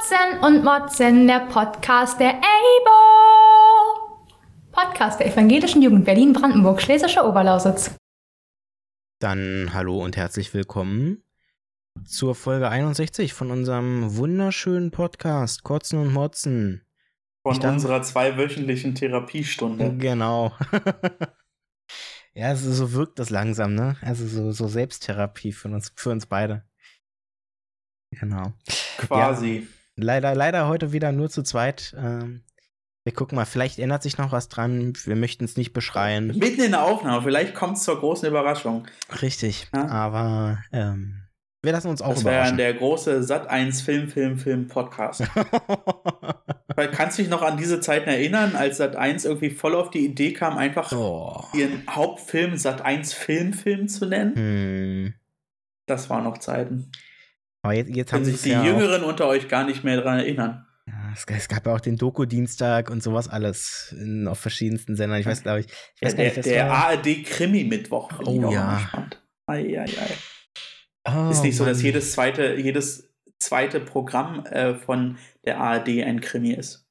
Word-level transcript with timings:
Kotzen 0.00 0.38
und 0.40 0.64
Motzen, 0.64 1.26
der 1.26 1.40
Podcast 1.40 2.18
der 2.18 2.30
EIBO. 2.30 4.00
Podcast 4.72 5.20
der 5.20 5.26
Evangelischen 5.26 5.82
Jugend 5.82 6.06
Berlin-Brandenburg, 6.06 6.80
Schlesische 6.80 7.22
Oberlausitz. 7.22 7.94
Dann 9.18 9.74
hallo 9.74 10.02
und 10.02 10.16
herzlich 10.16 10.54
willkommen 10.54 11.22
zur 12.06 12.34
Folge 12.34 12.70
61 12.70 13.34
von 13.34 13.50
unserem 13.50 14.16
wunderschönen 14.16 14.90
Podcast 14.90 15.64
Kotzen 15.64 15.98
und 15.98 16.14
Motzen. 16.14 16.82
Von 17.42 17.56
dachte, 17.56 17.68
unserer 17.68 18.00
zweiwöchentlichen 18.02 18.94
Therapiestunde. 18.94 19.98
Genau. 19.98 20.54
ja, 22.32 22.46
also 22.46 22.72
so 22.72 22.94
wirkt 22.94 23.18
das 23.18 23.28
langsam, 23.28 23.74
ne? 23.74 23.96
Also 24.00 24.26
so, 24.26 24.50
so 24.52 24.66
Selbsttherapie 24.66 25.52
für 25.52 25.68
uns, 25.68 25.92
für 25.94 26.08
uns 26.08 26.24
beide. 26.24 26.64
Genau. 28.12 28.54
Quasi. 28.96 29.68
Leider, 30.02 30.34
leider 30.34 30.68
heute 30.68 30.92
wieder 30.92 31.12
nur 31.12 31.30
zu 31.30 31.42
zweit. 31.42 31.94
Ähm, 31.98 32.42
wir 33.04 33.14
gucken 33.14 33.36
mal, 33.36 33.46
vielleicht 33.46 33.78
ändert 33.78 34.02
sich 34.02 34.18
noch 34.18 34.30
was 34.32 34.48
dran. 34.48 34.92
Wir 35.04 35.16
möchten 35.16 35.44
es 35.44 35.56
nicht 35.56 35.72
beschreien. 35.72 36.28
Mitten 36.38 36.60
in 36.60 36.72
der 36.72 36.82
Aufnahme, 36.82 37.22
vielleicht 37.22 37.54
kommt 37.54 37.78
es 37.78 37.84
zur 37.84 37.98
großen 37.98 38.28
Überraschung. 38.28 38.86
Richtig, 39.22 39.68
ja? 39.74 39.86
aber 39.88 40.58
ähm, 40.72 41.22
wir 41.62 41.72
lassen 41.72 41.88
uns 41.88 42.02
auch 42.02 42.14
das 42.14 42.22
überraschen. 42.22 42.56
Das 42.56 42.58
wäre 42.58 42.72
der 42.72 42.78
große 42.78 43.22
Sat 43.22 43.48
1 43.48 43.82
Film, 43.82 44.08
Film, 44.08 44.38
Film 44.38 44.68
Podcast. 44.68 45.24
Kannst 46.92 47.18
du 47.18 47.22
dich 47.22 47.30
noch 47.30 47.42
an 47.42 47.58
diese 47.58 47.80
Zeiten 47.80 48.08
erinnern, 48.08 48.56
als 48.56 48.78
Sat 48.78 48.96
1 48.96 49.24
irgendwie 49.24 49.50
voll 49.50 49.74
auf 49.74 49.90
die 49.90 50.04
Idee 50.04 50.32
kam, 50.32 50.56
einfach 50.56 50.92
oh. 50.92 51.44
ihren 51.52 51.82
Hauptfilm 51.88 52.56
Sat 52.56 52.82
1 52.82 53.12
Film, 53.12 53.52
Film 53.52 53.88
zu 53.88 54.06
nennen? 54.06 54.34
Hm. 54.34 55.14
Das 55.86 56.08
waren 56.08 56.24
noch 56.24 56.38
Zeiten. 56.38 56.90
Aber 57.62 57.74
jetzt, 57.74 57.90
jetzt 57.94 58.12
haben 58.12 58.24
sich 58.24 58.40
die 58.42 58.50
ja 58.50 58.64
Jüngeren 58.64 59.04
unter 59.04 59.26
euch 59.26 59.48
gar 59.48 59.64
nicht 59.64 59.84
mehr 59.84 59.96
daran 59.96 60.18
erinnern. 60.18 60.66
Ja, 60.86 61.12
es, 61.12 61.24
es, 61.28 61.48
gab 61.48 61.66
ja 61.66 61.74
auch 61.74 61.80
den 61.80 61.96
Doku-Dienstag 61.96 62.90
und 62.90 63.02
sowas 63.02 63.28
alles 63.28 63.94
in, 63.98 64.26
auf 64.26 64.38
verschiedensten 64.38 64.96
Sendern. 64.96 65.20
Ich 65.20 65.26
weiß, 65.26 65.42
glaube 65.42 65.60
ich. 65.60 65.66
ich 65.66 66.02
weiß 66.02 66.16
der, 66.16 66.24
nicht, 66.24 66.46
der 66.46 66.72
ARD-Krimi-Mittwoch. 66.72 68.10
Oh 68.24 68.50
ja. 68.50 69.08
Ei, 69.46 69.78
ei, 69.78 69.84
ei. 69.84 70.16
Oh, 71.08 71.30
ist 71.30 71.42
nicht 71.42 71.56
so, 71.56 71.64
dass 71.64 71.82
jedes 71.82 72.12
zweite, 72.12 72.54
jedes 72.54 73.10
zweite 73.38 73.80
Programm 73.80 74.44
äh, 74.46 74.74
von 74.74 75.18
der 75.44 75.58
ARD 75.58 75.88
ein 76.02 76.20
Krimi 76.20 76.52
ist. 76.52 76.86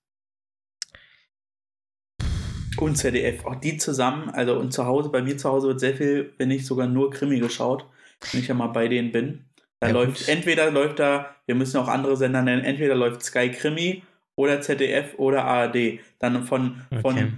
Und 2.77 2.95
ZDF. 2.95 3.45
Auch 3.45 3.55
die 3.55 3.77
zusammen, 3.77 4.29
also 4.29 4.57
und 4.57 4.71
zu 4.71 4.85
Hause, 4.85 5.09
bei 5.09 5.21
mir 5.21 5.37
zu 5.37 5.49
Hause 5.49 5.67
wird 5.67 5.79
sehr 5.79 5.95
viel, 5.95 6.33
wenn 6.37 6.47
nicht 6.47 6.65
sogar 6.65 6.87
nur 6.87 7.11
Krimi 7.11 7.39
geschaut, 7.39 7.85
wenn 8.31 8.41
ich 8.41 8.47
ja 8.47 8.55
mal 8.55 8.67
bei 8.67 8.87
denen 8.87 9.11
bin. 9.11 9.48
Da 9.79 9.87
ja, 9.87 9.93
läuft, 9.93 10.19
gut. 10.19 10.27
entweder 10.27 10.71
läuft 10.71 10.99
da, 10.99 11.35
wir 11.45 11.55
müssen 11.55 11.77
auch 11.77 11.87
andere 11.87 12.17
Sender 12.17 12.41
nennen, 12.41 12.63
entweder 12.63 12.95
läuft 12.95 13.23
Sky 13.23 13.49
Krimi 13.51 14.03
oder 14.35 14.61
ZDF 14.61 15.15
oder 15.17 15.45
ARD. 15.45 15.99
Dann 16.19 16.43
von, 16.43 16.81
okay. 16.91 17.01
von 17.01 17.37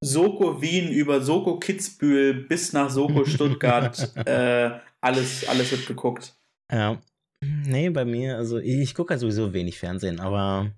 Soko 0.00 0.60
Wien 0.60 0.90
über 0.90 1.20
Soko 1.20 1.58
Kitzbühel 1.58 2.34
bis 2.34 2.72
nach 2.72 2.90
Soko 2.90 3.24
Stuttgart, 3.26 4.16
äh, 4.26 4.70
alles, 5.00 5.46
alles 5.48 5.70
wird 5.70 5.86
geguckt. 5.86 6.34
Ja. 6.70 7.00
Nee, 7.40 7.90
bei 7.90 8.04
mir, 8.04 8.36
also 8.36 8.58
ich, 8.58 8.78
ich 8.78 8.94
gucke 8.94 9.14
ja 9.14 9.18
sowieso 9.18 9.52
wenig 9.52 9.78
Fernsehen, 9.78 10.20
aber 10.20 10.70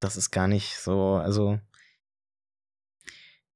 das 0.00 0.16
ist 0.16 0.30
gar 0.30 0.48
nicht 0.48 0.76
so, 0.76 1.14
also 1.14 1.58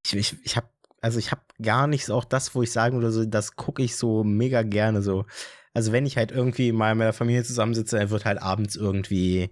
ich, 0.05 0.15
ich, 0.15 0.35
ich 0.43 0.55
habe 0.55 0.69
also 1.05 1.19
ich 1.19 1.29
habe 1.29 1.41
gar 1.61 1.85
nichts, 1.85 2.09
auch 2.09 2.25
das, 2.25 2.55
wo 2.55 2.63
ich 2.63 2.71
sagen 2.71 2.95
würde, 2.95 3.11
so, 3.11 3.25
das 3.25 3.55
gucke 3.55 3.83
ich 3.83 3.95
so 3.95 4.23
mega 4.23 4.63
gerne 4.63 5.03
so. 5.03 5.25
Also 5.75 5.91
wenn 5.91 6.05
ich 6.05 6.17
halt 6.17 6.31
irgendwie 6.31 6.71
mal 6.71 6.95
mit 6.95 7.05
der 7.05 7.13
Familie 7.13 7.43
zusammensitze, 7.43 7.99
dann 7.99 8.09
wird 8.09 8.25
halt 8.25 8.41
abends 8.41 8.75
irgendwie, 8.75 9.51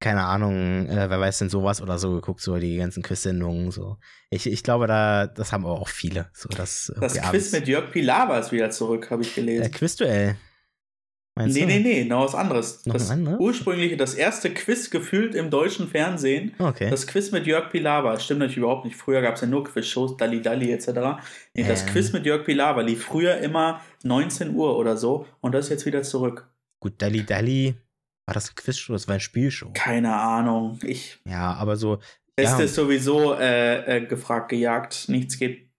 keine 0.00 0.22
Ahnung, 0.22 0.86
äh, 0.88 1.10
wer 1.10 1.18
weiß 1.18 1.38
denn 1.38 1.48
sowas 1.48 1.82
oder 1.82 1.98
so 1.98 2.12
geguckt, 2.12 2.40
so 2.40 2.56
die 2.58 2.76
ganzen 2.76 3.02
Quiz-Sendungen, 3.02 3.70
so. 3.70 3.96
Ich, 4.30 4.46
ich 4.46 4.62
glaube, 4.62 4.86
da, 4.86 5.26
das 5.26 5.50
haben 5.50 5.64
aber 5.64 5.80
auch 5.80 5.88
viele. 5.88 6.30
So, 6.34 6.48
dass 6.50 6.92
das 7.00 7.14
Quiz 7.14 7.24
abends 7.24 7.52
mit 7.52 7.68
Jörg 7.68 7.90
Pilawa 7.90 8.38
ist 8.38 8.52
wieder 8.52 8.70
zurück, 8.70 9.10
habe 9.10 9.22
ich 9.22 9.34
gelesen. 9.34 9.64
Äh, 9.64 9.70
Quizduell. 9.70 10.36
Meinst 11.34 11.56
nee, 11.56 11.62
du? 11.62 11.66
nee, 11.66 11.78
nee, 11.78 12.04
noch 12.04 12.24
was 12.24 12.34
anderes. 12.34 12.84
Noch 12.84 12.92
das 12.92 13.10
andere? 13.10 13.38
ursprüngliche, 13.38 13.96
das 13.96 14.14
erste 14.14 14.52
Quiz 14.52 14.90
gefühlt 14.90 15.34
im 15.34 15.48
deutschen 15.48 15.88
Fernsehen. 15.88 16.54
Okay. 16.58 16.90
Das 16.90 17.06
Quiz 17.06 17.30
mit 17.30 17.46
Jörg 17.46 17.70
Pilawa. 17.70 18.18
Stimmt 18.20 18.40
natürlich 18.40 18.58
überhaupt 18.58 18.84
nicht. 18.84 18.96
Früher 18.96 19.22
gab 19.22 19.36
es 19.36 19.40
ja 19.40 19.46
nur 19.46 19.64
Quizshows, 19.64 20.18
Dalli 20.18 20.42
Dalli 20.42 20.70
etc. 20.70 20.88
Nee, 21.54 21.62
ähm. 21.62 21.68
das 21.68 21.86
Quiz 21.86 22.12
mit 22.12 22.26
Jörg 22.26 22.44
Pilawa 22.44 22.82
lief 22.82 23.04
früher 23.04 23.38
immer 23.38 23.80
19 24.02 24.54
Uhr 24.54 24.76
oder 24.76 24.98
so 24.98 25.26
und 25.40 25.52
das 25.52 25.66
ist 25.66 25.70
jetzt 25.70 25.86
wieder 25.86 26.02
zurück. 26.02 26.50
Gut, 26.80 27.00
Dalli 27.00 27.24
Dalli. 27.24 27.76
War 28.26 28.34
das 28.34 28.50
ein 28.50 28.54
Quizshow? 28.54 28.92
Das 28.92 29.08
war 29.08 29.14
ein 29.14 29.20
Spielshow. 29.20 29.70
Keine 29.74 30.14
Ahnung. 30.14 30.78
Ich. 30.82 31.18
Ja, 31.24 31.54
aber 31.54 31.76
so. 31.76 31.98
Beste 32.36 32.58
ja. 32.58 32.64
ist 32.64 32.74
sowieso 32.74 33.34
äh, 33.34 33.96
äh, 33.96 34.06
gefragt, 34.06 34.50
gejagt. 34.50 35.08
Nichts 35.08 35.38
geht 35.38 35.70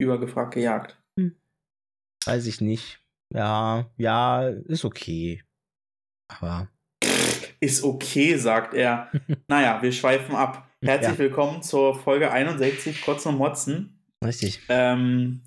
über 0.00 0.18
gefragt, 0.20 0.54
gejagt. 0.54 1.00
Hm. 1.18 1.36
Weiß 2.24 2.46
ich 2.46 2.60
nicht. 2.60 3.00
Ja, 3.34 3.90
ja, 3.96 4.48
ist 4.48 4.84
okay. 4.84 5.42
Aber. 6.28 6.68
Ist 7.60 7.84
okay, 7.84 8.36
sagt 8.36 8.74
er. 8.74 9.10
naja, 9.48 9.82
wir 9.82 9.92
schweifen 9.92 10.34
ab. 10.34 10.70
Herzlich 10.82 11.12
ja. 11.12 11.18
willkommen 11.18 11.62
zur 11.62 11.94
Folge 11.94 12.30
61, 12.30 13.02
Kotz 13.02 13.26
und 13.26 13.36
Motzen. 13.36 14.00
Richtig. 14.24 14.60
Ähm, 14.68 15.42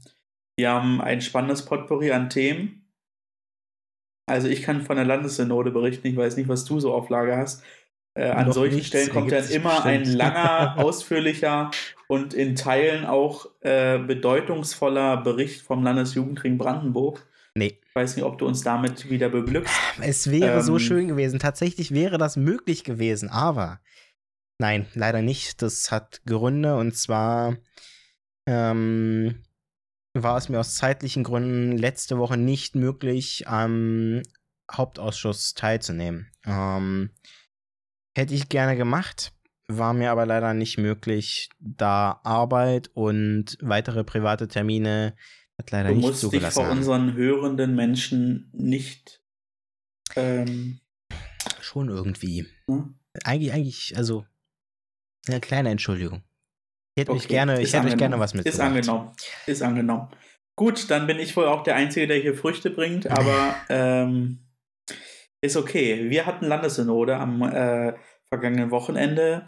wir 0.57 0.69
haben 0.69 1.01
ein 1.01 1.21
spannendes 1.21 1.65
Potpourri 1.65 2.11
an 2.11 2.29
Themen. 2.29 2.91
Also 4.29 4.47
ich 4.47 4.61
kann 4.61 4.81
von 4.81 4.97
der 4.97 5.05
Landessynode 5.05 5.71
berichten, 5.71 6.07
ich 6.07 6.15
weiß 6.15 6.37
nicht, 6.37 6.47
was 6.47 6.65
du 6.65 6.79
so 6.79 6.93
auf 6.93 7.09
Lager 7.09 7.37
hast. 7.37 7.63
Äh, 8.13 8.29
an 8.29 8.51
solchen 8.51 8.75
nichts, 8.75 8.89
Stellen 8.89 9.09
kommt 9.09 9.31
dann 9.31 9.47
immer 9.49 9.81
bestimmt. 9.81 9.85
ein 9.85 10.13
langer, 10.13 10.75
ausführlicher 10.77 11.71
und 12.07 12.33
in 12.33 12.55
Teilen 12.55 13.05
auch 13.05 13.47
äh, 13.61 13.97
bedeutungsvoller 13.97 15.17
Bericht 15.17 15.61
vom 15.61 15.83
Landesjugendring 15.83 16.57
Brandenburg. 16.57 17.25
Nee. 17.55 17.79
Ich 17.85 17.95
weiß 17.95 18.15
nicht, 18.15 18.25
ob 18.25 18.37
du 18.37 18.47
uns 18.47 18.61
damit 18.61 19.09
wieder 19.09 19.29
beglückst. 19.29 19.73
Es 20.01 20.31
wäre 20.31 20.59
ähm, 20.59 20.61
so 20.61 20.79
schön 20.79 21.07
gewesen. 21.07 21.39
Tatsächlich 21.39 21.91
wäre 21.91 22.17
das 22.17 22.37
möglich 22.37 22.83
gewesen, 22.83 23.29
aber 23.29 23.81
nein, 24.57 24.87
leider 24.93 25.21
nicht. 25.21 25.61
Das 25.61 25.91
hat 25.91 26.21
Gründe 26.25 26.77
und 26.77 26.95
zwar 26.95 27.57
ähm, 28.47 29.43
war 30.13 30.37
es 30.37 30.49
mir 30.49 30.59
aus 30.59 30.75
zeitlichen 30.75 31.23
Gründen 31.23 31.77
letzte 31.77 32.17
Woche 32.17 32.37
nicht 32.37 32.75
möglich, 32.75 33.47
am 33.47 34.21
Hauptausschuss 34.71 35.53
teilzunehmen. 35.53 36.31
Ähm, 36.45 37.11
hätte 38.15 38.33
ich 38.33 38.49
gerne 38.49 38.75
gemacht, 38.75 39.33
war 39.67 39.93
mir 39.93 40.11
aber 40.11 40.25
leider 40.25 40.53
nicht 40.53 40.77
möglich, 40.77 41.49
da 41.59 42.19
Arbeit 42.23 42.89
und 42.93 43.57
weitere 43.61 44.03
private 44.03 44.47
Termine 44.47 45.15
hat 45.61 45.71
leider 45.71 45.89
du 45.89 45.95
nicht 45.95 46.05
musst 46.05 46.33
dich 46.33 46.43
vor 46.47 46.69
unseren 46.69 47.13
hörenden 47.13 47.75
Menschen 47.75 48.49
nicht. 48.53 49.21
Ähm, 50.15 50.79
Schon 51.61 51.89
irgendwie. 51.89 52.47
Hm? 52.67 52.95
Eigentlich, 53.23 53.53
eigentlich, 53.53 53.97
also 53.97 54.25
eine 55.27 55.39
kleine 55.39 55.69
Entschuldigung. 55.69 56.23
Ich 56.95 57.01
hätte, 57.01 57.11
okay. 57.11 57.19
mich 57.19 57.27
gerne, 57.27 57.61
ich 57.61 57.73
hätte 57.73 57.87
euch 57.87 57.97
gerne 57.97 58.19
was 58.19 58.33
mitgebracht. 58.33 58.55
Ist 58.55 58.59
angenommen. 58.59 59.11
Ist 59.45 59.61
angenommen. 59.61 60.09
Gut, 60.57 60.89
dann 60.89 61.07
bin 61.07 61.19
ich 61.19 61.35
wohl 61.37 61.45
auch 61.45 61.63
der 61.63 61.75
Einzige, 61.75 62.07
der 62.07 62.17
hier 62.17 62.35
Früchte 62.35 62.69
bringt, 62.69 63.07
aber 63.07 63.55
ähm, 63.69 64.39
ist 65.41 65.55
okay. 65.55 66.09
Wir 66.09 66.25
hatten 66.25 66.45
Landessynode 66.45 67.15
am 67.15 67.41
äh, 67.41 67.93
vergangenen 68.29 68.71
Wochenende. 68.71 69.45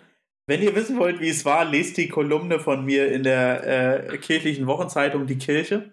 Wenn 0.47 0.62
ihr 0.62 0.75
wissen 0.75 0.97
wollt, 1.00 1.19
wie 1.19 1.30
es 1.30 1.45
war, 1.45 1.66
lest 1.66 1.97
die 1.97 2.07
Kolumne 2.09 2.59
von 2.59 2.85
mir 2.85 3.12
in 3.12 3.24
der 3.24 4.12
äh, 4.12 4.18
kirchlichen 4.18 4.68
Wochenzeitung 4.68 5.28
Die 5.28 5.38
Kirche. 5.38 5.91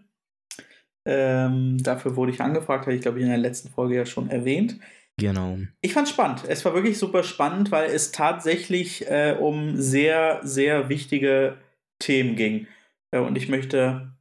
Ähm, 1.12 1.82
dafür 1.82 2.14
wurde 2.14 2.30
ich 2.30 2.40
angefragt, 2.40 2.86
habe 2.86 2.94
ich 2.94 3.02
glaube 3.02 3.18
ich 3.18 3.24
in 3.24 3.30
der 3.30 3.38
letzten 3.38 3.68
Folge 3.68 3.96
ja 3.96 4.06
schon 4.06 4.30
erwähnt. 4.30 4.78
Genau. 5.18 5.58
Ich 5.80 5.92
fand 5.92 6.06
es 6.06 6.14
spannend. 6.14 6.44
Es 6.46 6.64
war 6.64 6.72
wirklich 6.72 6.98
super 6.98 7.24
spannend, 7.24 7.72
weil 7.72 7.90
es 7.90 8.12
tatsächlich 8.12 9.08
äh, 9.10 9.36
um 9.38 9.76
sehr, 9.76 10.38
sehr 10.44 10.88
wichtige 10.88 11.58
Themen 11.98 12.36
ging. 12.36 12.68
Äh, 13.10 13.18
und 13.18 13.36
ich 13.36 13.48
möchte 13.48 14.12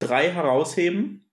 drei 0.00 0.32
herausheben. 0.32 1.26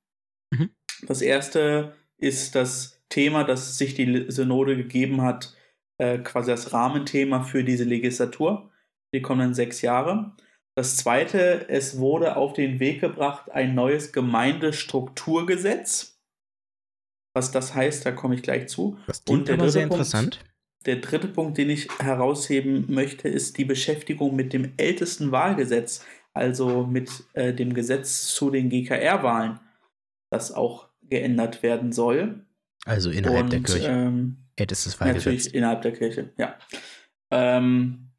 Mhm. 0.52 0.72
Das 1.08 1.22
erste 1.22 1.96
ist 2.18 2.56
das 2.56 3.02
Thema, 3.08 3.46
das 3.46 3.78
sich 3.78 3.94
die 3.94 4.26
Synode 4.28 4.76
gegeben 4.76 5.22
hat, 5.22 5.56
äh, 5.98 6.18
quasi 6.18 6.52
das 6.52 6.74
Rahmenthema 6.74 7.44
für 7.44 7.64
diese 7.64 7.86
Legislatur, 7.86 8.70
die 9.14 9.22
kommenden 9.22 9.54
sechs 9.54 9.82
Jahre. 9.82 10.36
Das 10.76 10.98
zweite, 10.98 11.70
es 11.70 12.00
wurde 12.00 12.36
auf 12.36 12.54
den 12.54 12.80
Weg 12.80 13.02
gebracht 13.02 13.52
ein 13.52 13.76
neues 13.76 14.12
Gemeindestrukturgesetz. 14.12 16.20
Was 17.36 17.52
das 17.52 17.76
heißt, 17.76 18.06
da 18.06 18.12
komme 18.12 18.36
ich 18.36 18.44
gleich 18.44 18.68
zu. 18.68 18.98
Das 19.08 19.24
klingt 19.24 19.42
Und 19.42 19.48
der 19.48 19.58
dritte 19.58 19.72
sehr 19.72 19.82
Punkt, 19.84 19.94
interessant. 19.94 20.40
Der 20.86 20.98
dritte 20.98 21.28
Punkt, 21.28 21.58
den 21.58 21.70
ich 21.70 21.88
herausheben 22.00 22.86
möchte, 22.90 23.30
ist 23.30 23.58
die 23.58 23.66
Beschäftigung 23.66 24.36
mit 24.36 24.54
dem 24.54 24.74
ältesten 24.78 25.32
Wahlgesetz, 25.32 26.06
also 26.34 26.86
mit 26.86 27.10
äh, 27.34 27.54
dem 27.54 27.74
Gesetz 27.74 28.28
zu 28.34 28.50
den 28.50 28.70
GKR-Wahlen, 28.70 29.60
das 30.32 30.52
auch 30.52 30.90
geändert 31.02 31.64
werden 31.64 31.92
soll. 31.92 32.46
Also 32.86 33.12
innerhalb 33.12 33.46
Und, 33.46 33.54
der 33.54 33.62
Kirche. 33.62 33.88
Ähm, 33.88 34.38
Ältestes 34.56 34.96
Fall 34.96 35.14
natürlich 35.14 35.54
innerhalb 35.54 35.84
der 35.84 35.94
Kirche, 35.94 36.34
ja. 36.38 36.58
Ähm, 37.32 38.13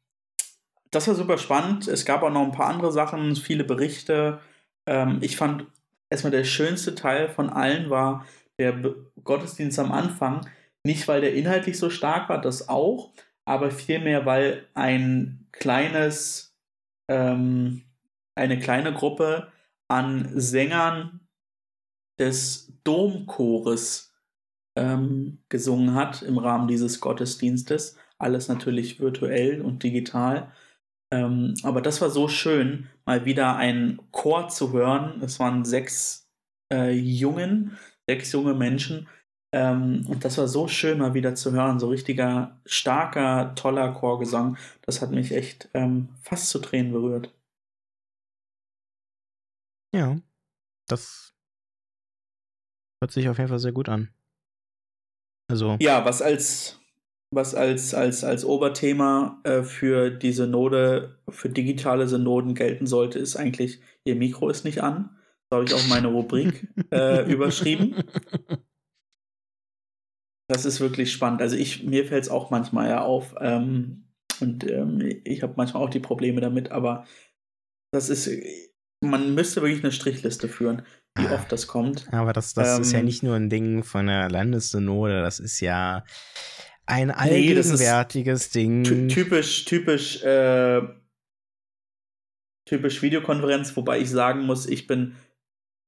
das 0.95 1.07
war 1.07 1.15
super 1.15 1.37
spannend. 1.37 1.87
Es 1.87 2.05
gab 2.05 2.23
auch 2.23 2.31
noch 2.31 2.43
ein 2.43 2.51
paar 2.51 2.67
andere 2.67 2.91
Sachen, 2.91 3.35
viele 3.35 3.65
Berichte. 3.65 4.39
Ähm, 4.87 5.19
ich 5.21 5.35
fand 5.35 5.65
erstmal 6.09 6.31
der 6.31 6.45
schönste 6.45 6.95
Teil 6.95 7.29
von 7.29 7.49
allen 7.49 7.89
war 7.89 8.25
der 8.57 8.71
Be 8.71 9.11
Gottesdienst 9.23 9.77
am 9.79 9.91
Anfang. 9.91 10.47
Nicht, 10.85 11.07
weil 11.07 11.21
der 11.21 11.33
inhaltlich 11.33 11.77
so 11.77 11.89
stark 11.89 12.29
war, 12.29 12.39
das 12.39 12.69
auch, 12.69 13.11
aber 13.43 13.71
vielmehr, 13.71 14.25
weil 14.25 14.67
ein 14.75 15.47
kleines, 15.51 16.55
ähm, 17.09 17.81
eine 18.35 18.59
kleine 18.59 18.93
Gruppe 18.93 19.51
an 19.89 20.29
Sängern 20.39 21.21
des 22.19 22.71
Domchores 22.83 24.13
ähm, 24.77 25.39
gesungen 25.49 25.95
hat 25.95 26.21
im 26.21 26.37
Rahmen 26.37 26.67
dieses 26.67 27.01
Gottesdienstes. 27.01 27.97
Alles 28.17 28.47
natürlich 28.47 28.99
virtuell 28.99 29.61
und 29.61 29.83
digital. 29.83 30.53
Ähm, 31.11 31.53
aber 31.63 31.81
das 31.81 32.01
war 32.01 32.09
so 32.09 32.27
schön, 32.27 32.89
mal 33.05 33.25
wieder 33.25 33.55
einen 33.55 33.99
Chor 34.11 34.49
zu 34.49 34.73
hören. 34.73 35.21
Es 35.21 35.39
waren 35.39 35.65
sechs 35.65 36.29
äh, 36.71 36.91
Jungen, 36.91 37.77
sechs 38.07 38.31
junge 38.31 38.53
Menschen. 38.53 39.07
Ähm, 39.53 40.05
und 40.09 40.25
das 40.25 40.37
war 40.37 40.47
so 40.47 40.67
schön, 40.67 40.97
mal 40.99 41.13
wieder 41.13 41.35
zu 41.35 41.51
hören. 41.51 41.79
So 41.79 41.89
richtiger, 41.89 42.59
starker, 42.65 43.53
toller 43.55 43.93
Chorgesang. 43.93 44.57
Das 44.81 45.01
hat 45.01 45.11
mich 45.11 45.31
echt 45.31 45.69
ähm, 45.73 46.09
fast 46.23 46.49
zu 46.49 46.59
Tränen 46.59 46.91
berührt. 46.91 47.33
Ja, 49.93 50.19
das 50.87 51.33
hört 53.01 53.11
sich 53.11 53.29
auf 53.29 53.37
jeden 53.37 53.49
Fall 53.49 53.59
sehr 53.59 53.71
gut 53.71 53.87
an. 53.89 54.09
Also, 55.47 55.77
Ja, 55.79 56.03
was 56.05 56.21
als, 56.21 56.79
was 57.31 57.55
als, 57.55 57.93
als, 57.93 58.23
als 58.23 58.45
Oberthema 58.45 59.41
äh, 59.43 59.63
für 59.63 60.09
die 60.11 60.31
Synode, 60.31 61.19
für 61.29 61.49
digitale 61.49 62.07
Synoden 62.07 62.55
gelten 62.55 62.87
sollte, 62.87 63.19
ist 63.19 63.35
eigentlich, 63.35 63.81
ihr 64.05 64.15
Mikro 64.15 64.49
ist 64.49 64.63
nicht 64.63 64.81
an. 64.83 65.17
Da 65.49 65.57
habe 65.57 65.65
ich 65.65 65.73
auch 65.73 65.87
meine 65.87 66.07
Rubrik 66.07 66.67
äh, 66.91 67.29
überschrieben. 67.31 67.95
Das 70.47 70.65
ist 70.65 70.79
wirklich 70.79 71.11
spannend. 71.11 71.41
Also 71.41 71.55
ich, 71.55 71.83
mir 71.83 72.05
fällt 72.05 72.23
es 72.23 72.29
auch 72.29 72.51
manchmal 72.51 72.89
ja 72.89 73.01
auf. 73.01 73.35
Ähm, 73.39 74.03
und 74.41 74.69
ähm, 74.69 75.01
ich 75.23 75.41
habe 75.43 75.53
manchmal 75.57 75.83
auch 75.83 75.89
die 75.89 75.99
Probleme 75.99 76.41
damit, 76.41 76.71
aber 76.71 77.05
das 77.93 78.09
ist, 78.09 78.29
man 79.01 79.33
müsste 79.33 79.61
wirklich 79.61 79.83
eine 79.83 79.91
Strichliste 79.93 80.47
führen, 80.49 80.83
wie 81.17 81.27
Ah. 81.27 81.35
oft 81.35 81.51
das 81.51 81.67
kommt. 81.67 82.07
Aber 82.11 82.33
das, 82.33 82.53
das 82.53 82.79
ist 82.79 82.91
ja 82.91 82.99
Ähm, 82.99 83.05
nicht 83.05 83.23
nur 83.23 83.35
ein 83.35 83.49
Ding 83.49 83.83
von 83.83 84.07
der 84.07 84.29
Landessynode, 84.29 85.21
das 85.21 85.39
ist 85.39 85.61
ja 85.61 86.03
ein 86.85 87.07
Nee, 87.07 87.13
allgegenwärtiges 87.13 88.49
Ding. 88.51 88.83
Ty 88.83 89.07
typisch, 89.07 89.65
typisch, 89.65 90.21
äh, 90.23 90.81
typisch 92.65 93.01
Videokonferenz, 93.01 93.75
wobei 93.75 93.99
ich 93.99 94.09
sagen 94.09 94.41
muss, 94.45 94.67
ich 94.67 94.87
bin 94.87 95.15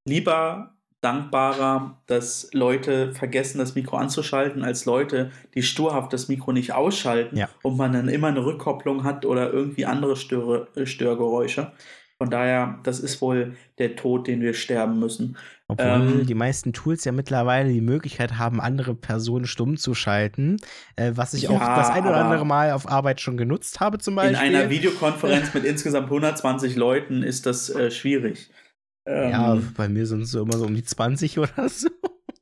lieber 0.06 0.74
dankbarer, 1.00 2.02
dass 2.06 2.50
Leute 2.52 3.12
vergessen, 3.14 3.58
das 3.58 3.76
Mikro 3.76 3.96
anzuschalten, 3.96 4.64
als 4.64 4.84
Leute, 4.84 5.30
die 5.54 5.62
sturhaft 5.62 6.12
das 6.12 6.28
Mikro 6.28 6.50
nicht 6.52 6.72
ausschalten 6.72 7.36
Ja. 7.36 7.48
und 7.62 7.76
man 7.76 7.92
dann 7.92 8.08
immer 8.08 8.28
eine 8.28 8.44
Rückkopplung 8.44 9.04
hat 9.04 9.24
oder 9.24 9.52
irgendwie 9.52 9.86
andere 9.86 10.16
Störe, 10.16 10.68
äh, 10.74 10.86
Störgeräusche. 10.86 11.72
Von 12.20 12.30
daher, 12.30 12.80
das 12.82 12.98
ist 12.98 13.20
wohl 13.20 13.56
der 13.78 13.94
Tod, 13.94 14.26
den 14.26 14.40
wir 14.40 14.52
sterben 14.52 14.98
müssen. 14.98 15.36
Obwohl 15.68 15.86
ähm, 15.86 16.26
die 16.26 16.34
meisten 16.34 16.72
Tools 16.72 17.04
ja 17.04 17.12
mittlerweile 17.12 17.72
die 17.72 17.80
Möglichkeit 17.80 18.38
haben, 18.38 18.60
andere 18.60 18.96
Personen 18.96 19.46
stumm 19.46 19.76
zu 19.76 19.94
schalten, 19.94 20.56
äh, 20.96 21.12
was 21.14 21.32
ich 21.34 21.48
auch 21.48 21.60
Ja, 21.60 21.76
das 21.76 21.90
ein 21.90 22.04
oder 22.04 22.16
andere 22.16 22.44
Mal 22.44 22.72
auf 22.72 22.88
Arbeit 22.90 23.20
schon 23.20 23.36
genutzt 23.36 23.78
habe 23.78 23.98
zum 23.98 24.16
Beispiel. 24.16 24.48
In 24.48 24.56
einer 24.56 24.68
Videokonferenz 24.68 25.54
mit 25.54 25.64
insgesamt 25.64 26.06
120 26.06 26.74
Leuten 26.74 27.22
ist 27.22 27.46
das 27.46 27.70
äh, 27.70 27.90
schwierig. 27.92 28.50
Ähm, 29.06 29.30
Ja, 29.30 29.58
bei 29.76 29.88
mir 29.88 30.06
sind 30.06 30.22
es 30.22 30.32
so 30.32 30.42
immer 30.42 30.58
so 30.58 30.66
um 30.66 30.74
die 30.74 30.84
20 30.84 31.38
oder 31.38 31.68
so. 31.68 31.88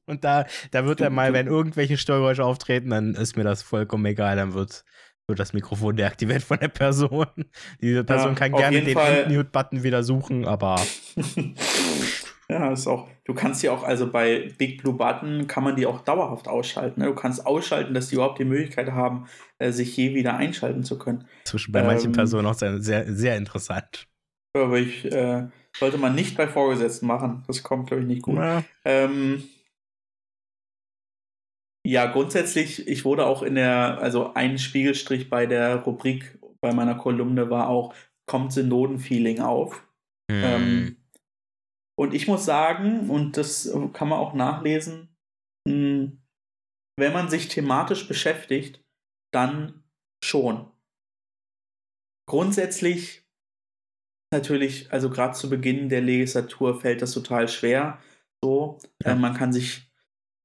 Und 0.07 0.25
da, 0.25 0.47
da 0.71 0.87
wird 0.87 1.01
dann 1.01 1.13
mal, 1.15 1.33
wenn 1.33 1.49
irgendwelche 1.49 1.99
Störgeräusche 1.99 2.45
auftreten, 2.45 2.91
dann 2.91 3.15
ist 3.15 3.37
mir 3.37 3.45
das 3.45 3.63
vollkommen 3.63 4.07
egal. 4.07 4.37
Dann 4.37 4.55
wird, 4.55 4.85
wird 5.29 5.41
das 5.41 5.53
Mikrofon 5.53 5.97
deaktiviert 5.97 6.43
von 6.43 6.59
der 6.59 6.69
Person. 6.69 7.27
Diese 7.81 8.05
Person 8.05 8.35
kann 8.35 8.53
auf 8.55 8.61
gerne 8.61 8.83
den 8.83 8.97
Unmute-Button 8.97 9.83
wieder 9.83 10.03
suchen, 10.03 10.47
aber 10.47 10.81
ja, 12.49 12.73
ist 12.73 12.87
auch. 12.87 13.09
Du 13.25 13.35
kannst 13.35 13.63
die 13.63 13.69
auch, 13.69 13.83
also 13.83 14.11
bei 14.11 14.53
Big 14.57 14.83
Blue 14.83 14.95
Button 14.95 15.49
kann 15.49 15.65
man 15.65 15.75
die 15.75 15.87
auch 15.87 16.03
dauerhaft 16.03 16.47
ausschalten. 16.47 17.01
Ne? 17.01 17.07
Du 17.07 17.15
kannst 17.15 17.45
ausschalten, 17.45 17.93
dass 17.93 18.09
die 18.09 18.15
überhaupt 18.15 18.39
die 18.39 18.45
Möglichkeit 18.45 18.93
haben, 18.93 19.27
äh, 19.59 19.73
sich 19.73 19.97
je 19.97 20.15
wieder 20.15 20.37
einschalten 20.37 20.85
zu 20.85 20.97
können. 20.97 21.27
zwischen 21.45 21.73
bei 21.73 21.83
manchen 21.83 22.11
Ähm, 22.11 22.13
Personen 22.13 22.47
auch 22.47 22.55
sehr, 22.55 22.81
sehr, 22.81 23.13
sehr 23.13 23.37
interessant. 23.37 24.07
Aber 24.55 24.79
ich 24.79 25.05
äh, 25.11 25.49
sollte 25.77 25.99
man 25.99 26.15
nicht 26.15 26.37
bei 26.37 26.47
Vorgesetzten 26.47 27.07
machen. 27.07 27.43
Das 27.49 27.65
kommt, 27.65 27.89
glaube 27.89 28.03
ich, 28.03 28.09
nicht 28.09 28.23
gut. 28.23 28.37
Ja. 28.37 28.63
Ähm, 28.85 29.43
ja, 31.87 32.07
grundsätzlich, 32.07 32.87
ich 32.89 33.05
wurde 33.05 33.27
auch 33.27 33.43
in 33.43 33.55
der, 33.55 33.99
also 33.99 34.35
ein 34.35 34.59
Spiegelstrich 34.59 35.31
bei 35.31 35.47
der 35.47 35.77
Rubrik 35.77 36.39
bei 36.61 36.73
meiner 36.73 36.97
Kolumne 36.97 37.49
war 37.51 37.69
auch, 37.69 37.95
kommt 38.29 38.53
Synoden-Feeling 38.53 39.41
auf. 39.41 39.87
Hm. 40.31 40.45
Ähm, 40.45 40.97
und 41.99 42.13
ich 42.13 42.27
muss 42.27 42.45
sagen, 42.45 43.09
und 43.09 43.37
das 43.37 43.73
kann 43.93 44.09
man 44.09 44.19
auch 44.19 44.35
nachlesen, 44.35 45.17
mh, 45.69 46.13
wenn 46.99 47.13
man 47.13 47.29
sich 47.29 47.49
thematisch 47.49 48.09
beschäftigt, 48.09 48.85
dann 49.33 49.85
schon. 50.25 50.71
Grundsätzlich 52.29 53.25
natürlich, 54.33 54.93
also 54.93 55.09
gerade 55.09 55.35
zu 55.35 55.49
Beginn 55.49 55.89
der 55.89 56.01
Legislatur 56.01 56.81
fällt 56.81 57.01
das 57.01 57.13
total 57.13 57.49
schwer. 57.49 58.01
So, 58.43 58.79
Ja. 59.05 59.13
äh, 59.13 59.15
man 59.15 59.35
kann 59.35 59.53
sich, 59.53 59.91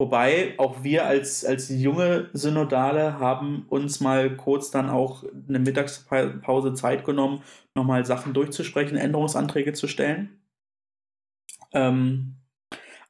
wobei 0.01 0.55
auch 0.57 0.83
wir 0.83 1.05
als, 1.05 1.45
als 1.45 1.69
junge 1.69 2.31
Synodale 2.33 3.19
haben 3.19 3.67
uns 3.69 3.99
mal 3.99 4.35
kurz 4.35 4.71
dann 4.71 4.89
auch 4.89 5.23
eine 5.47 5.59
Mittagspause 5.59 6.73
Zeit 6.73 7.05
genommen, 7.05 7.43
nochmal 7.75 8.03
Sachen 8.03 8.33
durchzusprechen, 8.33 8.97
Änderungsanträge 8.97 9.73
zu 9.73 9.87
stellen. 9.87 10.41
Ähm, 11.71 12.37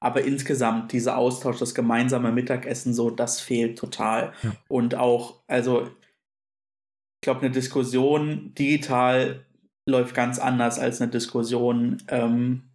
aber 0.02 0.26
insgesamt, 0.26 0.92
dieser 0.92 1.16
Austausch, 1.16 1.60
das 1.60 1.74
gemeinsame 1.74 2.34
Mittagessen, 2.34 2.94
so, 2.94 3.10
das 3.10 3.40
fehlt 3.40 3.80
total. 3.80 4.34
Ja. 4.44 4.52
Und 4.68 4.96
auch, 4.96 5.44
also, 5.48 5.84
ich 5.84 7.22
glaube, 7.22 7.40
eine 7.40 7.52
Diskussion 7.52 8.54
digital 8.54 9.46
läuft 9.88 10.14
ganz 10.14 10.40
anders 10.40 10.78
als 10.78 11.02
eine 11.02 11.10
Diskussion 11.10 12.04
ähm, 12.10 12.71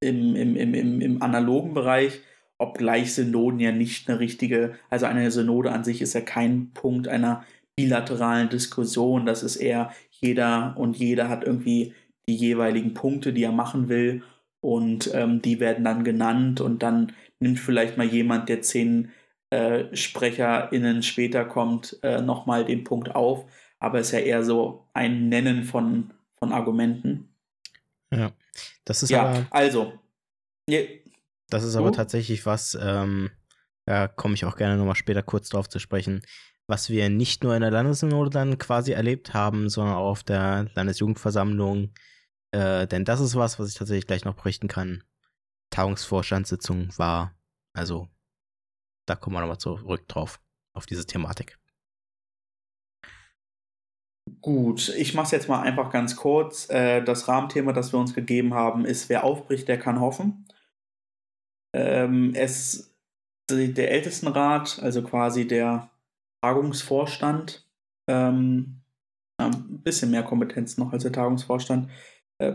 im, 0.00 0.36
im, 0.36 0.56
im, 0.56 0.74
im, 0.74 1.00
im 1.00 1.22
analogen 1.22 1.74
Bereich, 1.74 2.20
obgleich 2.58 3.14
Synoden 3.14 3.60
ja 3.60 3.72
nicht 3.72 4.08
eine 4.08 4.20
richtige, 4.20 4.74
also 4.90 5.06
eine 5.06 5.30
Synode 5.30 5.72
an 5.72 5.84
sich 5.84 6.02
ist 6.02 6.14
ja 6.14 6.20
kein 6.20 6.72
Punkt 6.72 7.08
einer 7.08 7.44
bilateralen 7.76 8.48
Diskussion, 8.48 9.26
das 9.26 9.42
ist 9.42 9.56
eher 9.56 9.92
jeder 10.10 10.74
und 10.76 10.96
jeder 10.96 11.28
hat 11.28 11.44
irgendwie 11.44 11.94
die 12.28 12.34
jeweiligen 12.34 12.94
Punkte, 12.94 13.32
die 13.32 13.44
er 13.44 13.52
machen 13.52 13.88
will 13.88 14.22
und 14.60 15.10
ähm, 15.14 15.40
die 15.40 15.60
werden 15.60 15.84
dann 15.84 16.02
genannt 16.02 16.60
und 16.60 16.82
dann 16.82 17.12
nimmt 17.40 17.60
vielleicht 17.60 17.96
mal 17.96 18.06
jemand, 18.06 18.48
der 18.48 18.62
zehn 18.62 19.12
äh, 19.50 19.94
SprecherInnen 19.96 21.02
später 21.02 21.44
kommt, 21.44 21.98
äh, 22.02 22.20
nochmal 22.20 22.64
den 22.64 22.84
Punkt 22.84 23.14
auf, 23.14 23.46
aber 23.78 24.00
es 24.00 24.08
ist 24.08 24.12
ja 24.12 24.18
eher 24.18 24.42
so 24.42 24.88
ein 24.92 25.28
Nennen 25.28 25.62
von, 25.62 26.10
von 26.38 26.52
Argumenten. 26.52 27.28
ja. 28.12 28.32
Das 28.84 29.02
ist 29.02 29.10
ja, 29.10 29.26
aber, 29.26 29.46
also. 29.50 29.98
Ja, 30.68 30.80
das 31.48 31.64
ist 31.64 31.76
aber 31.76 31.90
Du? 31.90 31.96
tatsächlich 31.96 32.44
was, 32.46 32.76
ähm, 32.80 33.30
da 33.86 34.06
komme 34.08 34.34
ich 34.34 34.44
auch 34.44 34.56
gerne 34.56 34.76
nochmal 34.76 34.96
später 34.96 35.22
kurz 35.22 35.48
drauf 35.48 35.68
zu 35.68 35.78
sprechen, 35.78 36.22
was 36.66 36.90
wir 36.90 37.08
nicht 37.08 37.42
nur 37.42 37.54
in 37.54 37.62
der 37.62 37.70
Landessynode 37.70 38.30
dann 38.30 38.58
quasi 38.58 38.92
erlebt 38.92 39.32
haben, 39.32 39.68
sondern 39.70 39.96
auch 39.96 40.10
auf 40.10 40.22
der 40.22 40.68
Landesjugendversammlung. 40.74 41.94
Äh, 42.50 42.86
denn 42.86 43.04
das 43.04 43.20
ist 43.20 43.34
was, 43.34 43.58
was 43.58 43.68
ich 43.68 43.74
tatsächlich 43.74 44.06
gleich 44.06 44.24
noch 44.24 44.34
berichten 44.34 44.68
kann. 44.68 45.04
Tagungsvorstandssitzung 45.70 46.90
war, 46.98 47.34
also 47.72 48.08
da 49.06 49.16
kommen 49.16 49.36
wir 49.36 49.40
nochmal 49.40 49.58
zurück 49.58 50.06
drauf, 50.08 50.40
auf 50.74 50.86
diese 50.86 51.06
Thematik. 51.06 51.58
Gut, 54.40 54.88
ich 54.90 55.14
mache 55.14 55.26
es 55.26 55.30
jetzt 55.32 55.48
mal 55.48 55.62
einfach 55.62 55.90
ganz 55.90 56.16
kurz. 56.16 56.68
Äh, 56.70 57.02
das 57.02 57.28
Rahmenthema, 57.28 57.72
das 57.72 57.92
wir 57.92 58.00
uns 58.00 58.14
gegeben 58.14 58.54
haben, 58.54 58.84
ist, 58.84 59.08
wer 59.08 59.24
aufbricht, 59.24 59.68
der 59.68 59.78
kann 59.78 60.00
hoffen. 60.00 60.46
Ähm, 61.74 62.32
es, 62.34 62.94
der 63.50 63.90
Ältestenrat, 63.90 64.80
also 64.82 65.02
quasi 65.02 65.46
der 65.46 65.90
Tagungsvorstand, 66.42 67.66
ähm, 68.08 68.80
ein 69.40 69.82
bisschen 69.82 70.10
mehr 70.10 70.22
Kompetenz 70.24 70.78
noch 70.78 70.92
als 70.92 71.02
der 71.04 71.12
Tagungsvorstand, 71.12 71.90
äh, 72.38 72.54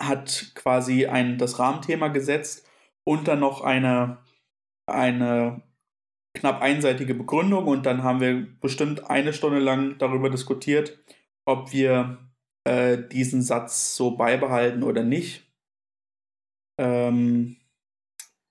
hat 0.00 0.52
quasi 0.54 1.06
ein, 1.06 1.38
das 1.38 1.58
Rahmenthema 1.58 2.08
gesetzt 2.08 2.68
und 3.04 3.28
dann 3.28 3.40
noch 3.40 3.62
eine 3.62 4.18
eine 4.86 5.62
knapp 6.36 6.62
einseitige 6.62 7.14
Begründung 7.14 7.66
und 7.66 7.86
dann 7.86 8.02
haben 8.02 8.20
wir 8.20 8.46
bestimmt 8.60 9.10
eine 9.10 9.32
Stunde 9.32 9.58
lang 9.58 9.98
darüber 9.98 10.30
diskutiert, 10.30 10.98
ob 11.44 11.72
wir 11.72 12.18
äh, 12.64 12.98
diesen 12.98 13.42
Satz 13.42 13.96
so 13.96 14.16
beibehalten 14.16 14.82
oder 14.82 15.02
nicht. 15.02 15.44
Ähm, 16.78 17.56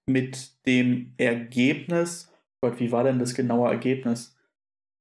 mit 0.07 0.65
dem 0.65 1.13
Ergebnis, 1.17 2.31
Gott, 2.61 2.79
wie 2.79 2.91
war 2.91 3.03
denn 3.03 3.19
das 3.19 3.33
genaue 3.33 3.69
Ergebnis? 3.69 4.35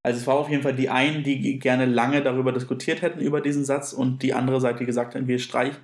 Also 0.02 0.20
es 0.20 0.26
war 0.26 0.34
auf 0.34 0.50
jeden 0.50 0.62
Fall 0.62 0.74
die 0.74 0.90
einen, 0.90 1.24
die 1.24 1.58
gerne 1.58 1.86
lange 1.86 2.22
darüber 2.22 2.52
diskutiert 2.52 3.00
hätten, 3.02 3.20
über 3.20 3.40
diesen 3.40 3.64
Satz, 3.64 3.92
und 3.92 4.22
die 4.22 4.34
andere 4.34 4.60
Seite, 4.60 4.80
die 4.80 4.86
gesagt 4.86 5.14
hat, 5.14 5.26
wir 5.26 5.38
streichen 5.38 5.78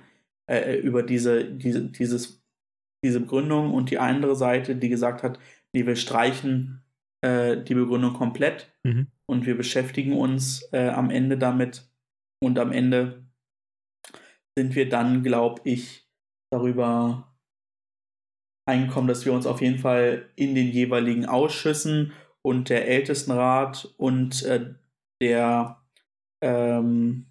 äh, 0.47 0.75
über 0.77 1.01
diese, 1.01 1.45
diese, 1.45 1.89
dieses, 1.89 2.43
diese 3.03 3.19
Begründung, 3.21 3.73
und 3.73 3.89
die 3.89 3.97
andere 3.97 4.35
Seite, 4.35 4.75
die 4.75 4.89
gesagt 4.89 5.23
hat, 5.23 5.39
nee, 5.73 5.85
wir 5.87 5.95
streichen 5.95 6.83
äh, 7.21 7.57
die 7.57 7.75
Begründung 7.75 8.13
komplett 8.13 8.73
mhm. 8.83 9.07
und 9.29 9.45
wir 9.45 9.55
beschäftigen 9.55 10.17
uns 10.17 10.67
äh, 10.73 10.89
am 10.89 11.09
Ende 11.09 11.37
damit. 11.37 11.87
Und 12.43 12.57
am 12.57 12.71
Ende 12.71 13.23
sind 14.57 14.75
wir 14.75 14.89
dann, 14.89 15.23
glaube 15.23 15.61
ich, 15.63 16.09
darüber 16.51 17.35
eingekommen, 18.67 19.07
dass 19.07 19.25
wir 19.25 19.33
uns 19.33 19.45
auf 19.45 19.61
jeden 19.61 19.79
Fall 19.79 20.29
in 20.35 20.55
den 20.55 20.67
jeweiligen 20.67 21.25
Ausschüssen 21.25 22.13
und 22.43 22.69
der 22.69 22.87
Ältestenrat 22.87 23.93
und 23.97 24.43
äh, 24.43 24.73
der 25.21 25.83
ähm, 26.43 27.27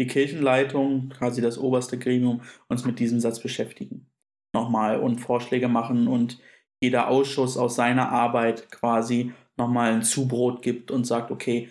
die 0.00 0.06
Kirchenleitung, 0.06 1.08
quasi 1.08 1.40
das 1.40 1.58
oberste 1.58 1.98
Gremium, 1.98 2.42
uns 2.68 2.84
mit 2.84 2.98
diesem 2.98 3.20
Satz 3.20 3.40
beschäftigen. 3.40 4.06
Nochmal 4.54 5.00
und 5.00 5.18
Vorschläge 5.18 5.68
machen 5.68 6.06
und 6.08 6.40
jeder 6.82 7.08
Ausschuss 7.08 7.56
aus 7.56 7.74
seiner 7.74 8.10
Arbeit 8.10 8.70
quasi 8.70 9.32
nochmal 9.56 9.92
ein 9.92 10.02
Zubrot 10.02 10.62
gibt 10.62 10.90
und 10.90 11.04
sagt, 11.04 11.30
okay, 11.30 11.68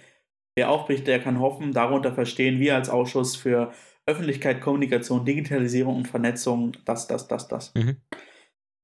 wer 0.57 0.69
aufbricht, 0.69 1.07
der 1.07 1.19
kann 1.19 1.39
hoffen. 1.39 1.71
Darunter 1.71 2.13
verstehen 2.13 2.59
wir 2.59 2.75
als 2.75 2.89
Ausschuss 2.89 3.35
für 3.35 3.71
Öffentlichkeit, 4.05 4.61
Kommunikation, 4.61 5.25
Digitalisierung 5.25 5.97
und 5.97 6.07
Vernetzung 6.07 6.73
das, 6.85 7.07
das, 7.07 7.27
das, 7.27 7.47
das. 7.47 7.73
Mhm. 7.75 7.97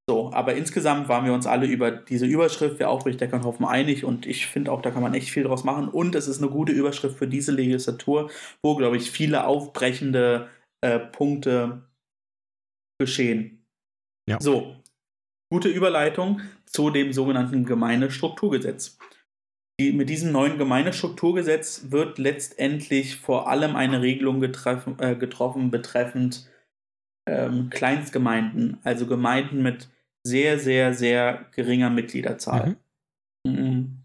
So, 0.10 0.34
aber 0.34 0.56
insgesamt 0.56 1.08
waren 1.08 1.24
wir 1.24 1.34
uns 1.34 1.48
alle 1.48 1.66
über 1.66 1.90
diese 1.90 2.26
Überschrift, 2.26 2.78
wer 2.78 2.90
aufbricht, 2.90 3.22
der 3.22 3.30
kann 3.30 3.46
hoffen, 3.46 3.66
einig 3.66 4.04
und 4.04 4.26
ich 4.26 4.48
finde 4.48 4.72
auch, 4.74 4.82
da 4.82 4.92
kann 4.92 5.02
man 5.02 5.14
echt 5.14 5.30
viel 5.30 5.44
draus 5.44 5.64
machen 5.64 5.88
und 5.88 6.14
es 6.16 6.28
ist 6.28 6.42
eine 6.42 6.52
gute 6.52 6.74
Überschrift 6.74 7.18
für 7.18 7.28
diese 7.28 7.54
Legislatur, 7.54 8.30
wo, 8.62 8.76
glaube 8.76 8.98
ich, 8.98 9.12
viele 9.12 9.48
aufbrechende 9.48 10.50
äh, 10.82 11.00
Punkte 11.00 11.84
geschehen. 13.00 13.66
Ja. 14.30 14.42
So, 14.42 14.76
gute 15.54 15.70
Überleitung 15.70 16.42
zu 16.66 16.90
dem 16.90 17.14
sogenannten 17.14 17.64
Gemeindestrukturgesetz. 17.66 18.98
Die, 19.80 19.92
mit 19.92 20.10
diesem 20.10 20.32
neuen 20.32 20.58
Gemeindestrukturgesetz 20.58 21.92
wird 21.92 22.18
letztendlich 22.18 23.18
vor 23.18 23.48
allem 23.48 23.76
eine 23.76 24.02
Regelung 24.02 24.40
getreffen, 24.40 24.98
äh, 24.98 25.16
getroffen 25.16 25.70
betreffend 25.70 26.50
ähm, 27.30 27.70
Kleinstgemeinden, 27.70 28.80
also 28.84 29.06
Gemeinden 29.06 29.62
mit 29.62 29.90
sehr, 30.24 30.58
sehr, 30.58 30.96
sehr 30.96 31.46
geringer 31.52 31.92
Mitgliederzahl. 31.92 32.78
Mhm. 33.46 33.54
Mhm. 33.54 33.98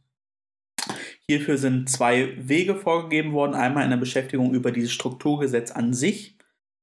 Hierfür 1.26 1.56
sind 1.56 1.88
zwei 1.88 2.34
Wege 2.46 2.74
vorgegeben 2.74 3.32
worden. 3.32 3.54
Einmal 3.54 3.84
eine 3.84 3.96
Beschäftigung 3.96 4.52
über 4.52 4.70
dieses 4.70 4.92
Strukturgesetz 4.92 5.70
an 5.70 5.94
sich. 5.94 6.36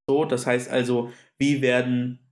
So, 0.09 0.25
das 0.25 0.47
heißt 0.47 0.71
also, 0.71 1.11
wie 1.37 1.61
werden 1.61 2.24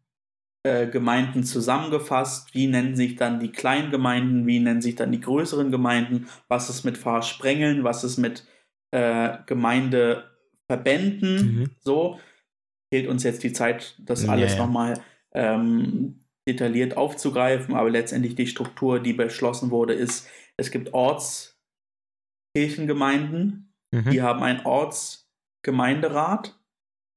äh, 0.63 0.87
Gemeinden 0.87 1.43
zusammengefasst, 1.43 2.53
wie 2.53 2.67
nennen 2.67 2.95
sich 2.95 3.17
dann 3.17 3.41
die 3.41 3.51
kleinen 3.51 3.91
Gemeinden, 3.91 4.47
wie 4.47 4.59
nennen 4.59 4.81
sich 4.81 4.95
dann 4.95 5.11
die 5.11 5.19
größeren 5.19 5.71
Gemeinden, 5.71 6.29
was 6.47 6.69
ist 6.69 6.85
mit 6.85 6.97
Fahrsprengeln, 6.97 7.83
was 7.83 8.05
ist 8.05 8.17
mit 8.17 8.47
äh, 8.91 9.39
Gemeindeverbänden, 9.45 11.35
mhm. 11.35 11.69
so. 11.79 12.19
Fehlt 12.93 13.09
uns 13.09 13.23
jetzt 13.23 13.43
die 13.43 13.53
Zeit, 13.53 13.95
das 13.99 14.29
alles 14.29 14.57
nochmal 14.57 15.01
ähm, 15.33 16.23
detailliert 16.47 16.95
aufzugreifen, 16.95 17.75
aber 17.75 17.89
letztendlich 17.89 18.35
die 18.35 18.47
Struktur, 18.47 18.99
die 18.99 19.13
beschlossen 19.13 19.71
wurde, 19.71 19.93
ist, 19.93 20.29
es 20.57 20.69
gibt 20.71 20.93
Ortskirchengemeinden, 20.93 23.73
mhm. 23.91 24.09
die 24.11 24.21
haben 24.21 24.43
einen 24.43 24.65
Ortsgemeinderat, 24.65 26.59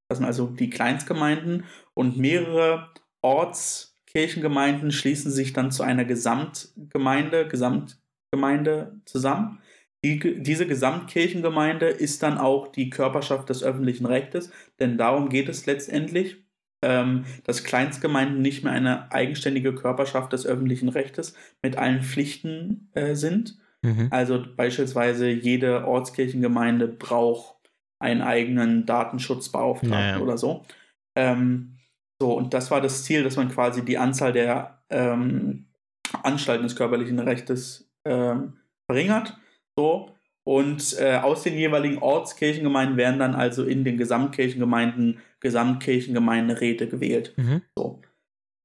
das 0.09 0.19
sind 0.19 0.26
also 0.26 0.47
die 0.47 0.71
Kleinstgemeinden. 0.71 1.65
Und 1.95 2.17
mehrere 2.17 2.91
Ortskirchengemeinden 3.26 4.92
schließen 4.92 5.33
sich 5.33 5.52
dann 5.52 5.73
zu 5.73 5.83
einer 5.83 6.04
Gesamtgemeinde, 6.04 7.49
Gesamtgemeinde 7.49 9.00
zusammen. 9.04 9.61
Die, 10.04 10.42
diese 10.42 10.66
Gesamtkirchengemeinde 10.66 11.87
ist 11.87 12.23
dann 12.23 12.38
auch 12.38 12.68
die 12.68 12.90
Körperschaft 12.90 13.49
des 13.49 13.64
öffentlichen 13.64 14.06
Rechtes, 14.06 14.52
denn 14.78 14.97
darum 14.97 15.28
geht 15.28 15.49
es 15.49 15.66
letztendlich 15.66 16.37
ähm, 16.83 17.25
dass 17.45 17.64
Kleinstgemeinden 17.64 18.40
nicht 18.40 18.62
mehr 18.62 18.73
eine 18.73 19.11
eigenständige 19.11 19.75
Körperschaft 19.75 20.33
des 20.33 20.47
öffentlichen 20.47 20.88
Rechtes 20.88 21.35
mit 21.62 21.76
allen 21.78 22.02
Pflichten 22.02 22.90
äh, 22.92 23.14
sind. 23.14 23.59
Mhm. 23.83 24.09
Also 24.11 24.45
beispielsweise 24.56 25.28
jede 25.28 25.87
Ortskirchengemeinde 25.87 26.87
braucht 26.87 27.56
einen 27.99 28.21
eigenen 28.21 28.85
Datenschutzbeauftragten 28.85 29.90
naja. 29.90 30.21
oder 30.21 30.37
so. 30.37 30.64
Ähm, 31.14 31.78
so, 32.20 32.32
und 32.32 32.54
das 32.54 32.70
war 32.70 32.80
das 32.80 33.04
Ziel, 33.04 33.23
dass 33.23 33.37
man 33.37 33.50
quasi 33.50 33.85
die 33.85 33.99
Anzahl 33.99 34.32
der 34.32 34.82
ähm, 34.90 35.66
Anstalten 36.23 36.64
des 36.64 36.76
körperlichen 36.76 37.18
Rechtes 37.18 37.90
ähm, 38.04 38.54
verringert. 38.87 39.37
So, 39.78 40.16
und 40.46 40.96
äh, 41.00 41.16
aus 41.16 41.42
den 41.42 41.54
jeweiligen 41.54 41.99
Ortskirchengemeinden 41.99 42.96
werden 42.96 43.18
dann 43.18 43.35
also 43.35 43.64
in 43.64 43.82
den 43.82 43.96
Gesamtkirchengemeinden 43.96 45.18
Gesamtkirchengemeinderäte 45.40 46.88
gewählt. 46.88 47.35
Mhm. 47.37 47.62
So. 47.76 48.00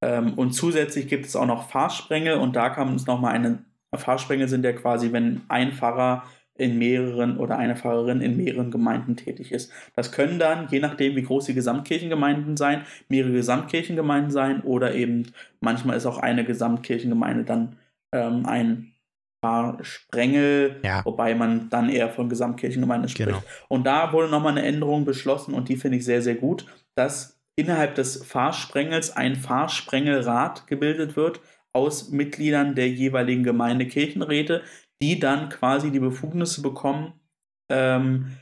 Ähm, 0.00 0.34
und 0.34 0.52
zusätzlich 0.52 1.08
gibt 1.08 1.26
es 1.26 1.34
auch 1.34 1.46
noch 1.46 1.68
Fahrsprengel 1.68 2.38
und 2.38 2.54
da 2.54 2.70
kann 2.70 2.94
es 2.94 3.06
nochmal 3.06 3.34
eine. 3.34 3.64
Fahrsprengel 3.94 4.48
sind 4.48 4.64
ja 4.64 4.72
quasi, 4.72 5.12
wenn 5.12 5.42
ein 5.48 5.72
Pfarrer 5.72 6.22
in 6.62 6.78
mehreren 6.78 7.38
oder 7.38 7.58
eine 7.58 7.74
Pfarrerin 7.74 8.20
in 8.20 8.36
mehreren 8.36 8.70
Gemeinden 8.70 9.16
tätig 9.16 9.50
ist. 9.50 9.72
Das 9.96 10.12
können 10.12 10.38
dann, 10.38 10.68
je 10.70 10.78
nachdem, 10.78 11.16
wie 11.16 11.22
groß 11.22 11.46
die 11.46 11.54
Gesamtkirchengemeinden 11.54 12.56
sein, 12.56 12.82
mehrere 13.08 13.32
Gesamtkirchengemeinden 13.32 14.30
sein 14.30 14.62
oder 14.62 14.94
eben 14.94 15.32
manchmal 15.60 15.96
ist 15.96 16.06
auch 16.06 16.18
eine 16.18 16.44
Gesamtkirchengemeinde 16.44 17.44
dann 17.44 17.76
ähm, 18.14 18.46
ein 18.46 18.94
paar 19.42 19.82
Sprengel, 19.82 20.76
ja. 20.84 21.04
wobei 21.04 21.34
man 21.34 21.68
dann 21.68 21.88
eher 21.88 22.08
von 22.08 22.28
Gesamtkirchengemeinde 22.28 23.08
spricht. 23.08 23.28
Genau. 23.28 23.42
Und 23.68 23.84
da 23.84 24.12
wurde 24.12 24.28
nochmal 24.28 24.52
eine 24.52 24.62
Änderung 24.62 25.04
beschlossen 25.04 25.52
und 25.52 25.68
die 25.68 25.76
finde 25.76 25.98
ich 25.98 26.04
sehr, 26.04 26.22
sehr 26.22 26.36
gut, 26.36 26.64
dass 26.94 27.40
innerhalb 27.56 27.96
des 27.96 28.24
Fahrsprengels 28.24 29.16
ein 29.16 29.34
Fahrsprengelrat 29.34 30.68
gebildet 30.68 31.16
wird 31.16 31.40
aus 31.72 32.10
Mitgliedern 32.10 32.74
der 32.74 32.88
jeweiligen 32.88 33.44
Gemeindekirchenräte, 33.44 34.62
die 35.02 35.18
dann 35.18 35.48
quasi 35.48 35.90
die 35.90 36.00
Befugnisse 36.00 36.62
bekommen, 36.62 37.12
ähm, 37.68 38.38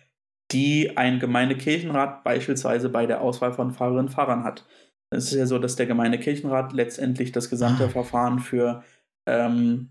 die 0.52 0.96
ein 0.96 1.18
Gemeindekirchenrat 1.18 2.22
beispielsweise 2.22 2.90
bei 2.90 3.06
der 3.06 3.22
Auswahl 3.22 3.54
von 3.54 3.72
Fahrerinnen 3.72 4.06
und 4.06 4.12
Fahrern 4.12 4.44
hat. 4.44 4.66
Es 5.10 5.32
ist 5.32 5.38
ja 5.38 5.46
so, 5.46 5.58
dass 5.58 5.76
der 5.76 5.86
Gemeindekirchenrat 5.86 6.72
letztendlich 6.72 7.32
das 7.32 7.48
gesamte 7.48 7.86
ah. 7.86 7.88
Verfahren 7.88 8.40
für 8.40 8.84
ähm, 9.26 9.90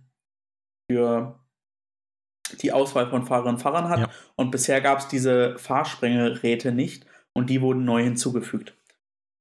für 0.89 1.39
die 2.61 2.71
Auswahl 2.71 3.09
von 3.09 3.25
Fahrerinnen 3.25 3.55
und 3.55 3.61
Fahrern 3.61 3.89
hat. 3.89 3.99
Ja. 3.99 4.09
Und 4.35 4.51
bisher 4.51 4.81
gab 4.81 4.99
es 4.99 5.07
diese 5.07 5.57
Fahrsprengelräte 5.57 6.71
nicht 6.71 7.05
und 7.33 7.49
die 7.49 7.61
wurden 7.61 7.85
neu 7.85 8.03
hinzugefügt. 8.03 8.75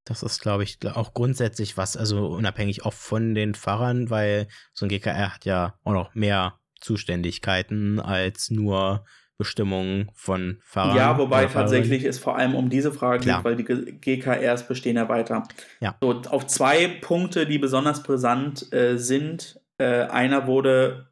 Das 0.04 0.22
ist, 0.22 0.40
glaube 0.40 0.62
ich, 0.62 0.78
auch 0.86 1.12
grundsätzlich 1.12 1.76
was, 1.76 1.96
also 1.96 2.28
unabhängig 2.28 2.84
auch 2.86 2.94
von 2.94 3.34
den 3.34 3.54
Fahrern, 3.54 4.08
weil 4.08 4.48
so 4.72 4.86
ein 4.86 4.88
GKR 4.88 5.34
hat 5.34 5.44
ja 5.44 5.78
auch 5.84 5.92
noch 5.92 6.14
mehr 6.14 6.57
Zuständigkeiten 6.80 8.00
als 8.00 8.50
nur 8.50 9.04
Bestimmungen 9.38 10.10
von 10.14 10.58
Fahrern. 10.62 10.96
Ja, 10.96 11.16
wobei 11.16 11.46
tatsächlich 11.46 12.04
es 12.04 12.18
vor 12.18 12.36
allem 12.36 12.56
um 12.56 12.70
diese 12.70 12.92
Frage 12.92 13.24
geht, 13.24 13.44
weil 13.44 13.54
die 13.54 13.64
GKRs 13.64 14.66
bestehen 14.66 14.96
ja 14.96 15.08
weiter. 15.08 15.44
Ja. 15.80 15.96
So, 16.00 16.10
auf 16.28 16.48
zwei 16.48 16.88
Punkte, 16.88 17.46
die 17.46 17.58
besonders 17.58 18.02
brisant 18.02 18.72
äh, 18.72 18.98
sind. 18.98 19.60
Äh, 19.78 20.06
einer 20.06 20.48
wurde 20.48 21.08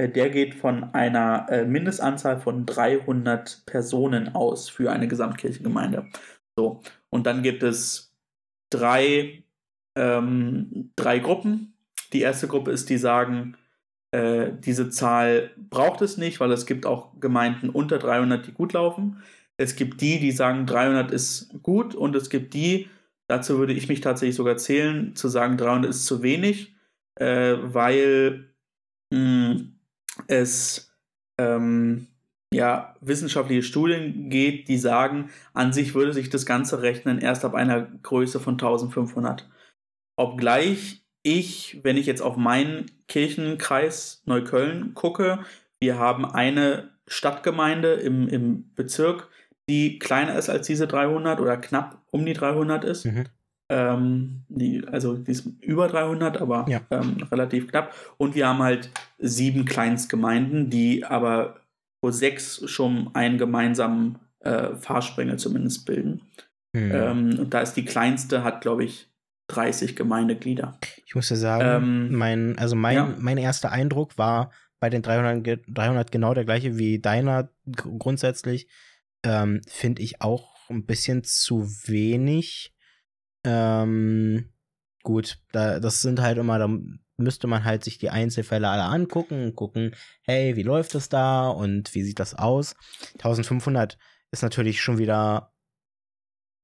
Äh, 0.00 0.08
der 0.08 0.30
geht 0.30 0.54
von 0.54 0.94
einer 0.94 1.46
äh, 1.50 1.64
Mindestanzahl 1.64 2.40
von 2.40 2.64
300 2.64 3.64
Personen 3.66 4.34
aus 4.34 4.68
für 4.68 4.90
eine 4.90 5.08
Gesamtkirchengemeinde. 5.08 6.06
So, 6.56 6.80
und 7.10 7.26
dann 7.26 7.42
gibt 7.42 7.62
es 7.62 8.14
drei, 8.70 9.44
ähm, 9.96 10.90
drei 10.96 11.18
Gruppen. 11.18 11.74
Die 12.12 12.22
erste 12.22 12.48
Gruppe 12.48 12.70
ist, 12.70 12.88
die 12.88 12.96
sagen, 12.96 13.56
äh, 14.12 14.52
diese 14.64 14.90
Zahl 14.90 15.50
braucht 15.56 16.00
es 16.00 16.16
nicht, 16.16 16.40
weil 16.40 16.50
es 16.52 16.66
gibt 16.66 16.86
auch 16.86 17.20
Gemeinden 17.20 17.68
unter 17.68 17.98
300, 17.98 18.46
die 18.46 18.52
gut 18.52 18.72
laufen. 18.72 19.22
Es 19.58 19.76
gibt 19.76 20.00
die, 20.00 20.18
die 20.18 20.32
sagen, 20.32 20.66
300 20.66 21.10
ist 21.12 21.62
gut 21.62 21.94
und 21.94 22.16
es 22.16 22.30
gibt 22.30 22.54
die, 22.54 22.88
dazu 23.28 23.58
würde 23.58 23.74
ich 23.74 23.88
mich 23.88 24.00
tatsächlich 24.00 24.36
sogar 24.36 24.56
zählen, 24.56 25.14
zu 25.14 25.28
sagen, 25.28 25.58
300 25.58 25.90
ist 25.90 26.06
zu 26.06 26.22
wenig, 26.22 26.74
äh, 27.16 27.56
weil 27.60 28.50
mh, 29.12 29.18
hm, 29.18 29.79
es 30.28 30.92
ähm, 31.38 32.06
ja, 32.52 32.96
wissenschaftliche 33.00 33.62
Studien 33.62 34.28
geht, 34.28 34.68
die 34.68 34.78
sagen, 34.78 35.30
an 35.54 35.72
sich 35.72 35.94
würde 35.94 36.12
sich 36.12 36.30
das 36.30 36.46
Ganze 36.46 36.82
rechnen 36.82 37.20
erst 37.20 37.44
ab 37.44 37.54
einer 37.54 37.82
Größe 38.02 38.40
von 38.40 38.54
1500. 38.54 39.48
Obgleich 40.16 41.02
ich, 41.22 41.80
wenn 41.82 41.96
ich 41.96 42.06
jetzt 42.06 42.22
auf 42.22 42.36
meinen 42.36 42.90
Kirchenkreis 43.08 44.22
Neukölln 44.24 44.94
gucke, 44.94 45.44
wir 45.78 45.98
haben 45.98 46.24
eine 46.24 46.90
Stadtgemeinde 47.06 47.94
im, 47.94 48.28
im 48.28 48.74
Bezirk, 48.74 49.28
die 49.68 49.98
kleiner 49.98 50.36
ist 50.36 50.48
als 50.48 50.66
diese 50.66 50.86
300 50.86 51.40
oder 51.40 51.56
knapp 51.56 52.02
um 52.10 52.24
die 52.24 52.32
300 52.32 52.84
ist. 52.84 53.04
Mhm. 53.06 53.26
Ähm, 53.70 54.42
die, 54.48 54.84
also 54.90 55.16
die 55.16 55.30
ist 55.30 55.46
über 55.60 55.86
300, 55.86 56.40
aber 56.40 56.66
ja. 56.68 56.80
ähm, 56.90 57.22
relativ 57.30 57.68
knapp. 57.68 57.94
Und 58.16 58.34
wir 58.34 58.48
haben 58.48 58.58
halt 58.58 58.90
sieben 59.18 59.64
Kleinstgemeinden, 59.64 60.70
die 60.70 61.04
aber 61.04 61.60
wo 62.02 62.10
sechs 62.10 62.68
schon 62.68 63.10
einen 63.14 63.38
gemeinsamen 63.38 64.18
äh, 64.40 64.74
Fahrsprengel 64.74 65.38
zumindest 65.38 65.86
bilden. 65.86 66.22
Mhm. 66.72 66.90
Ähm, 66.92 67.38
und 67.38 67.54
da 67.54 67.60
ist 67.60 67.74
die 67.74 67.84
kleinste, 67.84 68.42
hat 68.42 68.60
glaube 68.60 68.84
ich 68.84 69.08
30 69.48 69.96
Gemeindeglieder. 69.96 70.78
Ich 71.06 71.14
muss 71.14 71.28
ja 71.30 71.36
sagen, 71.36 71.84
ähm, 71.84 72.16
mein, 72.16 72.58
also 72.58 72.74
mein, 72.76 72.96
ja. 72.96 73.14
mein 73.18 73.38
erster 73.38 73.70
Eindruck 73.70 74.18
war 74.18 74.50
bei 74.80 74.90
den 74.90 75.02
300, 75.02 75.62
300 75.68 76.10
genau 76.10 76.34
der 76.34 76.44
gleiche 76.44 76.76
wie 76.78 76.98
deiner 76.98 77.50
grundsätzlich. 77.70 78.68
Ähm, 79.22 79.60
Finde 79.68 80.02
ich 80.02 80.22
auch 80.22 80.70
ein 80.70 80.86
bisschen 80.86 81.22
zu 81.24 81.68
wenig. 81.86 82.72
Ähm, 83.44 84.50
gut, 85.02 85.38
da, 85.52 85.80
das 85.80 86.02
sind 86.02 86.20
halt 86.20 86.38
immer, 86.38 86.58
da 86.58 86.68
müsste 87.20 87.46
man 87.46 87.64
halt 87.64 87.84
sich 87.84 87.98
die 87.98 88.10
Einzelfälle 88.10 88.68
alle 88.68 88.84
angucken 88.84 89.44
und 89.44 89.54
gucken, 89.54 89.94
hey, 90.22 90.56
wie 90.56 90.62
läuft 90.62 90.94
es 90.94 91.08
da 91.08 91.48
und 91.48 91.94
wie 91.94 92.02
sieht 92.02 92.18
das 92.18 92.34
aus? 92.34 92.74
1500 93.14 93.98
ist 94.30 94.42
natürlich 94.42 94.80
schon 94.80 94.98
wieder. 94.98 95.52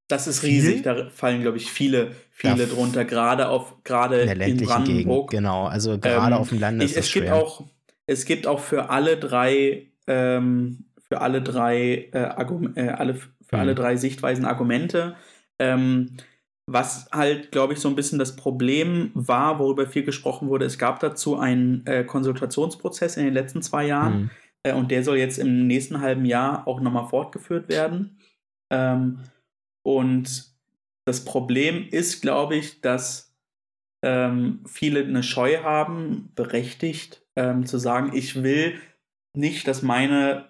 Das 0.08 0.28
ist 0.28 0.44
riesig, 0.44 0.82
da 0.82 1.10
fallen, 1.10 1.42
glaube 1.42 1.56
ich, 1.56 1.72
viele, 1.72 2.12
viele 2.30 2.66
da 2.68 2.74
drunter, 2.74 3.04
gerade 3.04 3.48
auf, 3.48 3.82
gerade 3.82 4.20
in, 4.20 4.40
in 4.40 4.56
Brandenburg. 4.58 5.30
Gegend, 5.30 5.44
genau, 5.44 5.66
also 5.66 5.98
gerade 5.98 6.34
ähm, 6.36 6.40
auf 6.40 6.50
dem 6.50 6.60
Land 6.60 6.82
ist 6.82 6.92
ich, 6.92 6.96
es 6.98 7.12
gibt 7.12 7.30
auch, 7.30 7.64
es 8.06 8.24
gibt 8.24 8.46
auch 8.46 8.60
für 8.60 8.88
alle 8.88 9.16
drei, 9.16 9.90
ähm, 10.06 10.84
für 11.08 11.20
alle 11.20 11.42
drei, 11.42 12.08
äh, 12.12 12.18
äh, 12.20 12.88
alle, 12.88 13.14
für 13.14 13.30
hm. 13.50 13.58
alle 13.58 13.74
drei 13.74 13.96
Sichtweisen 13.96 14.44
Argumente. 14.44 15.16
Ähm, 15.58 16.16
was 16.66 17.08
halt, 17.12 17.52
glaube 17.52 17.74
ich, 17.74 17.78
so 17.78 17.88
ein 17.88 17.94
bisschen 17.94 18.18
das 18.18 18.34
Problem 18.34 19.12
war, 19.14 19.58
worüber 19.58 19.86
viel 19.86 20.02
gesprochen 20.02 20.48
wurde, 20.48 20.64
es 20.64 20.78
gab 20.78 20.98
dazu 21.00 21.38
einen 21.38 21.86
äh, 21.86 22.04
Konsultationsprozess 22.04 23.16
in 23.16 23.24
den 23.24 23.34
letzten 23.34 23.62
zwei 23.62 23.86
Jahren 23.86 24.18
mhm. 24.18 24.30
äh, 24.64 24.72
und 24.74 24.90
der 24.90 25.04
soll 25.04 25.16
jetzt 25.18 25.38
im 25.38 25.66
nächsten 25.66 26.00
halben 26.00 26.24
Jahr 26.24 26.66
auch 26.66 26.80
nochmal 26.80 27.06
fortgeführt 27.06 27.68
werden. 27.68 28.18
Ähm, 28.72 29.20
und 29.84 30.56
das 31.04 31.24
Problem 31.24 31.88
ist, 31.88 32.20
glaube 32.20 32.56
ich, 32.56 32.80
dass 32.80 33.32
ähm, 34.04 34.64
viele 34.66 35.04
eine 35.04 35.22
Scheu 35.22 35.62
haben, 35.62 36.32
berechtigt, 36.34 37.24
ähm, 37.36 37.64
zu 37.64 37.78
sagen, 37.78 38.10
ich 38.12 38.42
will 38.42 38.80
nicht, 39.34 39.68
dass 39.68 39.82
meine 39.82 40.48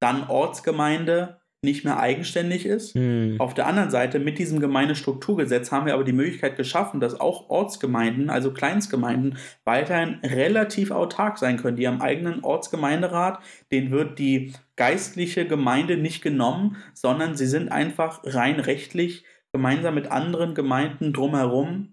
dann 0.00 0.28
Ortsgemeinde 0.28 1.37
nicht 1.62 1.84
mehr 1.84 1.98
eigenständig 1.98 2.66
ist. 2.66 2.94
Hm. 2.94 3.36
Auf 3.38 3.52
der 3.52 3.66
anderen 3.66 3.90
Seite, 3.90 4.20
mit 4.20 4.38
diesem 4.38 4.60
Gemeindestrukturgesetz 4.60 5.72
haben 5.72 5.86
wir 5.86 5.94
aber 5.94 6.04
die 6.04 6.12
Möglichkeit 6.12 6.56
geschaffen, 6.56 7.00
dass 7.00 7.18
auch 7.18 7.50
Ortsgemeinden, 7.50 8.30
also 8.30 8.52
Kleinstgemeinden, 8.52 9.38
weiterhin 9.64 10.20
relativ 10.22 10.92
autark 10.92 11.38
sein 11.38 11.56
können. 11.56 11.76
Die 11.76 11.88
haben 11.88 12.00
eigenen 12.00 12.44
Ortsgemeinderat, 12.44 13.40
den 13.72 13.90
wird 13.90 14.18
die 14.20 14.52
geistliche 14.76 15.46
Gemeinde 15.46 15.96
nicht 15.96 16.22
genommen, 16.22 16.76
sondern 16.94 17.36
sie 17.36 17.46
sind 17.46 17.72
einfach 17.72 18.20
rein 18.24 18.60
rechtlich 18.60 19.24
gemeinsam 19.52 19.96
mit 19.96 20.12
anderen 20.12 20.54
Gemeinden 20.54 21.12
drumherum 21.12 21.88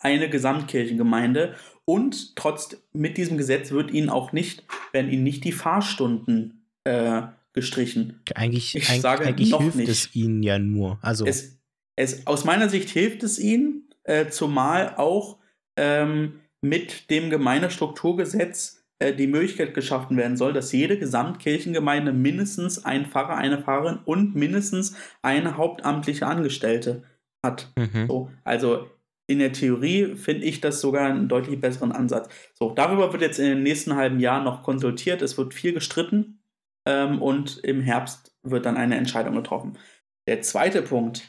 eine 0.00 0.28
Gesamtkirchengemeinde 0.28 1.54
und 1.84 2.36
trotz 2.36 2.76
mit 2.92 3.16
diesem 3.16 3.38
Gesetz 3.38 3.70
wird 3.70 3.90
ihnen 3.92 4.10
auch 4.10 4.32
nicht, 4.32 4.64
werden 4.92 5.10
ihnen 5.10 5.22
nicht 5.22 5.44
die 5.44 5.52
Fahrstunden 5.52 6.66
äh, 6.84 7.22
gestrichen. 7.58 8.20
Eigentlich, 8.36 8.76
ich 8.76 8.88
eig 8.88 9.00
sage 9.00 9.26
eigentlich 9.26 9.50
noch 9.50 9.60
hilft 9.60 9.76
nicht. 9.76 9.88
es 9.88 10.14
ihnen 10.14 10.44
ja 10.44 10.60
nur. 10.60 10.98
Also 11.02 11.26
es, 11.26 11.58
es, 11.96 12.24
aus 12.26 12.44
meiner 12.44 12.68
Sicht 12.68 12.88
hilft 12.88 13.24
es 13.24 13.38
ihnen, 13.40 13.90
äh, 14.04 14.28
zumal 14.28 14.94
auch 14.96 15.38
ähm, 15.76 16.40
mit 16.62 17.10
dem 17.10 17.30
Gemeindestrukturgesetz 17.30 18.84
äh, 19.00 19.12
die 19.12 19.26
Möglichkeit 19.26 19.74
geschaffen 19.74 20.16
werden 20.16 20.36
soll, 20.36 20.52
dass 20.52 20.70
jede 20.70 20.98
Gesamtkirchengemeinde 20.98 22.12
mindestens 22.12 22.84
einen 22.84 23.06
Pfarrer, 23.06 23.36
eine 23.36 23.58
Pfarrerin 23.58 23.98
und 24.04 24.36
mindestens 24.36 24.96
eine 25.22 25.56
hauptamtliche 25.56 26.26
Angestellte 26.26 27.02
hat. 27.44 27.72
Mhm. 27.76 28.06
So, 28.06 28.30
also 28.44 28.86
in 29.26 29.40
der 29.40 29.52
Theorie 29.52 30.14
finde 30.14 30.46
ich 30.46 30.60
das 30.60 30.80
sogar 30.80 31.08
einen 31.08 31.28
deutlich 31.28 31.60
besseren 31.60 31.92
Ansatz. 31.92 32.28
So, 32.54 32.70
darüber 32.70 33.12
wird 33.12 33.22
jetzt 33.22 33.38
in 33.38 33.46
den 33.46 33.62
nächsten 33.62 33.96
halben 33.96 34.20
Jahren 34.20 34.44
noch 34.44 34.62
konsultiert. 34.62 35.20
Es 35.20 35.36
wird 35.36 35.52
viel 35.52 35.72
gestritten 35.72 36.37
ähm, 36.88 37.20
und 37.20 37.58
im 37.58 37.82
Herbst 37.82 38.34
wird 38.42 38.64
dann 38.66 38.78
eine 38.78 38.96
Entscheidung 38.96 39.34
getroffen. 39.34 39.78
Der 40.26 40.40
zweite 40.40 40.80
Punkt, 40.82 41.22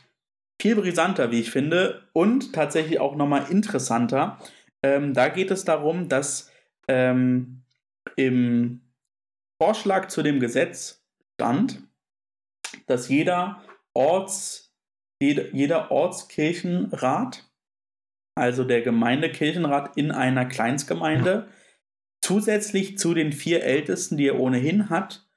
viel 0.59 0.75
brisanter, 0.75 1.31
wie 1.31 1.41
ich 1.41 1.51
finde, 1.51 2.07
und 2.13 2.53
tatsächlich 2.53 2.99
auch 2.99 3.15
nochmal 3.15 3.45
interessanter. 3.49 4.39
Ähm, 4.83 5.13
da 5.13 5.27
geht 5.27 5.51
es 5.51 5.65
darum, 5.65 6.07
dass 6.07 6.49
ähm, 6.87 7.63
im 8.15 8.81
Vorschlag 9.61 10.07
zu 10.07 10.23
dem 10.23 10.39
Gesetz 10.39 11.05
stand, 11.35 11.83
dass 12.87 13.09
jeder 13.09 13.61
Orts, 13.93 14.73
jeder, 15.21 15.53
jeder 15.53 15.91
Ortskirchenrat, 15.91 17.49
also 18.35 18.63
der 18.63 18.81
Gemeindekirchenrat 18.81 19.97
in 19.97 20.11
einer 20.11 20.45
Kleinstgemeinde, 20.45 21.49
zusätzlich 22.21 22.97
zu 22.97 23.13
den 23.13 23.33
vier 23.33 23.63
Ältesten, 23.63 24.15
die 24.15 24.27
er 24.27 24.39
ohnehin 24.39 24.89
hat, 24.89 25.28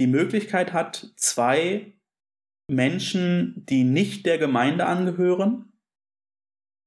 die 0.00 0.06
Möglichkeit 0.06 0.72
hat, 0.72 1.12
zwei 1.16 1.92
Menschen, 2.70 3.64
die 3.68 3.84
nicht 3.84 4.26
der 4.26 4.38
Gemeinde 4.38 4.86
angehören, 4.86 5.72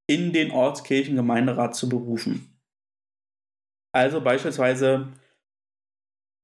in 0.10 0.34
den 0.34 0.52
Ortskirchengemeinderat 0.52 1.76
zu 1.76 1.90
berufen. 1.90 2.58
Also 3.94 4.22
beispielsweise 4.22 5.08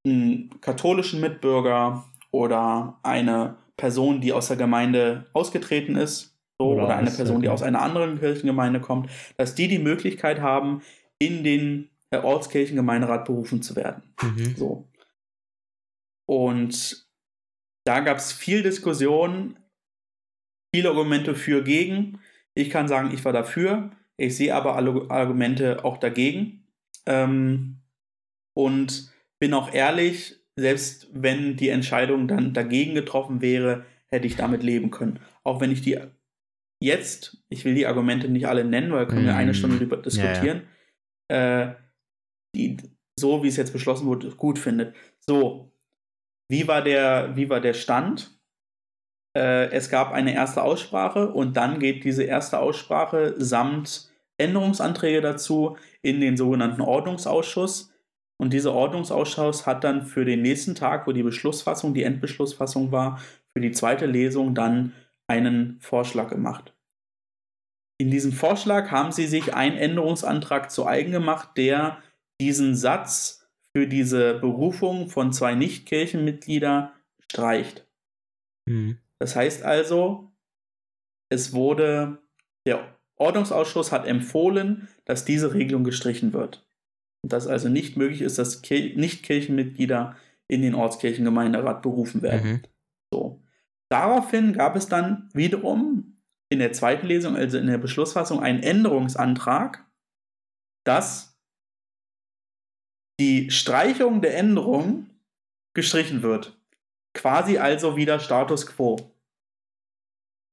einen 0.06 0.60
katholischen 0.62 1.22
Mitbürger 1.22 2.04
oder 2.32 3.00
eine 3.04 3.58
Person, 3.78 4.22
die 4.22 4.34
aus 4.34 4.48
der 4.48 4.58
Gemeinde 4.58 5.26
ausgetreten 5.34 5.96
ist, 5.96 6.38
so, 6.60 6.68
oder, 6.68 6.86
oder 6.86 6.96
eine 6.98 7.12
Person, 7.12 7.42
die 7.42 7.50
aus 7.50 7.64
einer 7.64 7.82
anderen 7.82 8.20
Kirchengemeinde 8.20 8.80
kommt, 8.80 9.10
dass 9.38 9.56
die 9.56 9.68
die 9.68 9.80
Möglichkeit 9.80 10.42
haben, 10.42 10.82
in 11.20 11.44
den 11.44 11.90
Ortskirchengemeinderat 12.12 13.26
berufen 13.26 13.62
zu 13.62 13.76
werden. 13.76 14.04
Mhm. 14.22 14.56
So. 14.56 14.88
Und 16.30 17.08
da 17.86 18.00
gab 18.00 18.18
es 18.18 18.32
viel 18.32 18.64
Diskussion, 18.64 19.58
viele 20.74 20.90
Argumente 20.90 21.36
für, 21.36 21.64
gegen. 21.64 22.20
Ich 22.56 22.70
kann 22.70 22.88
sagen, 22.88 23.12
ich 23.14 23.24
war 23.26 23.34
dafür. 23.34 23.92
Ich 24.18 24.38
sehe 24.38 24.56
aber 24.56 24.76
alle 24.76 25.10
Argumente 25.10 25.84
auch 25.84 25.98
dagegen. 25.98 26.68
Ähm, 27.06 27.82
und 28.56 29.12
bin 29.40 29.54
auch 29.54 29.74
ehrlich, 29.74 30.40
selbst 30.56 31.10
wenn 31.12 31.58
die 31.58 31.70
Entscheidung 31.70 32.28
dann 32.28 32.54
dagegen 32.54 32.94
getroffen 32.94 33.42
wäre, 33.42 33.86
hätte 34.08 34.28
ich 34.28 34.36
damit 34.36 34.64
leben 34.64 34.92
können. 34.92 35.20
Auch 35.44 35.60
wenn 35.60 35.72
ich 35.72 35.82
die 35.82 36.00
jetzt, 36.82 37.44
ich 37.50 37.66
will 37.66 37.76
die 37.76 37.88
Argumente 37.88 38.30
nicht 38.30 38.48
alle 38.48 38.64
nennen, 38.64 38.92
weil 38.92 39.08
können 39.08 39.26
wir 39.26 39.36
eine 39.36 39.52
mm. 39.52 39.56
Stunde 39.56 39.78
darüber 39.78 39.98
diskutieren, 39.98 40.64
ja, 41.32 41.38
ja. 41.38 41.62
Äh, 41.64 41.76
die, 42.56 42.78
so 43.20 43.44
wie 43.44 43.48
es 43.48 43.58
jetzt 43.58 43.74
beschlossen 43.74 44.06
wurde, 44.06 44.30
gut 44.32 44.60
findet. 44.60 44.96
So, 45.20 45.73
wie 46.50 46.68
war 46.68 46.82
der, 46.82 47.36
wie 47.36 47.50
war 47.50 47.62
der 47.62 47.74
Stand? 47.74 48.38
Äh, 49.36 49.72
es 49.72 49.90
gab 49.90 50.12
eine 50.12 50.34
erste 50.34 50.64
Aussprache 50.64 51.30
und 51.30 51.58
dann 51.58 51.80
geht 51.80 52.04
diese 52.04 52.24
erste 52.24 52.60
Aussprache 52.60 53.36
samt 53.38 54.12
Änderungsanträge 54.38 55.22
dazu 55.22 55.78
in 56.02 56.20
den 56.20 56.38
sogenannten 56.38 56.82
Ordnungsausschuss. 56.82 57.92
Und 58.38 58.52
dieser 58.52 58.74
Ordnungsausschuss 58.74 59.66
hat 59.66 59.84
dann 59.84 60.06
für 60.06 60.26
den 60.26 60.42
nächsten 60.42 60.76
Tag, 60.76 61.08
wo 61.08 61.12
die 61.12 61.24
Beschlussfassung, 61.24 61.94
die 61.94 62.04
Endbeschlussfassung 62.04 62.92
war, 62.92 63.20
für 63.54 63.62
die 63.62 63.72
zweite 63.72 64.06
Lesung 64.06 64.56
dann 64.56 64.94
einen 65.28 65.78
Vorschlag 65.80 66.30
gemacht. 66.30 66.74
In 68.00 68.12
diesem 68.12 68.34
Vorschlag 68.34 68.92
haben 68.92 69.12
sie 69.12 69.28
sich 69.28 69.54
einen 69.54 69.78
Änderungsantrag 69.78 70.72
zu 70.72 70.86
eigen 70.86 71.12
gemacht, 71.12 71.52
der 71.58 72.00
diesen 72.42 72.76
Satz 72.76 73.43
für 73.76 73.88
diese 73.88 74.36
Berufung 74.36 75.10
von 75.10 75.34
zwei 75.34 75.56
Nichtkirchenmitgliedern 75.56 76.92
streicht. 77.32 77.88
Mhm. 78.68 79.00
Das 79.20 79.36
heißt 79.36 79.64
also, 79.64 80.32
es 81.30 81.54
wurde, 81.54 82.22
der 82.68 82.98
Ordnungsausschuss 83.18 83.92
hat 83.92 84.08
empfohlen, 84.08 84.88
dass 85.06 85.26
diese 85.26 85.54
Regelung 85.54 85.84
gestrichen 85.84 86.34
wird. 86.34 86.68
Und 87.24 87.34
dass 87.34 87.48
also 87.48 87.70
nicht 87.70 87.98
möglich 87.98 88.22
ist, 88.22 88.38
dass 88.38 88.62
Nichtkirchenmitglieder 88.62 90.16
in 90.48 90.62
den 90.62 90.76
Ortskirchengemeinderat 90.76 91.82
berufen 91.82 92.22
werden. 92.22 92.52
Mhm. 92.52 92.62
So. 93.14 93.44
Daraufhin 93.90 94.54
gab 94.54 94.76
es 94.76 94.88
dann 94.88 95.30
wiederum 95.34 96.22
in 96.50 96.60
der 96.60 96.74
zweiten 96.74 97.08
Lesung, 97.08 97.36
also 97.36 97.58
in 97.58 97.68
der 97.68 97.78
Beschlussfassung, 97.78 98.42
einen 98.42 98.62
Änderungsantrag, 98.62 99.86
dass 100.86 101.33
die 103.20 103.52
Streichung 103.52 104.22
der 104.22 104.38
Änderung 104.38 105.10
gestrichen 105.74 106.24
wird. 106.24 106.58
Quasi 107.14 107.58
also 107.58 107.96
wieder 107.96 108.20
Status 108.20 108.66
quo. 108.68 109.12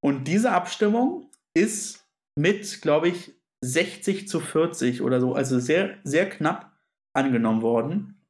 Und 0.02 0.24
diese 0.24 0.52
Abstimmung 0.52 1.30
ist 1.54 2.06
mit, 2.36 2.80
glaube 2.82 3.08
ich, 3.08 3.32
60 3.62 4.28
zu 4.28 4.40
40 4.40 5.02
oder 5.02 5.20
so, 5.20 5.34
also 5.34 5.58
sehr, 5.58 5.98
sehr 6.04 6.28
knapp 6.28 6.72
angenommen 7.12 7.62
worden. 7.62 8.20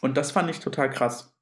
Und 0.00 0.16
das 0.16 0.30
fand 0.30 0.50
ich 0.50 0.60
total 0.60 0.90
krass, 0.90 1.34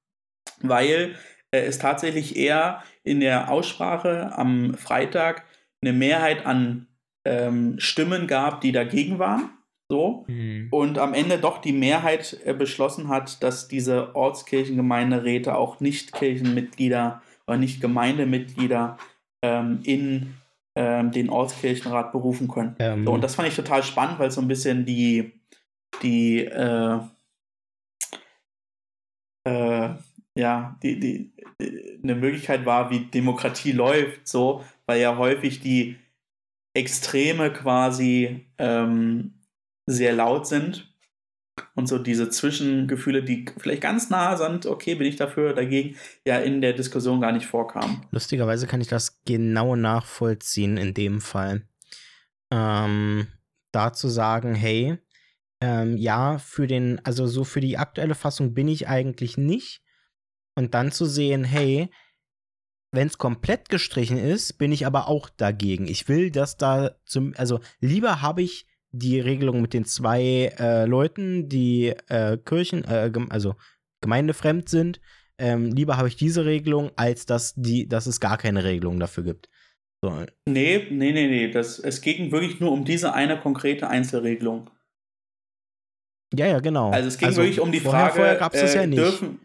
weil 0.60 1.16
äh, 1.52 1.60
es 1.60 1.78
tatsächlich 1.78 2.36
eher 2.36 2.82
in 3.04 3.20
der 3.20 3.50
Aussprache 3.50 4.32
am 4.36 4.74
Freitag 4.74 5.44
eine 5.82 5.92
Mehrheit 5.92 6.46
an 6.46 6.88
ähm, 7.24 7.78
Stimmen 7.78 8.26
gab, 8.26 8.60
die 8.60 8.72
dagegen 8.72 9.18
waren. 9.18 9.50
So. 9.92 10.24
Mhm. 10.26 10.68
Und 10.70 10.96
am 10.96 11.12
Ende 11.12 11.36
doch 11.36 11.58
die 11.58 11.74
Mehrheit 11.74 12.40
äh, 12.46 12.54
beschlossen 12.54 13.08
hat, 13.08 13.42
dass 13.42 13.68
diese 13.68 14.16
Ortskirchengemeinderäte 14.16 15.54
auch 15.54 15.80
nicht 15.80 16.14
Kirchenmitglieder 16.14 17.20
oder 17.46 17.58
nicht 17.58 17.82
Gemeindemitglieder 17.82 18.96
ähm, 19.42 19.80
in 19.84 20.32
ähm, 20.76 21.10
den 21.12 21.28
Ortskirchenrat 21.28 22.10
berufen 22.10 22.48
können. 22.48 22.74
Ähm. 22.78 23.04
So, 23.04 23.12
und 23.12 23.22
das 23.22 23.34
fand 23.34 23.48
ich 23.48 23.54
total 23.54 23.82
spannend, 23.82 24.18
weil 24.18 24.28
es 24.28 24.36
so 24.36 24.40
ein 24.40 24.48
bisschen 24.48 24.86
die, 24.86 25.32
die 26.02 26.46
äh, 26.46 26.98
äh, 29.44 29.90
ja, 30.38 30.78
die, 30.82 30.98
die, 30.98 31.34
die, 31.60 32.00
eine 32.02 32.14
Möglichkeit 32.14 32.64
war, 32.64 32.88
wie 32.88 33.00
Demokratie 33.00 33.72
läuft, 33.72 34.26
so, 34.26 34.64
weil 34.86 35.02
ja 35.02 35.18
häufig 35.18 35.60
die 35.60 35.96
Extreme 36.72 37.52
quasi 37.52 38.46
ähm, 38.56 39.34
sehr 39.86 40.12
laut 40.12 40.46
sind 40.46 40.94
und 41.74 41.86
so 41.86 41.98
diese 41.98 42.30
Zwischengefühle, 42.30 43.22
die 43.22 43.46
vielleicht 43.58 43.82
ganz 43.82 44.10
nah 44.10 44.36
sind, 44.36 44.66
okay, 44.66 44.94
bin 44.94 45.06
ich 45.06 45.16
dafür, 45.16 45.52
dagegen, 45.52 45.96
ja 46.26 46.38
in 46.38 46.60
der 46.60 46.72
Diskussion 46.72 47.20
gar 47.20 47.32
nicht 47.32 47.46
vorkamen. 47.46 48.06
Lustigerweise 48.10 48.66
kann 48.66 48.80
ich 48.80 48.88
das 48.88 49.22
genau 49.24 49.76
nachvollziehen 49.76 50.76
in 50.76 50.94
dem 50.94 51.20
Fall. 51.20 51.66
Ähm, 52.50 53.26
da 53.72 53.92
zu 53.92 54.08
sagen, 54.08 54.54
hey, 54.54 54.98
ähm, 55.60 55.96
ja, 55.96 56.38
für 56.38 56.66
den, 56.66 57.00
also 57.04 57.26
so 57.26 57.44
für 57.44 57.60
die 57.60 57.78
aktuelle 57.78 58.14
Fassung 58.14 58.54
bin 58.54 58.68
ich 58.68 58.88
eigentlich 58.88 59.36
nicht, 59.36 59.82
und 60.54 60.74
dann 60.74 60.92
zu 60.92 61.06
sehen, 61.06 61.44
hey, 61.44 61.90
wenn 62.92 63.06
es 63.06 63.18
komplett 63.18 63.68
gestrichen 63.68 64.18
ist, 64.18 64.58
bin 64.58 64.70
ich 64.70 64.86
aber 64.86 65.08
auch 65.08 65.30
dagegen. 65.30 65.86
Ich 65.86 66.08
will, 66.08 66.30
dass 66.30 66.56
da 66.56 66.96
zum, 67.04 67.32
also 67.36 67.60
lieber 67.80 68.20
habe 68.20 68.42
ich 68.42 68.66
die 68.92 69.20
Regelung 69.20 69.62
mit 69.62 69.74
den 69.74 69.84
zwei 69.84 70.52
äh, 70.58 70.84
Leuten, 70.84 71.48
die 71.48 71.94
äh, 72.08 72.36
Kirchen, 72.38 72.84
äh, 72.84 73.10
also 73.30 73.54
gemeindefremd 74.02 74.68
sind. 74.68 75.00
Ähm, 75.38 75.72
lieber 75.72 75.96
habe 75.96 76.08
ich 76.08 76.16
diese 76.16 76.44
Regelung, 76.44 76.92
als 76.96 77.26
dass, 77.26 77.54
die, 77.54 77.88
dass 77.88 78.06
es 78.06 78.20
gar 78.20 78.38
keine 78.38 78.64
Regelung 78.64 79.00
dafür 79.00 79.24
gibt. 79.24 79.48
So. 80.04 80.10
Nee, 80.46 80.86
nee, 80.90 81.12
nee, 81.12 81.26
nee. 81.26 81.50
Das, 81.50 81.78
es 81.78 82.00
ging 82.00 82.30
wirklich 82.32 82.60
nur 82.60 82.72
um 82.72 82.84
diese 82.84 83.14
eine 83.14 83.40
konkrete 83.40 83.88
Einzelregelung. 83.88 84.70
Ja, 86.34 86.46
ja, 86.46 86.60
genau. 86.60 86.90
Also 86.90 87.08
es 87.08 87.18
ging 87.18 87.28
also 87.28 87.42
wirklich 87.42 87.60
um 87.60 87.72
die 87.72 87.80
vorher, 87.80 88.06
Frage, 88.06 88.14
vorher 88.14 88.36
gab 88.36 88.54
es 88.54 88.60
das 88.60 88.74
ja 88.74 88.82
äh, 88.82 88.86
nicht. 88.86 88.98
dürfen, 88.98 89.40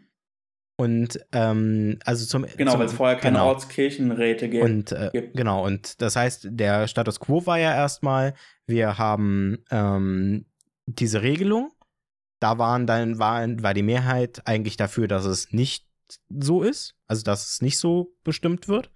und 0.80 1.18
ähm, 1.32 1.98
also 2.04 2.24
zum 2.24 2.46
genau, 2.56 2.78
weil 2.78 2.86
es 2.86 2.92
vorher 2.92 3.16
keine 3.16 3.38
genau. 3.38 3.48
Ortskirchenräte 3.48 4.48
gibt. 4.48 4.64
Und 4.64 4.92
äh, 4.92 5.10
gibt. 5.12 5.36
genau 5.36 5.66
und 5.66 6.00
das 6.00 6.14
heißt, 6.14 6.46
der 6.52 6.86
Status 6.86 7.18
Quo 7.18 7.44
war 7.46 7.58
ja 7.58 7.74
erstmal, 7.74 8.34
wir 8.64 8.96
haben 8.96 9.58
ähm, 9.72 10.46
diese 10.86 11.22
Regelung. 11.22 11.72
Da 12.38 12.58
waren 12.58 12.86
dann 12.86 13.18
war, 13.18 13.44
war 13.60 13.74
die 13.74 13.82
Mehrheit 13.82 14.42
eigentlich 14.46 14.76
dafür, 14.76 15.08
dass 15.08 15.24
es 15.24 15.52
nicht 15.52 15.84
so 16.28 16.62
ist, 16.62 16.94
also 17.08 17.24
dass 17.24 17.50
es 17.50 17.60
nicht 17.60 17.80
so 17.80 18.14
bestimmt 18.22 18.68
wird. 18.68 18.92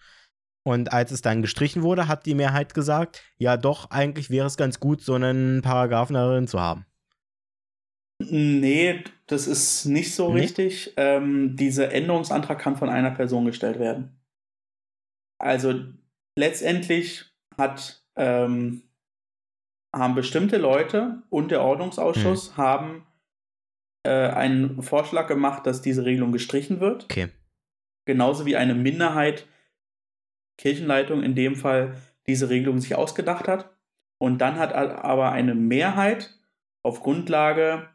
Und 0.63 0.93
als 0.93 1.11
es 1.11 1.21
dann 1.21 1.43
gestrichen 1.43 1.83
wurde, 1.83 2.07
hat 2.07 2.27
die 2.27 2.37
Mehrheit 2.37 2.75
gesagt, 2.75 3.25
ja 3.39 3.57
doch, 3.57 3.91
eigentlich 3.91 4.31
wäre 4.31 4.47
es 4.47 4.57
ganz 4.57 4.79
gut, 4.79 5.01
so 5.01 5.15
einen 5.15 5.63
Paragraphen 5.63 6.15
darin 6.15 6.47
zu 6.47 6.61
haben. 6.61 6.87
Nee, 8.21 9.03
das 9.33 9.47
ist 9.47 9.87
nicht 9.87 10.15
so 10.15 10.33
nee? 10.33 10.43
richtig. 10.43 10.93
Ähm, 10.97 11.57
dieser 11.57 11.93
Änderungsantrag 11.93 12.59
kann 12.59 12.77
von 12.77 12.91
einer 12.91 13.11
Person 13.11 13.47
gestellt 13.47 13.79
werden. 13.79 14.21
Also 15.39 15.75
letztendlich 16.39 17.25
hat, 17.59 18.05
ähm, 18.17 18.83
haben 19.95 20.15
bestimmte 20.15 20.59
Leute 20.59 21.23
und 21.31 21.51
der 21.51 21.63
Ordnungsausschuss 21.63 22.51
hm. 22.51 22.57
haben 22.57 23.07
äh, 24.07 24.29
einen 24.29 24.83
Vorschlag 24.83 25.27
gemacht, 25.29 25.67
dass 25.67 25.83
diese 25.83 26.05
Regelung 26.05 26.33
gestrichen 26.33 26.81
wird. 26.81 27.05
Okay. 27.05 27.29
Genauso 28.07 28.47
wie 28.47 28.57
eine 28.57 28.75
Minderheit, 28.75 29.47
Kirchenleitung 30.59 31.23
in 31.23 31.35
dem 31.35 31.57
Fall, 31.57 31.97
diese 32.27 32.51
Regelung 32.51 32.81
sich 32.81 32.95
ausgedacht 32.95 33.49
hat. 33.49 33.77
Und 34.19 34.39
dann 34.39 34.59
hat 34.59 34.73
aber 34.73 35.33
eine 35.33 35.55
Mehrheit 35.55 36.39
auf 36.85 37.01
Grundlage 37.01 37.89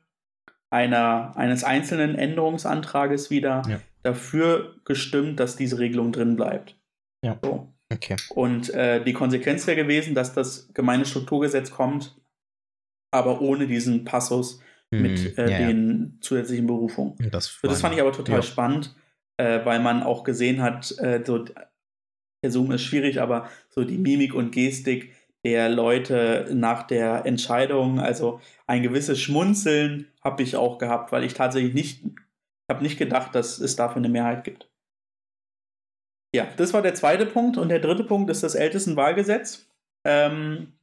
einer, 0.70 1.36
eines 1.36 1.64
einzelnen 1.64 2.16
Änderungsantrages 2.16 3.30
wieder 3.30 3.64
ja. 3.68 3.80
dafür 4.04 4.76
gestimmt, 4.86 5.40
dass 5.40 5.56
diese 5.56 5.80
Regelung 5.80 6.12
drin 6.12 6.36
bleibt. 6.36 6.78
Ja. 7.24 7.38
So. 7.42 7.74
Okay. 7.92 8.18
Und 8.30 8.70
äh, 8.74 9.04
die 9.04 9.14
Konsequenz 9.14 9.66
wäre 9.66 9.78
gewesen, 9.78 10.14
dass 10.14 10.34
das 10.34 10.70
Gemeindestrukturgesetz 10.74 11.72
kommt, 11.72 12.20
aber 13.12 13.42
ohne 13.42 13.66
diesen 13.68 14.04
Passus 14.04 14.60
hm, 14.94 15.02
mit 15.02 15.38
äh, 15.38 15.50
ja, 15.50 15.68
den 15.68 16.18
zusätzlichen 16.22 16.68
Berufungen. 16.68 17.16
Das, 17.32 17.60
so, 17.62 17.68
das 17.68 17.80
fand 17.80 17.96
ich 17.96 18.02
aber 18.02 18.12
total 18.12 18.44
spannend, 18.44 18.94
äh, 19.38 19.64
weil 19.64 19.80
man 19.80 20.04
auch 20.04 20.26
gesehen 20.26 20.62
hat, 20.62 20.94
äh, 21.00 21.24
so, 21.26 21.46
der 21.46 22.52
Zoom 22.52 22.72
ist 22.72 22.84
schwierig, 22.84 23.22
aber 23.22 23.50
so 23.70 23.86
die 23.86 23.98
Mimik 23.98 24.34
und 24.34 24.52
Gestik 24.52 25.14
der 25.46 25.70
Leute 25.70 26.50
nach 26.54 26.84
der 26.84 27.26
Entscheidung. 27.26 28.00
Also 28.00 28.42
ein 28.66 28.84
gewisses 28.84 29.20
Schmunzeln 29.20 30.08
habe 30.24 30.44
ich 30.44 30.56
auch 30.56 30.78
gehabt, 30.78 31.12
weil 31.12 31.24
ich 31.24 31.34
tatsächlich 31.34 31.74
nicht, 31.74 32.04
habe 32.70 32.84
nicht 32.84 32.98
gedacht, 32.98 33.34
dass 33.36 33.60
es 33.60 33.76
dafür 33.76 33.98
eine 33.98 34.10
Mehrheit 34.10 34.44
gibt. 34.44 34.70
Ja, 36.36 36.48
das 36.58 36.74
war 36.74 36.82
der 36.82 36.96
zweite 36.96 37.26
Punkt. 37.26 37.58
Und 37.58 37.70
der 37.70 37.80
dritte 37.80 38.04
Punkt 38.04 38.30
ist 38.30 38.44
das 38.44 38.56
Ältestenwahlgesetz. 38.56 39.68
Ähm, 40.06 40.74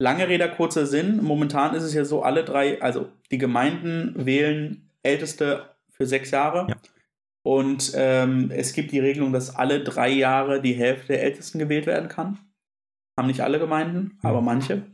lange 0.00 0.28
Rede, 0.28 0.50
kurzer 0.50 0.86
Sinn. 0.86 1.22
Momentan 1.22 1.74
ist 1.74 1.82
es 1.82 1.94
ja 1.94 2.04
so, 2.04 2.22
alle 2.22 2.44
drei, 2.44 2.80
also 2.80 3.08
die 3.30 3.38
Gemeinden 3.38 4.14
wählen 4.26 4.90
Älteste 5.02 5.74
für 5.90 6.06
sechs 6.06 6.30
Jahre. 6.30 6.66
Ja. 6.68 6.76
Und 7.44 7.92
ähm, 7.94 8.50
es 8.50 8.72
gibt 8.72 8.92
die 8.92 8.98
Regelung, 8.98 9.32
dass 9.32 9.54
alle 9.54 9.82
drei 9.82 10.08
Jahre 10.08 10.60
die 10.60 10.74
Hälfte 10.74 11.08
der 11.08 11.22
Ältesten 11.22 11.58
gewählt 11.58 11.86
werden 11.86 12.08
kann. 12.08 12.38
Haben 13.18 13.26
nicht 13.26 13.40
alle 13.40 13.58
Gemeinden, 13.58 14.16
aber 14.22 14.40
manche. 14.40 14.84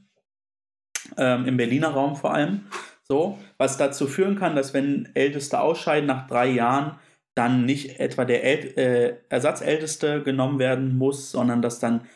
Ähm, 1.19 1.45
Im 1.45 1.59
Berliner 1.59 1.91
Raum 1.91 2.17
vor 2.17 2.33
allem. 2.33 2.63
So, 3.03 3.39
was 3.59 3.77
dazu 3.77 4.07
führen 4.07 4.39
kann, 4.39 4.57
dass 4.57 4.73
wenn 4.73 5.11
Älteste 5.13 5.61
ausscheiden 5.61 6.07
nach 6.07 6.27
drei 6.27 6.47
Jahren, 6.47 6.99
dann 7.35 7.67
nicht 7.67 8.01
etwa 8.01 8.25
der 8.25 8.43
El 8.43 8.79
äh, 8.79 9.17
Ersatzälteste 9.29 10.23
genommen 10.23 10.59
werden 10.59 10.97
muss, 10.97 11.33
sondern 11.33 11.61
dass 11.61 11.81
dann 11.81 12.07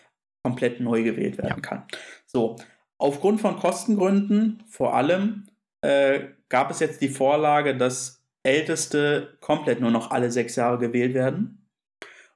komplett 0.42 0.80
neu 0.80 1.02
gewählt 1.02 1.36
werden 1.36 1.56
ja. 1.56 1.60
kann. 1.60 1.82
So, 2.24 2.56
aufgrund 2.96 3.42
von 3.42 3.56
Kostengründen 3.56 4.62
vor 4.66 4.94
allem 4.94 5.44
äh, 5.82 6.20
gab 6.48 6.70
es 6.70 6.80
jetzt 6.80 7.02
die 7.02 7.10
Vorlage, 7.10 7.76
dass 7.76 8.24
Älteste 8.44 9.36
komplett 9.42 9.82
nur 9.82 9.90
noch 9.90 10.10
alle 10.10 10.30
sechs 10.30 10.56
Jahre 10.56 10.78
gewählt 10.78 11.12
werden, 11.12 11.68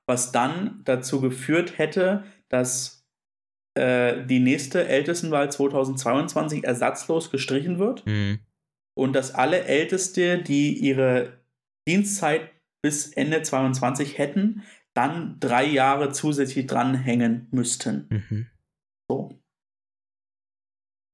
was 0.04 0.30
dann 0.30 0.82
dazu 0.84 1.22
geführt 1.22 1.78
hätte, 1.78 2.24
dass 2.50 3.01
äh, 3.74 4.24
die 4.26 4.40
nächste 4.40 4.86
Ältestenwahl 4.86 5.50
2022 5.50 6.64
ersatzlos 6.64 7.30
gestrichen 7.30 7.78
wird 7.78 8.04
mhm. 8.06 8.40
und 8.94 9.14
dass 9.14 9.34
alle 9.34 9.64
Älteste, 9.64 10.42
die 10.42 10.78
ihre 10.78 11.40
Dienstzeit 11.88 12.50
bis 12.82 13.12
Ende 13.12 13.42
22 13.42 14.18
hätten, 14.18 14.62
dann 14.94 15.38
drei 15.40 15.64
Jahre 15.64 16.10
zusätzlich 16.10 16.66
dranhängen 16.66 17.48
müssten. 17.50 18.06
Mhm. 18.10 18.46
So. 19.10 19.38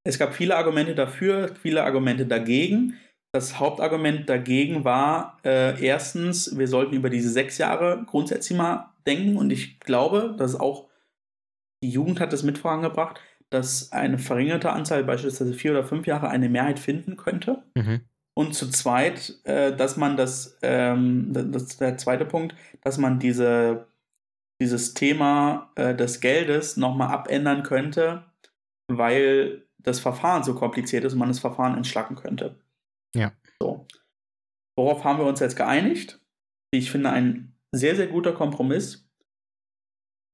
Es 0.04 0.18
gab 0.18 0.34
viele 0.34 0.56
Argumente 0.56 0.94
dafür, 0.94 1.54
viele 1.54 1.84
Argumente 1.84 2.26
dagegen. 2.26 2.94
Das 3.32 3.60
Hauptargument 3.60 4.28
dagegen 4.28 4.84
war 4.84 5.38
äh, 5.44 5.84
erstens, 5.84 6.56
wir 6.58 6.66
sollten 6.66 6.94
über 6.94 7.10
diese 7.10 7.28
sechs 7.28 7.58
Jahre 7.58 8.04
grundsätzlich 8.06 8.56
mal 8.56 8.94
denken 9.06 9.36
und 9.36 9.50
ich 9.50 9.78
glaube, 9.80 10.34
dass 10.38 10.58
auch 10.58 10.87
die 11.82 11.90
Jugend 11.90 12.20
hat 12.20 12.32
das 12.32 12.42
mit 12.42 12.58
vorangebracht, 12.58 13.20
dass 13.50 13.92
eine 13.92 14.18
verringerte 14.18 14.70
Anzahl, 14.70 15.04
beispielsweise 15.04 15.54
vier 15.54 15.72
oder 15.72 15.84
fünf 15.84 16.06
Jahre, 16.06 16.28
eine 16.28 16.48
Mehrheit 16.48 16.78
finden 16.78 17.16
könnte. 17.16 17.62
Mhm. 17.74 18.02
Und 18.36 18.54
zu 18.54 18.70
zweit, 18.70 19.34
äh, 19.44 19.74
dass 19.74 19.96
man 19.96 20.16
das, 20.16 20.58
ähm, 20.62 21.32
das 21.32 21.62
ist 21.64 21.80
der 21.80 21.96
zweite 21.96 22.24
Punkt, 22.24 22.54
dass 22.82 22.98
man 22.98 23.18
diese, 23.18 23.88
dieses 24.60 24.94
Thema 24.94 25.72
äh, 25.74 25.94
des 25.94 26.20
Geldes 26.20 26.76
nochmal 26.76 27.08
abändern 27.08 27.62
könnte, 27.62 28.24
weil 28.88 29.66
das 29.78 30.00
Verfahren 30.00 30.44
so 30.44 30.54
kompliziert 30.54 31.04
ist 31.04 31.14
und 31.14 31.18
man 31.18 31.28
das 31.28 31.40
Verfahren 31.40 31.76
entschlacken 31.76 32.16
könnte. 32.16 32.60
Ja. 33.14 33.32
So. 33.60 33.86
Worauf 34.76 35.02
haben 35.02 35.18
wir 35.18 35.26
uns 35.26 35.40
jetzt 35.40 35.56
geeinigt? 35.56 36.20
Wie 36.70 36.78
ich 36.78 36.90
finde, 36.90 37.10
ein 37.10 37.56
sehr, 37.72 37.96
sehr 37.96 38.06
guter 38.06 38.32
Kompromiss. 38.32 39.07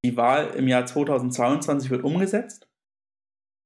Die 0.05 0.17
Wahl 0.17 0.51
im 0.57 0.69
Jahr 0.69 0.87
2022 0.87 1.91
wird 1.91 2.05
umgesetzt. 2.05 2.69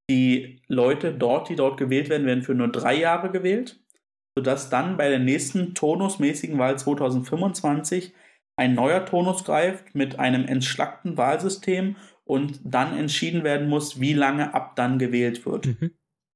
Die 0.09 0.61
Leute 0.67 1.13
dort, 1.13 1.49
die 1.49 1.55
dort 1.55 1.77
gewählt 1.77 2.09
werden, 2.09 2.25
werden 2.25 2.43
für 2.43 2.55
nur 2.55 2.69
drei 2.69 2.95
Jahre 2.95 3.29
gewählt 3.29 3.79
sodass 4.39 4.69
dann 4.69 4.95
bei 4.95 5.09
der 5.09 5.19
nächsten 5.19 5.73
turnusmäßigen 5.75 6.57
Wahl 6.57 6.79
2025 6.79 8.13
ein 8.55 8.73
neuer 8.73 9.05
Turnus 9.05 9.43
greift 9.43 9.95
mit 9.95 10.17
einem 10.17 10.45
entschlackten 10.45 11.17
Wahlsystem 11.17 11.97
und 12.23 12.61
dann 12.63 12.97
entschieden 12.97 13.43
werden 13.43 13.67
muss, 13.67 13.99
wie 13.99 14.13
lange 14.13 14.53
ab 14.53 14.77
dann 14.77 14.97
gewählt 14.97 15.45
wird. 15.45 15.65
Mhm. 15.65 15.91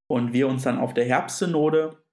Und 0.07 0.33
wir 0.33 0.49
uns 0.49 0.63
dann 0.63 0.79
auf 0.79 0.93
der 0.93 1.05
Herbstsynode 1.05 2.03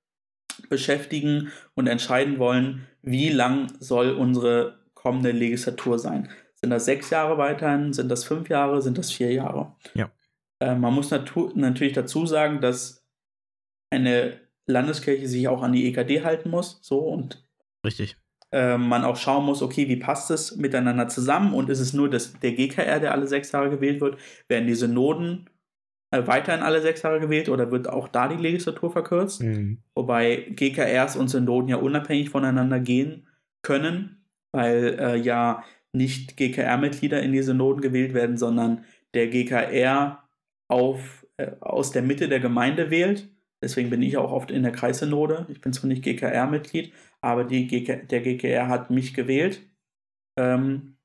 beschäftigen 0.68 1.50
und 1.74 1.88
entscheiden 1.88 2.38
wollen, 2.38 2.86
wie 3.02 3.30
lang 3.30 3.72
soll 3.80 4.12
unsere 4.12 4.78
kommende 4.94 5.32
Legislatur 5.32 5.98
sein. 5.98 6.28
Sind 6.62 6.70
das 6.70 6.84
sechs 6.84 7.10
Jahre 7.10 7.38
weiterhin? 7.38 7.92
Sind 7.92 8.10
das 8.10 8.24
fünf 8.24 8.48
Jahre? 8.48 8.82
Sind 8.82 8.98
das 8.98 9.10
vier 9.10 9.32
Jahre? 9.32 9.74
Ja. 9.94 10.10
Äh, 10.60 10.74
man 10.74 10.94
muss 10.94 11.10
natürlich 11.10 11.92
dazu 11.94 12.26
sagen, 12.26 12.60
dass 12.60 13.06
eine 13.90 14.38
Landeskirche 14.66 15.26
sich 15.26 15.48
auch 15.48 15.62
an 15.62 15.72
die 15.72 15.86
EKD 15.88 16.22
halten 16.22 16.50
muss, 16.50 16.78
so 16.82 17.00
und 17.00 17.44
richtig. 17.84 18.16
Äh, 18.52 18.78
man 18.78 19.04
auch 19.04 19.16
schauen 19.16 19.46
muss, 19.46 19.62
okay, 19.62 19.88
wie 19.88 19.96
passt 19.96 20.30
es 20.30 20.56
miteinander 20.56 21.08
zusammen 21.08 21.54
und 21.54 21.70
ist 21.70 21.80
es 21.80 21.92
nur 21.92 22.10
das, 22.10 22.38
der 22.40 22.52
GKR, 22.52 23.00
der 23.00 23.12
alle 23.12 23.26
sechs 23.26 23.52
Jahre 23.52 23.70
gewählt 23.70 24.00
wird? 24.00 24.18
Werden 24.48 24.66
die 24.66 24.74
Synoden 24.74 25.48
äh, 26.10 26.26
weiterhin 26.26 26.62
alle 26.62 26.82
sechs 26.82 27.02
Jahre 27.02 27.20
gewählt 27.20 27.48
oder 27.48 27.70
wird 27.70 27.88
auch 27.88 28.08
da 28.08 28.28
die 28.28 28.42
Legislatur 28.42 28.90
verkürzt? 28.90 29.42
Mhm. 29.42 29.82
Wobei 29.94 30.48
GKRs 30.50 31.16
und 31.16 31.28
Synoden 31.28 31.68
ja 31.68 31.76
unabhängig 31.76 32.30
voneinander 32.30 32.80
gehen 32.80 33.28
können, 33.62 34.26
weil 34.52 34.98
äh, 34.98 35.16
ja 35.16 35.62
nicht 35.92 36.36
GKR-Mitglieder 36.36 37.22
in 37.22 37.32
die 37.32 37.42
Synoden 37.42 37.80
gewählt 37.80 38.14
werden, 38.14 38.36
sondern 38.36 38.84
der 39.14 39.28
GKR 39.28 40.22
auf, 40.68 41.26
äh, 41.36 41.52
aus 41.60 41.90
der 41.90 42.02
Mitte 42.02 42.28
der 42.28 42.40
Gemeinde 42.40 42.90
wählt 42.90 43.28
Deswegen 43.62 43.90
bin 43.90 44.02
ich 44.02 44.16
auch 44.16 44.32
oft 44.32 44.50
in 44.50 44.62
der 44.62 44.72
Kreissynode. 44.72 45.46
Ich 45.48 45.60
bin 45.60 45.72
zwar 45.72 45.88
nicht 45.88 46.02
GKR-Mitglied, 46.02 46.92
aber 47.20 47.44
die 47.44 47.66
GK, 47.66 48.06
der 48.06 48.20
GKR 48.22 48.68
hat 48.68 48.90
mich 48.90 49.12
gewählt. 49.12 49.60
Ähm, 50.38 50.96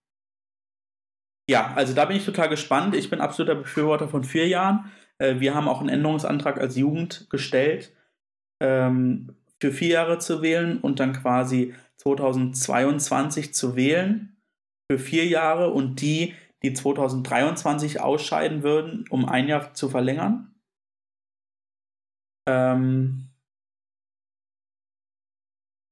ja, 1.49 1.73
also 1.75 1.93
da 1.93 2.05
bin 2.05 2.17
ich 2.17 2.25
total 2.25 2.49
gespannt. 2.49 2.95
Ich 2.95 3.09
bin 3.09 3.19
absoluter 3.19 3.55
Befürworter 3.55 4.07
von 4.07 4.23
vier 4.23 4.47
Jahren. 4.47 4.91
Äh, 5.17 5.39
wir 5.39 5.53
haben 5.53 5.67
auch 5.67 5.81
einen 5.81 5.89
Änderungsantrag 5.89 6.57
als 6.57 6.77
Jugend 6.77 7.29
gestellt, 7.29 7.93
ähm, 8.61 9.35
für 9.61 9.71
vier 9.71 9.89
Jahre 9.89 10.19
zu 10.19 10.41
wählen 10.41 10.79
und 10.79 10.99
dann 10.99 11.13
quasi 11.13 11.73
2022 11.97 13.53
zu 13.53 13.75
wählen 13.75 14.34
für 14.91 14.99
vier 14.99 15.25
Jahre 15.25 15.71
und 15.71 16.01
die, 16.01 16.33
die 16.63 16.73
2023 16.73 18.01
ausscheiden 18.01 18.63
würden, 18.63 19.05
um 19.09 19.25
ein 19.25 19.47
Jahr 19.47 19.73
zu 19.73 19.89
verlängern. 19.89 20.55
Ähm, 22.47 23.29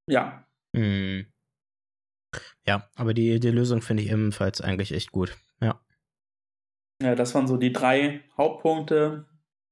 ja. 0.08 0.46
Hm. 0.76 1.26
Ja, 2.66 2.88
aber 2.94 3.14
die, 3.14 3.40
die 3.40 3.50
Lösung 3.50 3.82
finde 3.82 4.02
ich 4.02 4.10
ebenfalls 4.10 4.60
eigentlich 4.60 4.92
echt 4.92 5.12
gut. 5.12 5.36
Ja. 5.60 5.80
Ja, 7.02 7.14
das 7.14 7.34
waren 7.34 7.46
so 7.46 7.56
die 7.56 7.72
drei 7.72 8.22
Hauptpunkte, 8.36 9.26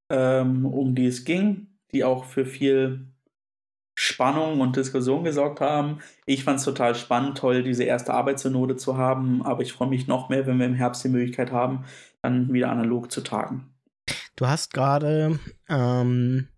ähm, 0.09 0.65
um 0.65 0.93
die 0.93 1.07
es 1.07 1.25
ging, 1.25 1.79
die 1.91 2.03
auch 2.03 2.25
für 2.25 2.45
viel 2.45 3.12
Spannung 4.03 4.59
und 4.59 4.75
Diskussion 4.75 5.23
gesorgt 5.23 5.61
haben. 5.61 5.99
Ich 6.25 6.43
fand 6.43 6.59
es 6.59 6.65
total 6.65 6.93
spannend, 6.93 7.37
toll, 7.37 7.63
diese 7.63 7.85
erste 7.85 8.13
Arbeitssynode 8.13 8.75
zu 8.75 8.97
haben, 8.97 9.41
aber 9.43 9.61
ich 9.61 9.71
freue 9.71 9.87
mich 9.87 10.07
noch 10.07 10.27
mehr, 10.27 10.45
wenn 10.45 10.59
wir 10.59 10.65
im 10.65 10.73
Herbst 10.73 11.05
die 11.05 11.09
Möglichkeit 11.09 11.53
haben, 11.53 11.85
dann 12.21 12.51
wieder 12.51 12.69
analog 12.69 13.13
zu 13.13 13.21
tagen. 13.21 13.73
Du 14.35 14.45
hast 14.45 14.73
gerade 14.73 15.39
ähm, 15.69 16.49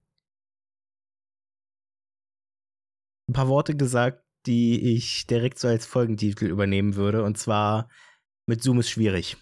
ein 3.29 3.33
paar 3.33 3.47
Worte 3.47 3.75
gesagt, 3.75 4.23
die 4.47 4.95
ich 4.95 5.27
direkt 5.27 5.59
so 5.59 5.67
als 5.67 5.85
Folgentitel 5.85 6.45
übernehmen 6.45 6.95
würde. 6.95 7.23
Und 7.23 7.37
zwar 7.37 7.89
mit 8.47 8.63
Zoom 8.63 8.79
ist 8.79 8.89
schwierig. 8.89 9.37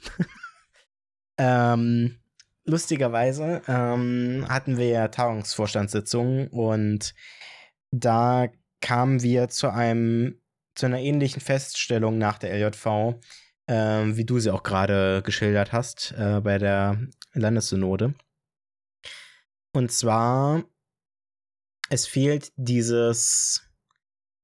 ähm, 1.38 2.20
lustigerweise 2.66 3.62
ähm, 3.70 4.46
hatten 4.50 4.78
wir 4.78 4.90
ja 4.90 5.08
Tagungsvorstandssitzungen 5.08 6.50
und 6.50 7.14
da 7.94 8.50
kamen 8.82 9.22
wir 9.22 9.50
zu 9.50 9.72
einem 9.72 10.40
zu 10.76 10.88
einer 10.88 11.00
ähnlichen 11.00 11.40
Feststellung 11.40 12.18
nach 12.18 12.40
der 12.40 12.52
LJV, 12.52 13.20
äh, 13.68 14.06
wie 14.16 14.26
du 14.26 14.40
sie 14.40 14.50
auch 14.50 14.64
gerade 14.64 15.22
geschildert 15.24 15.72
hast 15.72 16.16
äh, 16.18 16.42
bei 16.42 16.58
der 16.58 17.00
Landessynode. 17.34 18.16
Und 19.76 19.92
zwar, 19.92 20.64
es 21.90 22.08
fehlt 22.08 22.52
dieses 22.56 23.70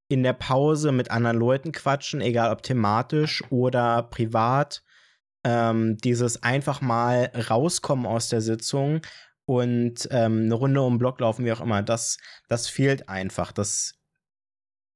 in 0.07 0.21
der 0.21 0.33
Pause 0.33 0.91
mit 0.91 1.09
anderen 1.09 1.37
Leuten 1.37 1.71
quatschen, 1.71 2.21
egal 2.21 2.51
ob 2.51 2.61
thematisch 2.61 3.43
oder 3.49 4.03
privat. 4.03 4.83
Ähm, 5.43 5.97
dieses 5.97 6.43
einfach 6.43 6.81
mal 6.81 7.31
rauskommen 7.49 8.05
aus 8.05 8.29
der 8.29 8.41
Sitzung 8.41 9.01
und 9.49 10.07
ähm, 10.11 10.43
eine 10.43 10.53
Runde 10.53 10.79
um 10.79 10.93
den 10.93 10.99
Block 10.99 11.19
laufen, 11.19 11.43
wie 11.43 11.51
auch 11.51 11.59
immer, 11.59 11.81
das, 11.81 12.19
das 12.49 12.67
fehlt 12.67 13.09
einfach. 13.09 13.51
Das 13.51 13.95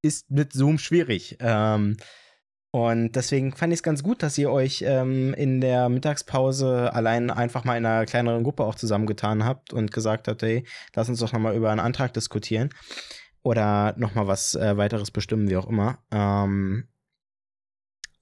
ist 0.00 0.30
mit 0.30 0.52
Zoom 0.52 0.78
schwierig. 0.78 1.38
Ähm, 1.40 1.96
und 2.70 3.16
deswegen 3.16 3.52
fand 3.56 3.72
ich 3.72 3.78
es 3.78 3.82
ganz 3.82 4.04
gut, 4.04 4.22
dass 4.22 4.38
ihr 4.38 4.52
euch 4.52 4.84
ähm, 4.86 5.34
in 5.34 5.60
der 5.60 5.88
Mittagspause 5.88 6.94
allein 6.94 7.32
einfach 7.32 7.64
mal 7.64 7.76
in 7.76 7.84
einer 7.84 8.06
kleineren 8.06 8.44
Gruppe 8.44 8.62
auch 8.62 8.76
zusammengetan 8.76 9.44
habt 9.44 9.72
und 9.72 9.90
gesagt 9.90 10.28
habt, 10.28 10.42
hey, 10.42 10.64
lass 10.94 11.08
uns 11.08 11.18
doch 11.18 11.32
nochmal 11.32 11.56
über 11.56 11.72
einen 11.72 11.80
Antrag 11.80 12.14
diskutieren 12.14 12.70
oder 13.42 13.94
nochmal 13.96 14.28
was 14.28 14.54
äh, 14.54 14.76
weiteres 14.76 15.10
bestimmen, 15.10 15.50
wie 15.50 15.56
auch 15.56 15.68
immer. 15.68 15.98
Ähm, 16.12 16.86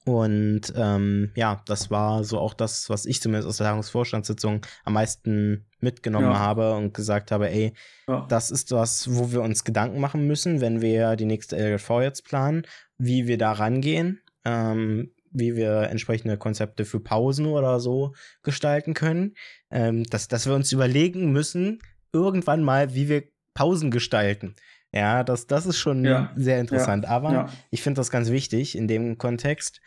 Und 0.04 0.72
ähm, 0.76 1.30
ja, 1.36 1.62
das 1.66 1.90
war 1.90 2.24
so 2.24 2.38
auch 2.40 2.54
das, 2.54 2.90
was 2.90 3.06
ich 3.06 3.20
zumindest 3.22 3.48
aus 3.48 3.58
der 3.58 3.68
Tagungsvorstandssitzung 3.68 4.66
am 4.84 4.92
meisten 4.94 5.66
mitgenommen 5.80 6.32
Ja. 6.32 6.38
habe 6.38 6.74
und 6.74 6.92
gesagt 6.92 7.30
habe, 7.30 7.48
ey, 7.50 7.72
Ja. 8.08 8.26
das 8.28 8.50
ist 8.50 8.72
was, 8.72 9.14
wo 9.14 9.30
wir 9.32 9.42
uns 9.42 9.62
Gedanken 9.64 10.00
machen 10.00 10.26
müssen, 10.26 10.60
wenn 10.60 10.80
wir 10.80 11.14
die 11.16 11.24
nächste 11.24 11.56
LJV 11.56 11.90
jetzt 12.02 12.24
planen, 12.24 12.66
wie 12.98 13.26
wir 13.28 13.38
da 13.38 13.52
rangehen, 13.52 14.20
ähm, 14.44 15.12
wie 15.30 15.54
wir 15.54 15.82
entsprechende 15.90 16.36
Konzepte 16.36 16.84
für 16.84 17.00
Pausen 17.00 17.46
oder 17.46 17.78
so 17.80 18.12
gestalten 18.42 18.94
können. 18.94 19.34
Ähm, 19.70 20.04
dass, 20.04 20.26
dass 20.28 20.46
wir 20.46 20.54
uns 20.54 20.72
überlegen 20.72 21.30
müssen, 21.32 21.78
irgendwann 22.12 22.62
mal, 22.62 22.94
wie 22.94 23.08
wir 23.08 23.22
Pausen 23.54 23.90
gestalten. 23.90 24.56
Ja, 24.94 25.24
das, 25.24 25.46
das 25.46 25.66
ist 25.66 25.78
schon 25.78 26.04
Ja. 26.04 26.32
sehr 26.36 26.60
interessant. 26.60 27.06
Aber 27.06 27.32
Ja. 27.32 27.48
ich 27.70 27.82
finde 27.82 27.98
das 28.00 28.10
ganz 28.10 28.30
wichtig 28.30 28.76
in 28.76 28.88
dem 28.88 29.16
Kontext. 29.18 29.80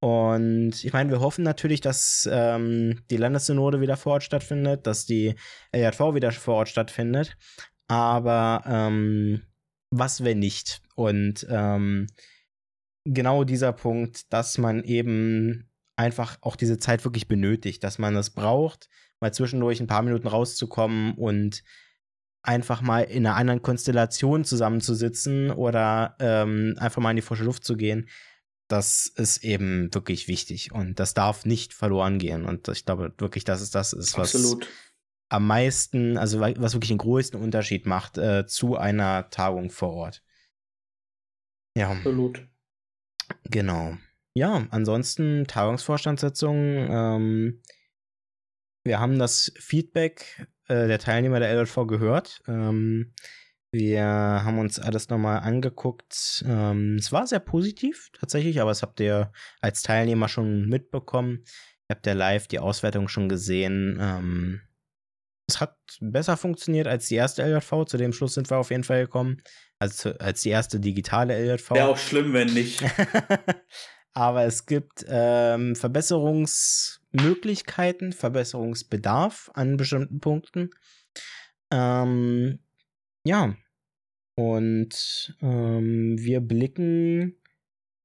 Und 0.00 0.84
ich 0.84 0.92
meine, 0.92 1.10
wir 1.10 1.20
hoffen 1.20 1.42
natürlich, 1.44 1.80
dass 1.80 2.28
ähm, 2.30 3.02
die 3.10 3.16
Landessynode 3.16 3.80
wieder 3.80 3.96
vor 3.96 4.14
Ort 4.14 4.22
stattfindet, 4.24 4.86
dass 4.86 5.06
die 5.06 5.34
LJV 5.72 6.14
wieder 6.14 6.30
vor 6.32 6.54
Ort 6.56 6.68
stattfindet. 6.68 7.36
Aber 7.88 8.62
ähm, 8.66 9.42
was, 9.90 10.22
wenn 10.22 10.38
nicht? 10.38 10.82
Und 10.94 11.46
ähm, 11.50 12.06
genau 13.04 13.44
dieser 13.44 13.72
Punkt, 13.72 14.32
dass 14.32 14.58
man 14.58 14.84
eben 14.84 15.70
einfach 15.96 16.38
auch 16.42 16.54
diese 16.56 16.78
Zeit 16.78 17.04
wirklich 17.04 17.26
benötigt, 17.26 17.82
dass 17.82 17.98
man 17.98 18.14
es 18.14 18.30
braucht, 18.30 18.88
mal 19.20 19.32
zwischendurch 19.32 19.80
ein 19.80 19.86
paar 19.88 20.02
Minuten 20.02 20.28
rauszukommen 20.28 21.14
und 21.14 21.64
einfach 22.48 22.80
mal 22.80 23.02
in 23.02 23.26
einer 23.26 23.36
anderen 23.36 23.60
Konstellation 23.60 24.42
zusammenzusitzen 24.44 25.50
oder 25.50 26.16
ähm, 26.18 26.74
einfach 26.78 27.02
mal 27.02 27.10
in 27.10 27.16
die 27.16 27.22
frische 27.22 27.44
Luft 27.44 27.62
zu 27.62 27.76
gehen, 27.76 28.08
das 28.68 29.06
ist 29.06 29.44
eben 29.44 29.92
wirklich 29.94 30.28
wichtig 30.28 30.72
und 30.72 30.98
das 30.98 31.12
darf 31.14 31.44
nicht 31.44 31.74
verloren 31.74 32.18
gehen. 32.18 32.46
Und 32.46 32.66
ich 32.68 32.86
glaube 32.86 33.14
wirklich, 33.18 33.44
dass 33.44 33.60
es 33.60 33.70
das 33.70 33.92
ist, 33.92 34.16
was 34.16 34.34
Absolut. 34.34 34.66
am 35.28 35.46
meisten, 35.46 36.16
also 36.16 36.40
wa- 36.40 36.54
was 36.56 36.72
wirklich 36.72 36.88
den 36.88 36.98
größten 36.98 37.40
Unterschied 37.40 37.86
macht 37.86 38.16
äh, 38.16 38.46
zu 38.46 38.76
einer 38.76 39.28
Tagung 39.30 39.70
vor 39.70 39.92
Ort. 39.92 40.22
Ja, 41.76 41.90
Absolut. 41.90 42.48
genau. 43.44 43.96
Ja, 44.34 44.66
ansonsten 44.70 45.46
Tagungsvorstandssitzung. 45.46 46.56
Ähm, 46.56 47.62
wir 48.84 49.00
haben 49.00 49.18
das 49.18 49.52
Feedback 49.58 50.46
äh, 50.68 50.86
der 50.86 50.98
Teilnehmer 50.98 51.40
der 51.40 51.54
LJV 51.54 51.86
gehört. 51.86 52.42
Ähm, 52.46 53.12
wir 53.70 54.02
haben 54.02 54.58
uns 54.58 54.78
alles 54.78 55.08
nochmal 55.10 55.40
angeguckt. 55.40 56.44
Ähm, 56.46 56.96
es 56.98 57.12
war 57.12 57.26
sehr 57.26 57.40
positiv 57.40 58.08
tatsächlich, 58.18 58.60
aber 58.60 58.70
das 58.70 58.82
habt 58.82 58.98
ihr 59.00 59.30
als 59.60 59.82
Teilnehmer 59.82 60.28
schon 60.28 60.66
mitbekommen. 60.68 61.44
Ihr 61.88 61.94
habt 61.94 62.06
ja 62.06 62.14
live 62.14 62.46
die 62.48 62.60
Auswertung 62.60 63.08
schon 63.08 63.28
gesehen. 63.28 63.98
Ähm, 64.00 64.60
es 65.48 65.60
hat 65.60 65.76
besser 66.00 66.36
funktioniert 66.36 66.86
als 66.86 67.08
die 67.08 67.16
erste 67.16 67.42
LJV. 67.42 67.84
Zu 67.86 67.96
dem 67.96 68.12
Schluss 68.12 68.34
sind 68.34 68.50
wir 68.50 68.58
auf 68.58 68.70
jeden 68.70 68.84
Fall 68.84 69.04
gekommen. 69.04 69.42
Also 69.78 70.10
als 70.18 70.42
die 70.42 70.50
erste 70.50 70.80
digitale 70.80 71.38
LJV. 71.38 71.70
Wäre 71.70 71.88
auch 71.88 71.98
schlimm, 71.98 72.32
wenn 72.32 72.52
nicht. 72.52 72.82
Aber 74.12 74.44
es 74.44 74.66
gibt 74.66 75.04
ähm, 75.08 75.74
Verbesserungsmöglichkeiten, 77.10 78.12
Verbesserungsbedarf 78.12 79.50
an 79.54 79.76
bestimmten 79.76 80.20
Punkten. 80.20 80.70
Ähm, 81.70 82.60
ja. 83.24 83.56
Und 84.36 85.36
ähm, 85.40 86.16
wir 86.18 86.40
blicken 86.40 87.40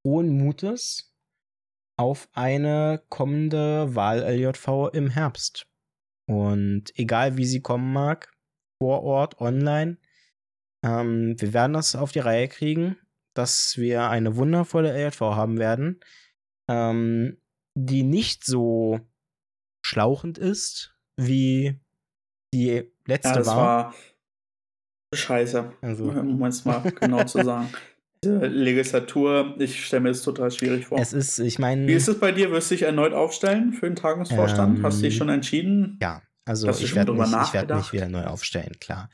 hohen 0.04 0.30
Mutes 0.30 1.14
auf 1.98 2.28
eine 2.34 3.04
kommende 3.10 3.94
Wahl-LJV 3.94 4.94
im 4.94 5.10
Herbst. 5.10 5.68
Und 6.26 6.98
egal 6.98 7.38
wie 7.38 7.46
sie 7.46 7.62
kommen 7.62 7.94
mag, 7.94 8.32
vor 8.82 9.04
Ort, 9.04 9.40
online, 9.40 9.98
ähm, 10.84 11.36
wir 11.40 11.54
werden 11.54 11.74
das 11.74 11.96
auf 11.96 12.12
die 12.12 12.20
Reihe 12.20 12.48
kriegen, 12.48 12.98
dass 13.36 13.78
wir 13.78 14.10
eine 14.10 14.36
wundervolle 14.36 14.92
LJV 14.92 15.22
haben 15.22 15.60
werden, 15.60 16.00
ähm, 16.68 17.38
die 17.76 18.04
nicht 18.04 18.46
so 18.46 19.00
schlauchend 19.86 20.38
ist, 20.38 20.96
wie 21.18 21.80
die 22.54 22.92
letzte 23.06 23.30
Ja, 23.30 23.36
das 23.36 23.48
war. 23.48 23.58
war 23.58 23.96
scheiße, 25.14 25.74
Also, 25.82 26.06
um 26.06 26.44
es 26.46 26.66
mal 26.66 26.80
genau 27.00 27.24
zu 27.26 27.44
sagen. 27.44 27.70
Diese 28.24 28.48
Legislatur, 28.48 29.56
ich 29.60 29.86
stelle 29.86 30.04
mir 30.04 30.10
das 30.10 30.22
total 30.22 30.50
schwierig 30.50 30.86
vor. 30.88 31.00
es 31.00 31.12
ist, 31.14 31.40
ich 31.40 31.60
meine, 31.60 31.88
Wie 31.88 31.94
ist 31.94 32.08
es 32.08 32.20
bei 32.20 32.32
dir? 32.32 32.52
Wirst 32.52 32.72
du 32.72 32.76
dich 32.76 32.84
erneut 32.84 33.14
aufstellen 33.14 33.74
für 33.74 33.86
den 33.86 33.96
Tagungsvorstand? 33.96 34.78
Ähm, 34.80 34.84
Hast 34.84 35.00
du 35.00 35.04
dich 35.04 35.18
schon 35.18 35.30
entschieden? 35.30 36.00
ja, 36.02 36.22
also 36.46 36.68
Hast 36.70 36.82
ich 36.82 36.96
werde 36.96 37.12
mich, 37.14 37.28
ich 37.28 37.54
werd 37.54 37.70
mich 37.76 37.92
wieder 37.94 38.08
neu 38.08 38.24
aufstellen, 38.26 38.80
klar. 38.80 39.10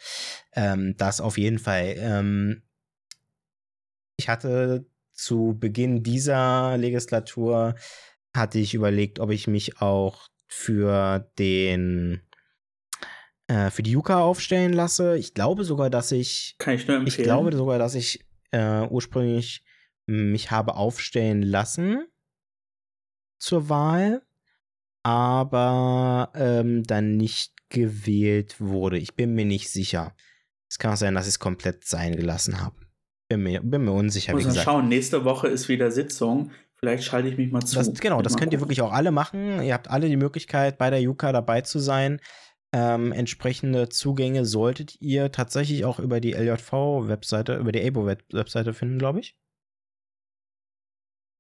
Ähm, 0.54 0.96
das 0.98 1.22
auf 1.22 1.38
jeden 1.38 1.60
Fall. 1.60 1.96
Ähm, 1.98 2.62
ich 4.18 4.30
hatte 4.30 4.86
zu 5.14 5.56
Beginn 5.60 6.04
dieser 6.04 6.78
Legislatur 6.78 7.76
hatte 8.36 8.60
ich 8.60 8.74
überlegt, 8.74 9.20
ob 9.20 9.32
ich 9.32 9.48
mich 9.48 9.82
auch 9.82 10.28
für 10.48 11.32
den 11.38 12.22
äh, 13.48 13.70
für 13.72 13.84
die 13.84 13.92
Juka 13.92 14.22
aufstellen 14.22 14.74
lasse. 14.74 15.18
Ich 15.18 15.34
glaube 15.34 15.64
sogar, 15.64 15.90
dass 15.90 16.12
ich 16.12 16.56
Kann 16.60 16.76
ich 16.76 16.88
nur 16.88 16.98
empfehlen. 16.98 17.20
ich 17.20 17.24
glaube 17.24 17.56
sogar, 17.56 17.80
dass 17.80 17.96
ich 17.96 18.26
äh, 18.52 18.82
ursprünglich 18.88 19.64
mich 20.06 20.50
habe 20.52 20.76
aufstellen 20.76 21.44
lassen 21.44 22.06
zur 23.38 23.70
Wahl, 23.70 24.24
aber 25.04 26.32
ähm, 26.36 26.84
dann 26.84 27.18
nicht 27.18 27.54
gewählt 27.70 28.60
wurde. 28.60 28.98
Ich 28.98 29.16
bin 29.16 29.34
mir 29.36 29.46
nicht 29.46 29.70
sicher. 29.70 30.16
Es 30.68 30.80
kann 30.80 30.94
auch 30.94 30.98
sein, 30.98 31.14
dass 31.16 31.26
ich 31.26 31.34
es 31.34 31.40
komplett 31.40 31.86
sein 31.86 32.16
gelassen 32.16 32.62
habe. 32.62 32.76
Bin 33.28 33.44
mir, 33.44 33.62
bin 33.62 33.86
mir 33.86 33.92
unsicher, 33.92 34.32
Ich 34.32 34.36
muss 34.38 34.46
gesagt. 34.46 34.66
schauen, 34.66 34.88
nächste 34.88 35.24
Woche 35.24 35.48
ist 35.48 35.70
wieder 35.70 35.92
Sitzung. 35.92 36.52
Vielleicht 36.80 37.04
schalte 37.04 37.28
ich 37.28 37.38
mich 37.38 37.52
mal 37.52 37.62
zu. 37.62 37.76
Das, 37.76 37.94
genau, 38.00 38.22
das 38.22 38.38
könnt 38.38 38.54
ihr 38.54 38.60
wirklich 38.62 38.82
auch 38.82 38.94
alle 38.94 39.12
machen. 39.12 39.62
Ihr 39.62 39.74
habt 39.74 39.90
alle 39.90 40.08
die 40.08 40.16
Möglichkeit, 40.18 40.78
bei 40.78 40.90
der 40.90 41.02
Yuka 41.02 41.32
dabei 41.32 41.62
zu 41.62 41.80
sein. 41.80 42.22
Ähm, 42.74 43.12
entsprechende 43.12 43.90
Zugänge 43.90 44.46
solltet 44.46 45.02
ihr 45.02 45.32
tatsächlich 45.32 45.86
auch 45.86 46.00
über 46.00 46.20
die 46.22 46.34
LJV-Webseite, 46.34 47.56
über 47.58 47.72
die 47.72 47.86
ABO-Webseite 47.86 48.74
finden, 48.74 49.00
glaube 49.00 49.20
ich. 49.20 49.36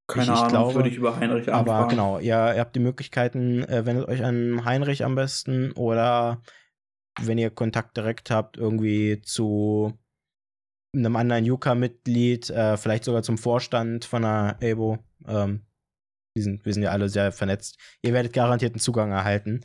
Keine 0.09 0.23
ich- 0.25 0.29
ich 0.31 0.35
Ahnung, 0.37 0.49
glaube, 0.49 0.75
würde 0.75 0.89
ich 0.89 0.95
über 0.95 1.15
Heinrich 1.17 1.47
anfragen. 1.53 1.69
Aber 1.69 1.87
genau, 1.87 2.17
ihr, 2.17 2.29
ihr 2.55 2.59
habt 2.59 2.75
die 2.75 2.79
Möglichkeiten, 2.79 3.63
äh, 3.63 3.85
wendet 3.85 4.07
euch 4.07 4.23
an 4.25 4.65
Heinrich 4.65 5.05
am 5.05 5.13
besten 5.15 5.71
oder 5.73 6.41
wenn 7.21 7.37
ihr 7.37 7.51
Kontakt 7.51 7.95
direkt 7.95 8.31
habt, 8.31 8.57
irgendwie 8.57 9.21
zu 9.21 9.93
einem 10.95 11.15
anderen 11.15 11.45
Yuka-Mitglied, 11.45 12.49
äh, 12.49 12.75
vielleicht 12.77 13.03
sogar 13.03 13.21
zum 13.21 13.37
Vorstand 13.37 14.05
von 14.05 14.23
der 14.23 14.57
ABO. 14.63 14.97
Ähm, 15.27 15.65
wir, 16.33 16.43
sind, 16.43 16.65
wir 16.65 16.73
sind 16.73 16.83
ja 16.83 16.91
alle 16.91 17.09
sehr 17.09 17.31
vernetzt. 17.31 17.77
Ihr 18.01 18.13
werdet 18.13 18.33
garantiert 18.33 18.73
einen 18.73 18.79
Zugang 18.79 19.11
erhalten. 19.11 19.61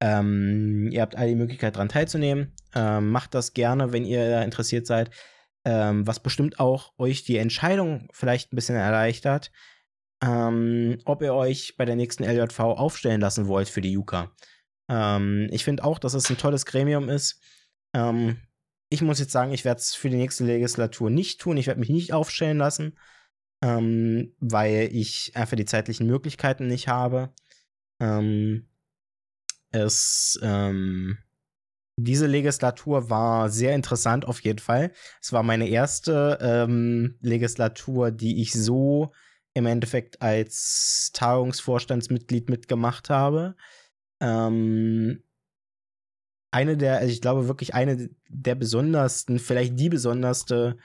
Ähm, 0.00 0.90
ihr 0.92 1.02
habt 1.02 1.16
alle 1.16 1.28
die 1.28 1.36
Möglichkeit, 1.36 1.76
daran 1.76 1.88
teilzunehmen. 1.88 2.52
Ähm, 2.74 3.10
macht 3.10 3.34
das 3.34 3.54
gerne, 3.54 3.92
wenn 3.92 4.04
ihr 4.04 4.30
da 4.30 4.42
interessiert 4.42 4.86
seid. 4.86 5.10
Ähm, 5.64 6.06
was 6.06 6.20
bestimmt 6.20 6.60
auch 6.60 6.92
euch 6.98 7.24
die 7.24 7.38
Entscheidung 7.38 8.08
vielleicht 8.12 8.52
ein 8.52 8.56
bisschen 8.56 8.76
erleichtert, 8.76 9.50
ähm, 10.22 10.98
ob 11.04 11.22
ihr 11.22 11.34
euch 11.34 11.76
bei 11.76 11.84
der 11.84 11.96
nächsten 11.96 12.24
LJV 12.24 12.60
aufstellen 12.60 13.20
lassen 13.20 13.48
wollt 13.48 13.68
für 13.68 13.80
die 13.80 13.92
Yuka. 13.92 14.32
Ähm, 14.88 15.48
ich 15.50 15.64
finde 15.64 15.84
auch, 15.84 15.98
dass 15.98 16.14
es 16.14 16.30
ein 16.30 16.38
tolles 16.38 16.66
Gremium 16.66 17.08
ist. 17.08 17.40
Ähm, 17.94 18.38
ich 18.90 19.02
muss 19.02 19.18
jetzt 19.18 19.32
sagen, 19.32 19.52
ich 19.52 19.64
werde 19.64 19.80
es 19.80 19.94
für 19.94 20.10
die 20.10 20.16
nächste 20.16 20.44
Legislatur 20.44 21.10
nicht 21.10 21.40
tun. 21.40 21.56
Ich 21.56 21.66
werde 21.66 21.80
mich 21.80 21.90
nicht 21.90 22.12
aufstellen 22.12 22.58
lassen, 22.58 22.96
ähm, 23.62 24.34
weil 24.40 24.90
ich 24.92 25.32
einfach 25.34 25.56
die 25.56 25.64
zeitlichen 25.64 26.06
Möglichkeiten 26.06 26.66
nicht 26.66 26.88
habe. 26.88 27.32
Ähm, 28.00 28.68
es, 29.70 30.38
ähm, 30.42 31.18
diese 31.98 32.26
Legislatur 32.26 33.08
war 33.08 33.48
sehr 33.48 33.74
interessant 33.74 34.26
auf 34.26 34.40
jeden 34.40 34.58
Fall. 34.58 34.92
Es 35.20 35.32
war 35.32 35.42
meine 35.42 35.68
erste 35.68 36.38
ähm, 36.40 37.16
Legislatur, 37.20 38.10
die 38.10 38.42
ich 38.42 38.52
so 38.52 39.12
im 39.54 39.64
Endeffekt 39.64 40.20
als 40.20 41.10
Tagungsvorstandsmitglied 41.14 42.50
mitgemacht 42.50 43.08
habe. 43.08 43.56
Ähm, 44.20 45.22
eine 46.50 46.76
der, 46.76 46.98
also 46.98 47.12
ich 47.12 47.22
glaube 47.22 47.48
wirklich 47.48 47.74
eine 47.74 48.10
der 48.28 48.54
besondersten, 48.54 49.38
vielleicht 49.38 49.78
die 49.78 49.88
besonderste 49.88 50.76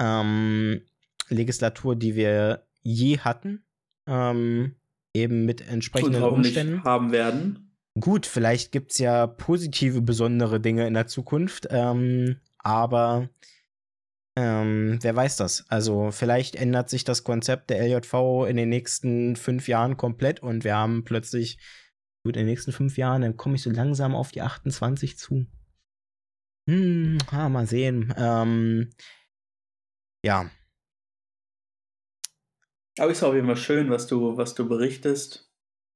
ähm, 0.00 0.82
Legislatur, 1.30 1.96
die 1.96 2.14
wir 2.14 2.66
je 2.82 3.18
hatten. 3.18 3.64
Ähm, 4.06 4.76
eben 5.14 5.44
mit 5.44 5.60
und 5.60 5.68
entsprechenden 5.68 6.22
hoffentlich 6.22 6.56
Umständen. 6.56 6.84
haben 6.84 7.12
werden. 7.12 7.76
Gut, 7.98 8.26
vielleicht 8.26 8.70
gibt 8.72 8.92
es 8.92 8.98
ja 8.98 9.26
positive, 9.26 10.00
besondere 10.00 10.60
Dinge 10.60 10.86
in 10.86 10.94
der 10.94 11.06
Zukunft, 11.08 11.66
ähm, 11.70 12.36
aber 12.58 13.28
Ähm, 14.36 14.98
wer 15.02 15.16
weiß 15.16 15.36
das? 15.36 15.66
Also 15.68 16.12
vielleicht 16.12 16.54
ändert 16.54 16.88
sich 16.88 17.02
das 17.04 17.24
Konzept 17.24 17.68
der 17.68 17.80
LJV 17.82 18.46
in 18.48 18.56
den 18.56 18.68
nächsten 18.68 19.34
fünf 19.36 19.66
Jahren 19.66 19.96
komplett 19.96 20.40
und 20.40 20.62
wir 20.62 20.76
haben 20.76 21.04
plötzlich, 21.04 21.58
gut, 22.24 22.36
in 22.36 22.42
den 22.42 22.46
nächsten 22.46 22.72
fünf 22.72 22.96
Jahren, 22.96 23.22
dann 23.22 23.36
komme 23.36 23.56
ich 23.56 23.62
so 23.62 23.70
langsam 23.70 24.14
auf 24.14 24.30
die 24.30 24.40
28 24.40 25.18
zu. 25.18 25.46
Hm, 26.68 27.18
ah, 27.32 27.48
mal 27.48 27.66
sehen. 27.66 28.14
Ähm, 28.16 28.90
ja. 30.24 30.48
Aber 33.00 33.10
ist 33.10 33.22
auf 33.22 33.34
jeden 33.34 33.46
Fall 33.46 33.56
schön, 33.56 33.88
was 33.88 34.06
du, 34.06 34.36
was 34.36 34.54
du 34.54 34.68
berichtest. 34.68 35.50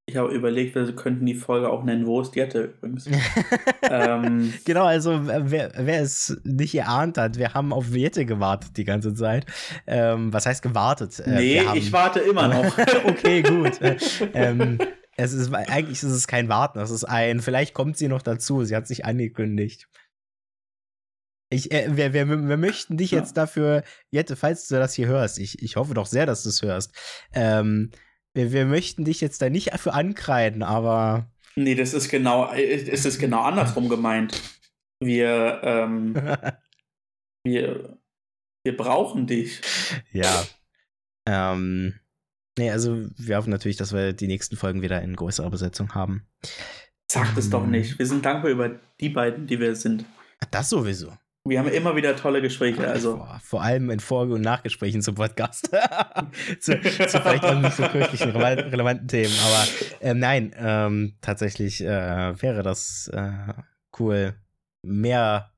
Ich 0.06 0.16
habe 0.16 0.34
überlegt, 0.34 0.74
wir 0.74 0.90
könnten 0.96 1.26
die 1.26 1.34
Folge 1.34 1.68
auch 1.68 1.84
nennen, 1.84 2.06
wo 2.06 2.20
ist 2.22 2.34
Jette 2.34 2.62
übrigens. 2.62 3.06
ähm, 3.82 4.54
genau, 4.64 4.84
also 4.84 5.20
wer, 5.22 5.72
wer, 5.76 6.00
es 6.00 6.40
nicht 6.44 6.74
erahnt 6.74 7.18
hat, 7.18 7.38
wir 7.38 7.52
haben 7.52 7.74
auf 7.74 7.94
Jette 7.94 8.24
gewartet 8.24 8.78
die 8.78 8.84
ganze 8.84 9.14
Zeit. 9.14 9.44
Ähm, 9.86 10.32
was 10.32 10.46
heißt 10.46 10.62
gewartet? 10.62 11.20
Äh, 11.20 11.36
nee, 11.36 11.60
haben, 11.60 11.76
ich 11.76 11.92
warte 11.92 12.20
immer 12.20 12.48
noch. 12.48 12.78
okay, 13.04 13.42
gut. 13.42 13.78
ähm, 14.34 14.78
es 15.16 15.34
ist, 15.34 15.52
eigentlich 15.52 16.02
ist 16.02 16.04
es 16.04 16.26
kein 16.26 16.48
Warten, 16.48 16.78
es 16.78 16.90
ist 16.90 17.04
ein, 17.04 17.40
vielleicht 17.40 17.74
kommt 17.74 17.98
sie 17.98 18.08
noch 18.08 18.22
dazu, 18.22 18.64
sie 18.64 18.74
hat 18.74 18.86
sich 18.86 19.04
angekündigt. 19.04 19.88
Ich, 21.54 21.70
äh, 21.70 21.96
wir, 21.96 22.12
wir, 22.12 22.28
wir 22.28 22.56
möchten 22.56 22.96
dich 22.96 23.12
ja. 23.12 23.20
jetzt 23.20 23.36
dafür, 23.36 23.84
Jette, 24.10 24.34
falls 24.34 24.66
du 24.66 24.74
das 24.74 24.94
hier 24.94 25.06
hörst, 25.06 25.38
ich, 25.38 25.62
ich 25.62 25.76
hoffe 25.76 25.94
doch 25.94 26.06
sehr, 26.06 26.26
dass 26.26 26.42
du 26.42 26.48
es 26.48 26.62
hörst, 26.62 26.92
ähm, 27.32 27.90
wir, 28.34 28.52
wir 28.52 28.66
möchten 28.66 29.04
dich 29.04 29.20
jetzt 29.20 29.40
da 29.40 29.48
nicht 29.48 29.72
dafür 29.72 29.94
ankreiden, 29.94 30.62
aber. 30.64 31.30
Nee, 31.54 31.76
das 31.76 31.94
ist 31.94 32.08
genau, 32.08 32.52
es 32.52 33.04
ist 33.04 33.20
genau 33.20 33.42
andersrum 33.42 33.88
gemeint. 33.88 34.40
Wir, 35.00 35.60
ähm, 35.62 36.14
wir, 37.44 37.98
wir 38.64 38.76
brauchen 38.76 39.28
dich. 39.28 39.60
Ja. 40.12 40.44
Ähm, 41.28 41.94
nee, 42.58 42.70
also 42.72 43.06
wir 43.16 43.36
hoffen 43.36 43.50
natürlich, 43.50 43.76
dass 43.76 43.92
wir 43.92 44.12
die 44.12 44.26
nächsten 44.26 44.56
Folgen 44.56 44.82
wieder 44.82 45.00
in 45.02 45.14
größerer 45.14 45.50
Besetzung 45.50 45.94
haben. 45.94 46.26
Sagt 47.08 47.38
es 47.38 47.50
doch 47.50 47.66
nicht. 47.66 48.00
Wir 48.00 48.06
sind 48.06 48.24
dankbar 48.24 48.50
über 48.50 48.80
die 49.00 49.10
beiden, 49.10 49.46
die 49.46 49.60
wir 49.60 49.76
sind. 49.76 50.04
Das 50.50 50.70
sowieso. 50.70 51.12
Wir 51.46 51.58
haben 51.58 51.68
immer 51.68 51.94
wieder 51.94 52.16
tolle 52.16 52.40
Gespräche. 52.40 52.88
Also. 52.88 53.18
Vor, 53.18 53.40
vor 53.42 53.62
allem 53.62 53.90
in 53.90 54.00
Vor- 54.00 54.22
und 54.22 54.40
Nachgesprächen 54.40 55.02
zum 55.02 55.14
Podcast. 55.14 55.66
zu, 56.60 56.80
zu, 56.80 57.20
vielleicht 57.20 57.44
auch 57.44 57.60
nicht 57.60 57.76
so 57.76 57.86
kirchlichen 57.86 58.30
relevanten 58.30 59.08
Themen. 59.08 59.34
Aber 59.44 59.68
ähm, 60.00 60.18
nein, 60.20 60.54
ähm, 60.56 61.18
tatsächlich 61.20 61.82
äh, 61.82 62.40
wäre 62.40 62.62
das 62.62 63.10
äh, 63.12 63.52
cool, 63.98 64.34
mehr 64.82 65.52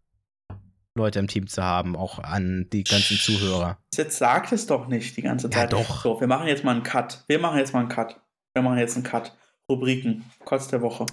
Leute 0.97 1.21
im 1.21 1.29
Team 1.29 1.47
zu 1.47 1.63
haben, 1.63 1.95
auch 1.95 2.19
an 2.19 2.67
die 2.73 2.83
ganzen 2.83 3.17
Zuhörer. 3.17 3.79
Jetzt 3.95 4.19
sagt 4.19 4.51
es 4.51 4.67
doch 4.67 4.89
nicht 4.89 5.17
die 5.17 5.23
ganze 5.23 5.49
Zeit. 5.51 5.71
Ja, 5.71 5.79
doch. 5.79 6.03
So, 6.03 6.21
wir 6.21 6.27
machen 6.27 6.49
jetzt 6.49 6.65
mal 6.65 6.73
einen 6.73 6.83
Cut. 6.83 7.23
Wir 7.29 7.39
machen 7.39 7.59
jetzt 7.59 7.73
mal 7.73 7.81
einen 7.81 7.89
Cut. 7.89 8.21
Wir 8.55 8.63
machen 8.63 8.79
jetzt 8.79 8.97
einen 8.97 9.05
Cut. 9.05 9.37
Rubriken. 9.71 10.25
Kotz 10.45 10.67
der 10.67 10.83
Woche. 10.83 11.07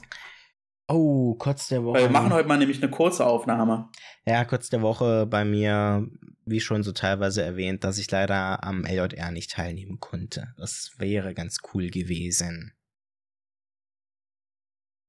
Oh, 0.87 1.35
kurz 1.35 1.69
der 1.69 1.83
Woche. 1.83 1.95
Weil 1.95 2.03
wir 2.03 2.11
machen 2.11 2.33
heute 2.33 2.47
mal 2.47 2.57
nämlich 2.57 2.81
eine 2.81 2.91
kurze 2.91 3.25
Aufnahme. 3.25 3.89
Ja, 4.25 4.43
kurz 4.43 4.69
der 4.69 4.81
Woche 4.81 5.25
bei 5.25 5.45
mir, 5.45 6.07
wie 6.45 6.59
schon 6.59 6.83
so 6.83 6.91
teilweise 6.91 7.41
erwähnt, 7.41 7.83
dass 7.83 7.97
ich 7.97 8.11
leider 8.11 8.63
am 8.63 8.83
LJR 8.85 9.31
nicht 9.31 9.51
teilnehmen 9.51 9.99
konnte. 9.99 10.53
Das 10.57 10.91
wäre 10.97 11.33
ganz 11.33 11.59
cool 11.73 11.89
gewesen. 11.89 12.73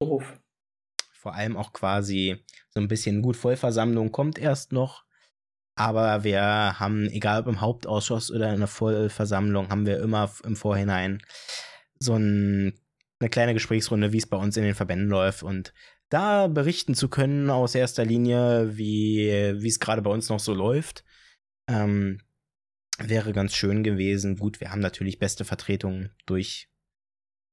Doof. 0.01 0.41
Vor 1.13 1.35
allem 1.35 1.57
auch 1.57 1.73
quasi 1.73 2.45
so 2.69 2.81
ein 2.81 2.89
bisschen 2.89 3.23
gut 3.23 3.37
Vollversammlung 3.37 4.13
kommt 4.13 4.39
erst 4.39 4.73
noch. 4.73 5.05
Aber 5.77 6.23
wir 6.23 6.79
haben, 6.79 7.09
egal 7.09 7.41
ob 7.41 7.49
im 7.49 7.61
Hauptausschuss 7.61 8.31
oder 8.31 8.53
in 8.53 8.61
der 8.61 8.69
Vollversammlung, 8.69 9.71
haben 9.71 9.87
wir 9.87 10.01
immer 10.01 10.31
im 10.45 10.55
Vorhinein 10.55 11.21
so 11.99 12.15
ein 12.15 12.79
eine 13.25 13.31
kleine 13.31 13.55
Gesprächsrunde, 13.55 14.13
wie 14.13 14.19
es 14.19 14.27
bei 14.27 14.37
uns 14.37 14.57
in 14.59 14.65
den 14.65 14.75
Verbänden 14.75 15.09
läuft 15.09 15.43
und 15.43 15.73
da 16.11 16.47
berichten 16.47 16.95
zu 16.95 17.09
können 17.09 17.49
aus 17.49 17.75
erster 17.75 18.05
Linie, 18.05 18.77
wie 18.77 19.29
es 19.29 19.81
gerade 19.81 20.03
bei 20.03 20.11
uns 20.11 20.29
noch 20.29 20.41
so 20.41 20.53
läuft, 20.53 21.05
ähm, 21.69 22.21
wäre 22.99 23.33
ganz 23.33 23.55
schön 23.55 23.83
gewesen. 23.83 24.37
Gut, 24.37 24.61
wir 24.61 24.71
haben 24.71 24.81
natürlich 24.81 25.19
beste 25.19 25.47
Vertretung 25.47 26.11
durch 26.27 26.69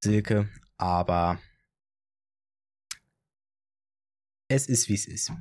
Silke, 0.03 0.49
aber 0.77 1.39
es 4.49 4.67
ist, 4.67 4.89
wie 4.89 4.95
es 4.95 5.07
ist. 5.07 5.31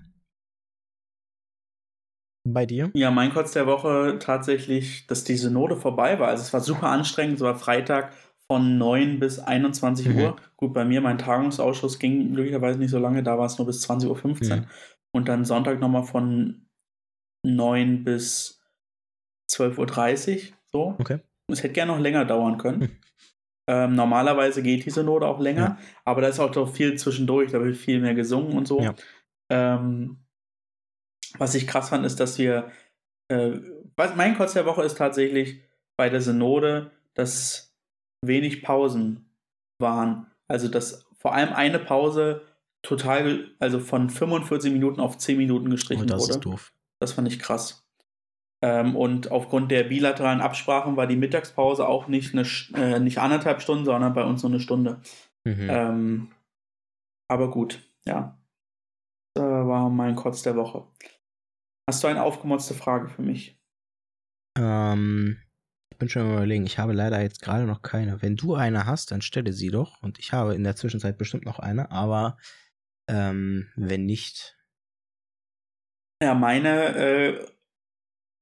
Bei 2.45 2.64
dir? 2.64 2.91
Ja, 2.95 3.11
mein 3.11 3.35
Kotz 3.35 3.53
der 3.53 3.66
Woche 3.66 4.18
tatsächlich, 4.20 5.07
dass 5.09 5.24
die 5.24 5.37
Synode 5.37 5.76
vorbei 5.76 6.18
war. 6.20 6.28
Also 6.28 6.43
es 6.43 6.53
war 6.53 6.61
super 6.61 6.87
anstrengend, 6.89 7.35
es 7.35 7.41
war 7.43 7.59
Freitag 7.59 8.14
von 8.51 8.79
9 8.79 9.21
bis 9.21 9.39
21 9.39 10.09
mhm. 10.09 10.19
Uhr. 10.19 10.37
Gut, 10.57 10.75
bei 10.75 10.85
mir, 10.85 11.01
mein 11.01 11.19
Tagungsausschuss 11.19 12.01
ging 12.01 12.35
glücklicherweise 12.35 12.81
nicht 12.81 12.91
so 12.91 12.99
lange, 12.99 13.23
da 13.23 13.39
war 13.39 13.47
es 13.47 13.59
nur 13.59 13.67
bis 13.69 13.89
20.15 13.89 14.09
Uhr. 14.09 14.57
Mhm. 14.57 14.67
Und 15.15 15.29
dann 15.29 15.45
Sonntag 15.45 15.79
nochmal 15.79 16.03
von 16.03 16.67
9 17.47 18.03
bis 18.03 18.61
12.30 19.53 20.35
Uhr. 20.35 20.57
So. 20.73 20.97
Okay. 20.99 21.21
Es 21.47 21.63
hätte 21.63 21.75
gerne 21.75 21.93
noch 21.93 22.01
länger 22.01 22.25
dauern 22.25 22.59
können. 22.59 22.81
Mhm. 22.81 22.97
Ähm, 23.69 23.95
normalerweise 23.95 24.65
geht 24.65 24.85
diese 24.85 25.05
Note 25.05 25.29
auch 25.29 25.39
länger, 25.39 25.61
ja. 25.61 25.79
aber 26.05 26.21
da 26.21 26.27
ist 26.27 26.41
auch 26.41 26.51
doch 26.51 26.75
viel 26.75 26.97
zwischendurch, 26.97 27.53
da 27.53 27.63
wird 27.63 27.77
viel 27.77 28.01
mehr 28.01 28.15
gesungen 28.15 28.59
und 28.59 28.67
so. 28.67 28.81
Ja. 28.81 28.95
Ähm, 29.49 30.25
was 31.39 31.55
ich 31.55 31.69
krass 31.69 31.91
fand, 31.91 32.05
ist, 32.05 32.19
dass 32.19 32.37
wir, 32.37 32.73
äh, 33.29 33.61
was, 33.95 34.17
mein 34.17 34.37
Kotz 34.37 34.55
der 34.55 34.67
Woche 34.67 34.83
ist 34.83 34.99
tatsächlich 34.99 35.63
bei 35.97 36.09
der 36.09 36.21
Synode, 36.21 36.91
dass 37.15 37.70
wenig 38.25 38.62
Pausen 38.62 39.31
waren. 39.81 40.27
Also 40.49 40.68
dass 40.68 41.07
vor 41.18 41.35
allem 41.35 41.53
eine 41.53 41.79
Pause 41.79 42.47
total, 42.83 43.51
also 43.59 43.79
von 43.79 44.11
45 44.11 44.73
Minuten 44.73 45.01
auf 45.01 45.18
10 45.18 45.37
Minuten 45.37 45.71
gestrichen 45.71 46.05
oh, 46.05 46.07
das 46.07 46.23
wurde. 46.23 46.33
Ist 46.33 46.41
doof. 46.41 46.73
Das 47.01 47.12
fand 47.12 47.29
ich 47.29 47.39
krass. 47.39 47.87
Ähm, 48.62 48.95
und 48.95 49.31
aufgrund 49.31 49.71
der 49.71 49.85
bilateralen 49.85 50.41
Absprachen 50.41 50.97
war 50.97 51.07
die 51.07 51.16
Mittagspause 51.16 51.89
auch 51.89 52.09
nicht, 52.09 52.35
eine, 52.35 52.47
äh, 52.75 53.01
nicht 53.01 53.18
anderthalb 53.18 53.62
Stunden, 53.62 53.87
sondern 53.87 54.12
bei 54.12 54.25
uns 54.25 54.43
nur 54.43 54.53
eine 54.53 54.61
Stunde. 54.61 55.01
Mhm. 55.45 55.68
Ähm, 55.71 56.29
aber 57.29 57.51
gut, 57.51 57.83
ja. 58.07 58.39
Das 59.35 59.45
war 59.45 59.89
mein 59.89 60.16
Kotz 60.16 60.43
der 60.43 60.57
Woche. 60.57 60.87
Hast 61.89 62.03
du 62.03 62.09
eine 62.09 62.23
aufgemotzte 62.23 62.75
Frage 62.75 63.09
für 63.09 63.23
mich? 63.23 63.59
Ähm, 64.59 65.41
bin 65.99 66.09
schon 66.09 66.32
überlegen. 66.32 66.66
Ich 66.66 66.78
habe 66.78 66.93
leider 66.93 67.20
jetzt 67.20 67.43
gerade 67.43 67.64
noch 67.64 67.82
keine. 67.82 68.22
Wenn 68.22 68.36
du 68.36 68.55
eine 68.55 68.86
hast, 68.86 69.11
dann 69.11 69.22
stelle 69.22 69.53
sie 69.53 69.70
doch. 69.70 70.03
Und 70.03 70.18
ich 70.18 70.32
habe 70.32 70.55
in 70.55 70.64
der 70.64 70.76
Zwischenzeit 70.76 71.18
bestimmt 71.18 71.45
noch 71.45 71.59
eine, 71.59 71.91
aber 71.91 72.36
ähm, 73.09 73.68
wenn 73.76 74.07
nicht. 74.07 74.57
Ja, 76.22 76.34
meine 76.34 76.97
äh, 76.97 77.47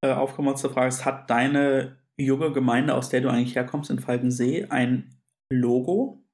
äh, 0.04 0.12
aufgemotzte 0.12 0.70
Frage 0.70 0.88
ist: 0.88 1.04
Hat 1.04 1.30
deine 1.30 1.98
junge 2.16 2.52
Gemeinde, 2.52 2.94
aus 2.94 3.08
der 3.08 3.20
du 3.20 3.28
eigentlich 3.28 3.54
herkommst, 3.54 3.90
in 3.90 3.98
Falkensee, 3.98 4.66
ein 4.68 5.20
Logo? 5.50 6.24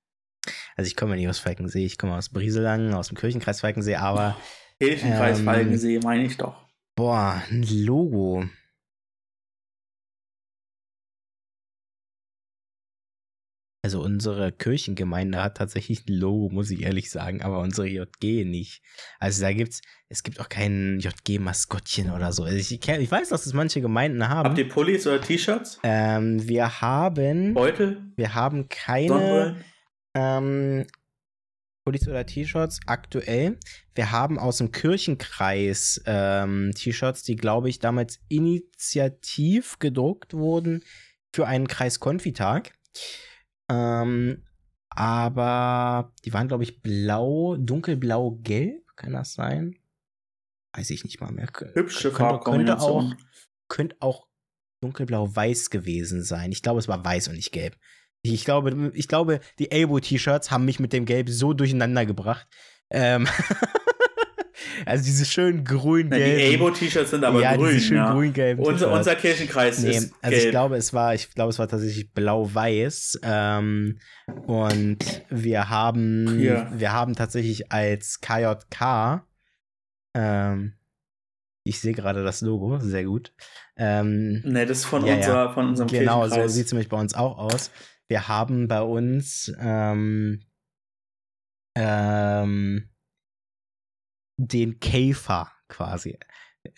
Also, 0.77 0.89
ich 0.89 0.97
komme 0.97 1.17
nicht 1.17 1.29
aus 1.29 1.39
Falkensee, 1.39 1.87
ich 1.87 1.99
komme 1.99 2.17
aus 2.17 2.31
Brieselang, 2.31 2.93
aus 2.95 3.09
dem 3.09 3.17
Kirchenkreis 3.17 3.61
Falkensee, 3.61 3.97
aber. 3.97 4.37
Kirchenkreis 4.81 5.39
ähm, 5.39 5.45
Falkensee, 5.45 6.01
meine 6.03 6.25
ich 6.25 6.37
doch. 6.37 6.67
Boah, 6.97 7.43
ein 7.51 7.63
Logo. 7.63 8.45
Also 13.85 14.01
unsere 14.01 14.51
Kirchengemeinde 14.51 15.43
hat 15.43 15.59
tatsächlich 15.59 16.09
ein 16.09 16.15
Logo, 16.15 16.49
muss 16.49 16.71
ich 16.71 16.85
ehrlich 16.85 17.11
sagen, 17.11 17.43
aber 17.43 17.59
unsere 17.59 17.87
JG 17.87 18.47
nicht. 18.47 18.81
Also 19.21 19.43
da 19.43 19.53
gibt's, 19.53 19.83
es 20.09 20.23
gibt 20.23 20.41
auch 20.41 20.49
kein 20.49 21.01
JG-Maskottchen 21.01 22.11
oder 22.11 22.33
so. 22.33 22.45
Also 22.45 22.57
ich, 22.57 22.73
ich, 22.73 23.11
weiß, 23.11 23.29
dass 23.29 23.45
es 23.45 23.53
manche 23.53 23.83
Gemeinden 23.83 24.27
haben. 24.27 24.49
Habt 24.49 24.57
ihr 24.57 24.71
Pullis 24.71 25.07
oder 25.07 25.21
T-Shirts? 25.21 25.81
Ähm, 25.83 26.49
wir 26.49 26.81
haben. 26.81 27.53
Beutel? 27.53 28.11
Wir 28.17 28.35
haben 28.35 28.71
keine 28.71 29.63
ähm, 30.15 30.87
Pullis 31.85 32.09
oder 32.09 32.25
T-Shirts 32.25 32.81
aktuell. 32.87 33.59
Wir 33.95 34.13
haben 34.13 34.39
aus 34.39 34.57
dem 34.57 34.73
Kirchenkreis 34.73 36.03
ähm, 36.07 36.71
T-Shirts, 36.75 37.23
die, 37.25 37.37
glaube 37.37 37.69
ich, 37.69 37.81
damals 37.81 38.19
initiativ 38.31 39.79
gedruckt 39.79 40.33
wurden 40.33 40.83
für 41.35 41.47
einen 41.47 41.69
Kreiskonfitag. 41.69 42.73
Ähm, 43.69 44.43
aber 44.91 46.13
die 46.25 46.33
waren, 46.33 46.49
glaube 46.49 46.65
ich, 46.65 46.83
blau, 46.83 47.57
dunkelblau-gelb, 47.57 48.83
kann 48.97 49.13
das 49.13 49.35
sein? 49.35 49.77
Weiß 50.73 50.91
ich 50.91 51.05
nicht 51.05 51.21
mal 51.21 51.33
mehr. 51.33 51.49
Hübsche 51.75 52.13
könnte, 52.13 52.41
könnte 52.45 52.81
auch, 52.81 53.15
könnte 53.69 53.97
auch 54.01 54.27
dunkelblau-weiß 54.81 55.71
gewesen 55.71 56.23
sein. 56.23 56.53
Ich 56.53 56.63
glaube, 56.63 56.79
es 56.79 56.89
war 56.89 57.05
weiß 57.05 57.29
und 57.29 57.35
nicht 57.35 57.53
gelb. 57.53 57.77
Ich 58.23 58.45
glaube, 58.45 58.93
ich 58.95 59.09
glaube, 59.09 59.41
die 59.59 59.71
Elbow-T-Shirts 59.71 60.51
haben 60.51 60.65
mich 60.65 60.81
mit 60.81 60.93
dem 60.93 61.05
Gelb 61.05 61.29
so 61.29 61.53
durcheinander 61.53 62.07
gebracht. 62.07 62.47
Ähm 62.91 63.27
also 64.87 65.05
diese 65.05 65.25
schönen 65.25 65.65
grün-gelben. 65.65 66.51
Die 66.51 66.57
Abo-T-Shirts 66.57 67.11
sind 67.11 67.25
aber 67.25 67.41
ja, 67.41 67.57
grün. 67.57 67.71
Diese 67.75 67.81
schön 67.81 67.97
ja. 67.97 68.13
grün-gelben 68.13 68.65
unser, 68.65 68.93
unser 68.93 69.15
Kirchenkreis 69.17 69.81
nee, 69.81 69.91
ist 69.91 70.13
also 70.23 70.37
ich 70.37 70.43
gelb. 70.43 70.51
glaube, 70.53 70.77
es 70.77 70.93
war, 70.93 71.15
ich 71.15 71.31
glaube, 71.31 71.51
es 71.51 71.59
war 71.59 71.69
tatsächlich 71.69 72.13
blau-weiß. 72.13 73.21
Ähm, 73.23 73.99
und 74.47 74.99
wir 75.31 75.69
haben, 75.71 76.41
Ja. 76.41 76.71
wir 76.75 76.93
haben 76.93 77.15
tatsächlich 77.15 77.73
als 77.73 78.21
KJK, 78.21 79.27
ähm, 80.17 80.75
ich 81.67 81.81
sehe 81.81 81.95
gerade 81.95 82.23
das 82.23 82.41
Logo, 82.43 82.79
sehr 82.79 83.05
gut. 83.05 83.33
Ähm, 83.77 84.43
Ne, 84.45 84.67
das 84.67 84.79
ist 84.81 84.85
von, 84.85 85.05
Ja, 85.07 85.17
unserer, 85.17 85.55
von 85.55 85.69
unserem 85.69 85.89
genau, 85.89 86.23
so 86.25 86.29
Kirchenkreis. 86.29 86.55
sieht 86.55 86.67
es 86.67 86.73
nämlich 86.73 86.89
bei 86.89 86.99
uns 87.01 87.15
auch 87.15 87.39
aus. 87.39 87.71
Wir 88.07 88.29
haben 88.29 88.69
bei 88.69 88.83
uns 88.83 89.51
ähm, 89.59 90.43
ähm, 91.75 92.89
den 94.37 94.81
Käfer 94.81 95.51
quasi. 95.69 96.19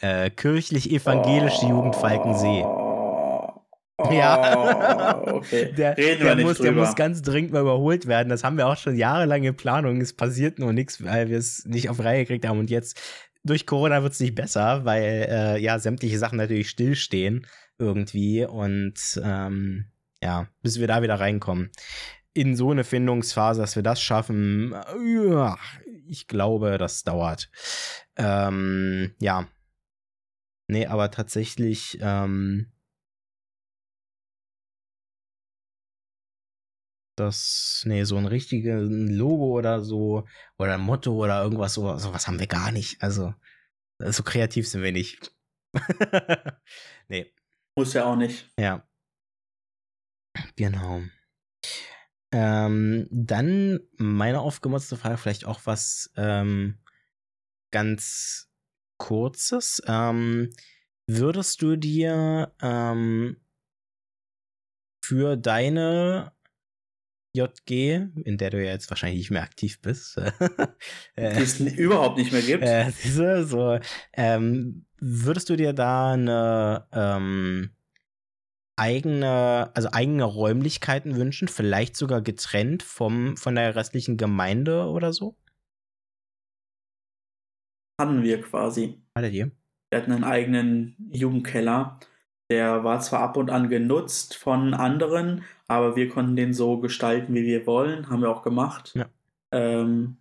Äh, 0.01 0.31
kirchlich-evangelische 0.31 1.67
Jugend 1.67 1.95
Falkensee. 1.97 2.65
Oh, 2.65 3.63
Ja. 4.11 5.23
okay. 5.33 5.73
Der, 5.77 5.97
Reden 5.97 6.25
der, 6.25 6.37
muss, 6.37 6.59
der 6.59 6.73
muss 6.73 6.95
ganz 6.97 7.23
dringend 7.23 7.53
mal 7.53 7.63
überholt 7.63 8.07
werden. 8.07 8.29
Das 8.29 8.45
haben 8.45 8.57
wir 8.59 8.67
auch 8.67 8.77
schon 8.77 8.97
jahrelang 8.97 9.45
in 9.45 9.57
Planung. 9.57 10.01
Es 10.01 10.13
passiert 10.13 10.59
nur 10.59 10.73
nichts, 10.73 11.03
weil 11.03 11.29
wir 11.31 11.39
es 11.39 11.65
nicht 11.65 11.89
auf 11.89 12.01
Reihe 12.01 12.21
gekriegt 12.25 12.47
haben. 12.47 12.59
Und 12.59 12.69
jetzt 12.71 13.01
durch 13.45 13.65
Corona 13.65 14.03
wird 14.03 14.13
es 14.13 14.21
nicht 14.21 14.35
besser, 14.35 14.85
weil 14.85 15.27
äh, 15.31 15.59
ja 15.59 15.79
sämtliche 15.79 16.19
Sachen 16.19 16.37
natürlich 16.39 16.69
stillstehen 16.69 17.47
irgendwie. 17.79 18.45
Und 18.45 19.21
ähm, 19.23 19.87
ja, 20.23 20.49
bis 20.63 20.81
wir 20.81 20.89
da 20.89 21.03
wieder 21.03 21.21
reinkommen. 21.21 21.71
In 22.35 22.55
so 22.55 22.71
eine 22.71 22.85
Findungsphase, 22.85 23.63
dass 23.63 23.77
wir 23.77 23.83
das 23.83 24.03
schaffen, 24.03 24.75
äh, 24.75 25.31
ja, 25.31 25.57
ich 26.09 26.27
glaube, 26.29 26.79
das 26.79 27.05
dauert. 27.05 27.51
Ähm, 28.17 29.15
ja. 29.21 29.49
Nee, 30.69 30.87
aber 30.87 31.11
tatsächlich, 31.11 31.99
ähm, 32.01 32.73
das, 37.17 37.83
nee, 37.87 38.05
so 38.05 38.17
ein 38.17 38.27
richtiges 38.27 38.89
Logo 38.91 39.57
oder 39.57 39.81
so, 39.83 40.27
oder 40.59 40.75
ein 40.75 40.81
Motto 40.81 41.15
oder 41.15 41.43
irgendwas, 41.43 41.75
so, 41.75 41.97
sowas 41.99 42.27
haben 42.27 42.39
wir 42.39 42.47
gar 42.47 42.73
nicht. 42.73 43.03
Also, 43.03 43.35
so 43.99 44.23
kreativ 44.23 44.69
sind 44.69 44.83
wir 44.83 44.93
nicht. 44.93 45.33
nee, 47.09 47.33
Muss 47.77 47.95
ja 47.95 48.05
auch 48.05 48.17
nicht. 48.17 48.51
ja. 48.59 48.87
Genau. 50.57 51.03
Ähm, 52.39 53.09
dann 53.11 53.81
meine 53.97 54.41
aufgemotzte 54.41 54.97
Frage, 54.99 55.17
vielleicht 55.17 55.47
auch 55.47 55.61
was 55.65 56.13
ähm, 56.17 56.77
ganz 57.71 58.51
Kurzes. 58.99 59.83
Ähm, 59.87 60.51
würdest 61.07 61.63
du 61.63 61.77
dir 61.77 62.53
ähm, 62.61 63.39
für 65.03 65.37
deine 65.37 66.33
JG, 67.35 68.09
in 68.25 68.37
der 68.39 68.51
du 68.51 68.63
ja 68.63 68.71
jetzt 68.73 68.91
wahrscheinlich 68.91 69.19
nicht 69.21 69.31
mehr 69.31 69.43
aktiv 69.43 69.81
bist, 69.81 70.17
Die 71.17 71.21
äh, 71.23 71.43
es 71.43 71.61
n- 71.61 71.75
überhaupt 71.75 72.19
nicht 72.19 72.33
mehr 72.33 72.43
gibt. 72.43 72.65
äh, 72.65 73.45
so, 73.45 73.79
ähm, 74.13 74.85
würdest 74.99 75.49
du 75.49 75.57
dir 75.57 75.73
da 75.73 76.13
eine 76.13 76.87
ähm, 76.93 77.71
eigene, 78.77 79.71
also 79.75 79.89
eigene 79.93 80.25
Räumlichkeiten 80.25 81.17
wünschen, 81.17 81.49
vielleicht 81.49 81.97
sogar 81.97 82.21
getrennt 82.21 82.83
vom, 82.83 83.37
von 83.37 83.55
der 83.55 83.75
restlichen 83.75 84.17
Gemeinde 84.17 84.87
oder 84.87 85.13
so? 85.13 85.35
Hatten 88.01 88.23
wir 88.23 88.41
quasi. 88.43 89.01
Hattet 89.17 89.33
ihr? 89.33 89.51
Wir 89.91 90.01
hatten 90.01 90.13
einen 90.13 90.25
eigenen 90.25 90.97
Jugendkeller. 91.11 91.99
Der 92.51 92.85
war 92.85 93.01
zwar 93.01 93.21
ab 93.21 93.37
und 93.37 93.51
an 93.51 93.69
genutzt 93.69 94.37
von 94.37 94.75
anderen, 94.75 95.43
aber 95.67 95.97
wir 95.97 96.09
konnten 96.09 96.37
den 96.37 96.55
so 96.55 96.79
gestalten, 96.79 97.35
wie 97.35 97.45
wir 97.45 97.67
wollen. 97.67 98.09
Haben 98.09 98.23
wir 98.23 98.31
auch 98.31 98.43
gemacht. 98.43 98.93
Ja. 98.95 99.07
Ähm, 99.53 100.19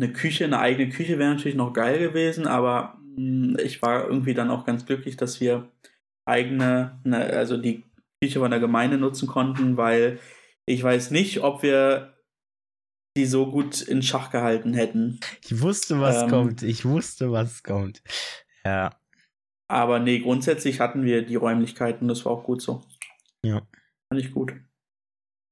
eine 0.00 0.12
Küche, 0.12 0.44
eine 0.44 0.60
eigene 0.60 0.90
Küche 0.90 1.18
wäre 1.18 1.34
natürlich 1.34 1.56
noch 1.56 1.72
geil 1.72 1.98
gewesen, 1.98 2.46
aber 2.46 2.98
mh, 3.16 3.60
ich 3.60 3.82
war 3.82 4.06
irgendwie 4.06 4.34
dann 4.34 4.50
auch 4.50 4.64
ganz 4.64 4.86
glücklich, 4.86 5.16
dass 5.16 5.40
wir 5.40 5.68
eigene, 6.24 7.00
ne, 7.04 7.18
also 7.18 7.56
die 7.56 7.82
Küche 8.22 8.40
von 8.40 8.50
der 8.50 8.60
Gemeinde 8.60 8.98
nutzen 8.98 9.28
konnten, 9.28 9.76
weil 9.76 10.18
ich 10.66 10.82
weiß 10.82 11.10
nicht, 11.10 11.40
ob 11.40 11.62
wir 11.62 12.14
die 13.16 13.26
so 13.26 13.50
gut 13.50 13.80
in 13.80 14.02
Schach 14.02 14.30
gehalten 14.30 14.74
hätten. 14.74 15.18
Ich 15.44 15.60
wusste, 15.60 16.00
was 16.00 16.22
Ähm. 16.24 16.28
kommt. 16.30 16.62
Ich 16.62 16.84
wusste, 16.84 17.32
was 17.32 17.62
kommt. 17.62 18.02
Ja. 18.64 18.98
Aber 19.70 19.98
nee, 19.98 20.20
grundsätzlich 20.20 20.80
hatten 20.80 21.04
wir 21.04 21.24
die 21.26 21.34
Räumlichkeiten, 21.36 22.08
das 22.08 22.24
war 22.24 22.32
auch 22.32 22.44
gut 22.44 22.62
so. 22.62 22.82
Ja. 23.44 23.66
Fand 24.08 24.20
ich 24.24 24.32
gut. 24.32 24.54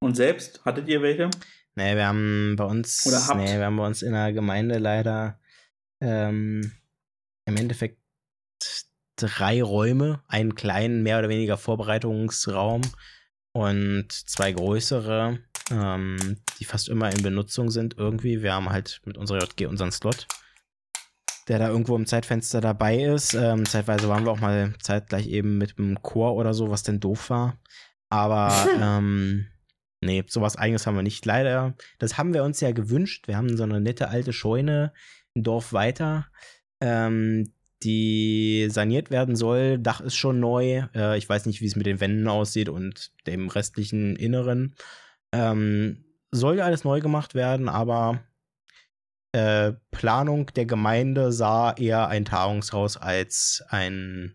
Und 0.03 0.15
selbst, 0.17 0.65
hattet 0.65 0.89
ihr 0.89 1.03
welche? 1.03 1.31
Nee, 1.75 1.95
wir 1.97 2.07
haben 2.07 2.55
bei 2.57 2.65
uns, 2.65 3.07
Oder 3.07 3.27
habt. 3.27 3.37
nee, 3.39 3.59
wir 3.59 3.65
haben 3.67 3.77
bei 3.77 3.87
uns 3.87 4.03
in 4.03 4.13
der 4.13 4.33
Gemeinde 4.33 4.79
leider 4.79 5.39
ähm, 6.01 6.73
im 7.47 7.57
Endeffekt 7.57 8.01
drei 9.17 9.63
Räume, 9.63 10.23
einen 10.29 10.55
kleinen, 10.55 11.03
mehr 11.03 11.19
oder 11.19 11.29
weniger 11.29 11.57
Vorbereitungsraum 11.57 12.83
und 13.53 14.13
zwei 14.13 14.53
größere, 14.53 15.39
ähm, 15.71 16.37
die 16.59 16.65
fast 16.65 16.89
immer 16.89 17.11
in 17.11 17.23
Benutzung 17.23 17.71
sind 17.71 17.97
irgendwie. 17.97 18.43
Wir 18.43 18.53
haben 18.53 18.71
halt 18.71 19.01
mit 19.05 19.17
unserer 19.17 19.43
JG 19.43 19.67
unseren 19.67 19.93
Slot, 19.93 20.27
der 21.49 21.59
da 21.59 21.69
irgendwo 21.69 21.97
im 21.97 22.07
Zeitfenster 22.07 22.61
dabei 22.61 23.03
ist. 23.03 23.35
Ähm, 23.35 23.65
zeitweise 23.65 24.09
waren 24.09 24.25
wir 24.25 24.33
auch 24.33 24.41
mal 24.41 24.75
zeitgleich 24.81 25.27
eben 25.29 25.59
mit 25.59 25.79
dem 25.79 26.03
Chor 26.03 26.35
oder 26.37 26.55
so, 26.55 26.71
was 26.71 26.83
denn 26.83 27.01
doof 27.01 27.31
war. 27.31 27.59
Aber 28.09 28.53
ähm, 28.81 29.47
nee, 30.03 30.23
sowas 30.29 30.57
eigenes 30.57 30.87
haben 30.87 30.97
wir 30.97 31.03
nicht. 31.03 31.25
Leider, 31.25 31.75
das 31.99 32.19
haben 32.19 32.35
wir 32.35 32.45
uns 32.45 32.61
ja 32.61 32.73
gewünscht. 32.73 33.27
Wir 33.27 33.37
haben 33.37 33.57
so 33.57 33.63
eine 33.63 33.81
nette 33.81 34.09
alte 34.09 34.33
Scheune 34.33 34.93
ein 35.37 35.43
Dorf 35.43 35.73
weiter, 35.73 36.27
ähm, 36.81 37.53
die 37.83 38.69
saniert 38.71 39.11
werden 39.11 39.37
soll. 39.37 39.79
Dach 39.79 40.01
ist 40.01 40.17
schon 40.17 40.41
neu. 40.41 40.85
Äh, 40.95 41.19
ich 41.19 41.29
weiß 41.29 41.47
nicht, 41.47 41.61
wie 41.61 41.67
es 41.67 41.77
mit 41.77 41.87
den 41.87 42.01
Wänden 42.01 42.27
aussieht 42.29 42.69
und 42.69 43.13
dem 43.27 43.49
restlichen 43.49 44.17
Inneren. 44.17 44.75
Ähm, 45.33 46.05
soll 46.31 46.59
ja 46.59 46.65
alles 46.65 46.85
neu 46.85 47.01
gemacht 47.01 47.35
werden, 47.35 47.69
aber 47.69 48.25
äh, 49.33 49.73
Planung 49.91 50.47
der 50.55 50.67
Gemeinde 50.67 51.33
sah 51.33 51.73
eher 51.73 52.09
ein 52.09 52.25
Tagungshaus 52.25 52.97
als 52.97 53.63
ein 53.69 54.35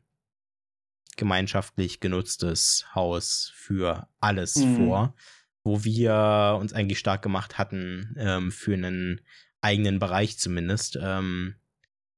gemeinschaftlich 1.17 1.99
genutztes 1.99 2.85
Haus 2.95 3.51
für 3.55 4.07
alles 4.19 4.55
Mhm. 4.55 4.75
vor, 4.75 5.15
wo 5.63 5.83
wir 5.83 6.57
uns 6.59 6.73
eigentlich 6.73 6.99
stark 6.99 7.21
gemacht 7.21 7.57
hatten 7.57 8.15
ähm, 8.17 8.51
für 8.51 8.73
einen 8.73 9.21
eigenen 9.61 9.99
Bereich 9.99 10.39
zumindest. 10.39 10.97
Ähm, 11.01 11.55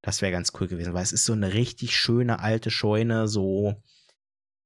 das 0.03 0.21
wäre 0.21 0.33
ganz 0.33 0.51
cool 0.59 0.67
gewesen, 0.67 0.93
weil 0.93 1.01
es 1.01 1.13
ist 1.13 1.25
so 1.25 1.33
eine 1.33 1.53
richtig 1.53 1.95
schöne 1.95 2.39
alte 2.39 2.69
Scheune, 2.69 3.27
so 3.27 3.81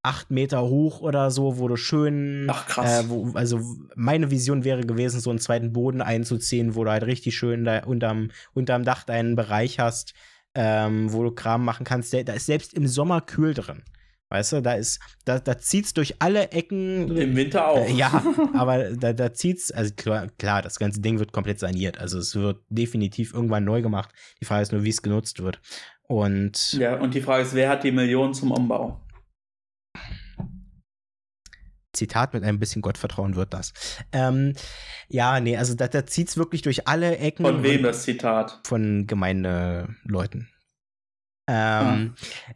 acht 0.01 0.31
Meter 0.31 0.63
hoch 0.63 0.99
oder 1.01 1.31
so, 1.31 1.59
wo 1.59 1.67
du 1.67 1.75
schön, 1.75 2.47
Ach, 2.49 2.65
krass. 2.65 3.05
Äh, 3.05 3.09
wo, 3.09 3.31
also 3.33 3.61
meine 3.95 4.31
Vision 4.31 4.63
wäre 4.63 4.81
gewesen, 4.81 5.19
so 5.19 5.29
einen 5.29 5.39
zweiten 5.39 5.73
Boden 5.73 6.01
einzuziehen, 6.01 6.75
wo 6.75 6.83
du 6.83 6.91
halt 6.91 7.05
richtig 7.05 7.37
schön 7.37 7.65
da 7.65 7.83
unterm, 7.83 8.31
unterm 8.53 8.83
Dach 8.83 9.03
deinen 9.03 9.35
Bereich 9.35 9.79
hast, 9.79 10.13
ähm, 10.55 11.13
wo 11.13 11.23
du 11.23 11.31
Kram 11.31 11.63
machen 11.63 11.85
kannst. 11.85 12.13
Da 12.13 12.33
ist 12.33 12.47
selbst 12.47 12.73
im 12.73 12.87
Sommer 12.87 13.21
kühl 13.21 13.53
drin. 13.53 13.83
Weißt 14.29 14.51
du, 14.51 14.61
da 14.61 14.73
ist, 14.73 14.99
da, 15.23 15.39
da 15.39 15.57
zieht's 15.57 15.93
durch 15.93 16.21
alle 16.21 16.51
Ecken. 16.51 17.15
Im 17.15 17.35
Winter 17.35 17.67
auch. 17.67 17.87
Äh, 17.87 17.93
ja, 17.93 18.23
aber 18.53 18.91
da, 18.91 19.13
da 19.13 19.33
zieht's, 19.33 19.71
also 19.71 19.93
klar, 19.95 20.27
klar, 20.37 20.61
das 20.61 20.79
ganze 20.79 20.99
Ding 20.99 21.19
wird 21.19 21.31
komplett 21.31 21.59
saniert. 21.59 21.97
Also 21.97 22.19
es 22.19 22.35
wird 22.35 22.61
definitiv 22.69 23.33
irgendwann 23.33 23.63
neu 23.63 23.81
gemacht. 23.81 24.09
Die 24.41 24.45
Frage 24.45 24.63
ist 24.63 24.71
nur, 24.73 24.83
wie 24.83 24.89
es 24.89 25.01
genutzt 25.01 25.41
wird. 25.41 25.61
Und 26.03 26.73
Ja, 26.73 26.95
und 26.99 27.13
die 27.13 27.21
Frage 27.21 27.43
ist, 27.43 27.53
wer 27.53 27.69
hat 27.69 27.83
die 27.83 27.91
Millionen 27.91 28.33
zum 28.33 28.51
Umbau? 28.51 29.01
Zitat 31.93 32.33
mit 32.33 32.43
ein 32.43 32.59
bisschen 32.59 32.81
Gottvertrauen 32.81 33.35
wird 33.35 33.53
das. 33.53 33.73
Ähm, 34.11 34.53
ja, 35.07 35.39
nee, 35.39 35.57
also 35.57 35.73
da, 35.73 35.87
da 35.87 36.05
zieht's 36.05 36.37
wirklich 36.37 36.61
durch 36.61 36.87
alle 36.87 37.17
Ecken. 37.17 37.45
Von 37.45 37.63
wem 37.63 37.81
das 37.83 38.03
Zitat? 38.03 38.59
Von 38.65 39.07
Gemeindeleuten. 39.07 40.49
Ähm, 41.47 42.13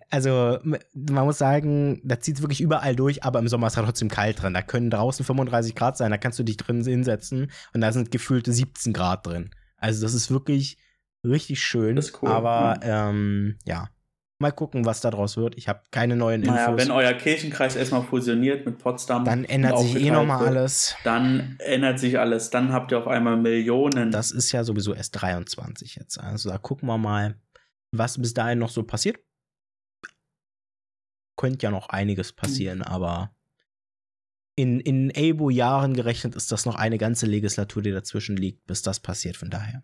Also, 0.09 0.59
m- 0.63 0.77
man 0.93 1.25
muss 1.25 1.37
sagen, 1.37 2.01
da 2.03 2.19
zieht 2.19 2.35
es 2.35 2.41
wirklich 2.41 2.61
überall 2.61 2.95
durch, 2.95 3.23
aber 3.23 3.39
im 3.39 3.47
Sommer 3.47 3.67
ist 3.67 3.77
es 3.77 3.83
trotzdem 3.83 4.09
kalt 4.09 4.41
drin. 4.41 4.53
Da 4.53 4.61
können 4.61 4.89
draußen 4.89 5.25
35 5.25 5.75
Grad 5.75 5.95
sein, 5.97 6.11
da 6.11 6.17
kannst 6.17 6.37
du 6.39 6.43
dich 6.43 6.57
drin 6.57 6.83
hinsetzen 6.83 7.51
und 7.73 7.81
da 7.81 7.91
sind 7.93 8.11
gefühlte 8.11 8.51
17 8.51 8.91
Grad 8.93 9.25
drin. 9.25 9.49
Also, 9.77 10.01
das 10.03 10.13
ist 10.13 10.29
wirklich 10.31 10.77
richtig 11.25 11.61
schön. 11.63 11.95
Das 11.95 12.07
ist 12.07 12.21
cool, 12.21 12.29
Aber, 12.29 12.79
ähm, 12.83 13.57
ja. 13.65 13.89
Mal 14.39 14.51
gucken, 14.51 14.85
was 14.85 15.01
da 15.01 15.11
draus 15.11 15.37
wird. 15.37 15.55
Ich 15.55 15.67
habe 15.69 15.81
keine 15.91 16.15
neuen 16.15 16.41
Infos. 16.41 16.55
Naja, 16.55 16.75
wenn 16.77 16.89
euer 16.89 17.13
Kirchenkreis 17.13 17.75
erstmal 17.75 18.01
fusioniert 18.01 18.65
mit 18.65 18.79
Potsdam, 18.79 19.23
dann 19.23 19.45
ändert 19.45 19.77
sich 19.77 19.95
eh 20.03 20.09
nochmal 20.09 20.47
alles. 20.47 20.95
Dann 21.03 21.57
ändert 21.59 21.99
sich 21.99 22.17
alles. 22.17 22.49
Dann 22.49 22.73
habt 22.73 22.91
ihr 22.91 22.97
auf 22.97 23.07
einmal 23.07 23.37
Millionen. 23.37 24.09
Das 24.09 24.31
ist 24.31 24.51
ja 24.51 24.63
sowieso 24.63 24.95
erst 24.95 25.21
23 25.21 25.95
jetzt. 25.95 26.19
Also, 26.19 26.49
da 26.49 26.57
gucken 26.57 26.87
wir 26.89 26.97
mal. 26.97 27.35
Was 27.91 28.19
bis 28.19 28.33
dahin 28.33 28.59
noch 28.59 28.69
so 28.69 28.83
passiert. 28.83 29.19
Könnte 31.37 31.63
ja 31.63 31.71
noch 31.71 31.89
einiges 31.89 32.33
passieren, 32.33 32.79
mhm. 32.79 32.85
aber 32.85 33.35
in, 34.55 34.79
in 34.79 35.11
Abo-Jahren 35.15 35.93
gerechnet 35.93 36.35
ist 36.35 36.51
das 36.51 36.65
noch 36.65 36.75
eine 36.75 36.97
ganze 36.97 37.25
Legislatur, 37.25 37.81
die 37.81 37.91
dazwischen 37.91 38.37
liegt, 38.37 38.65
bis 38.67 38.81
das 38.81 38.99
passiert, 38.99 39.37
von 39.37 39.49
daher. 39.49 39.83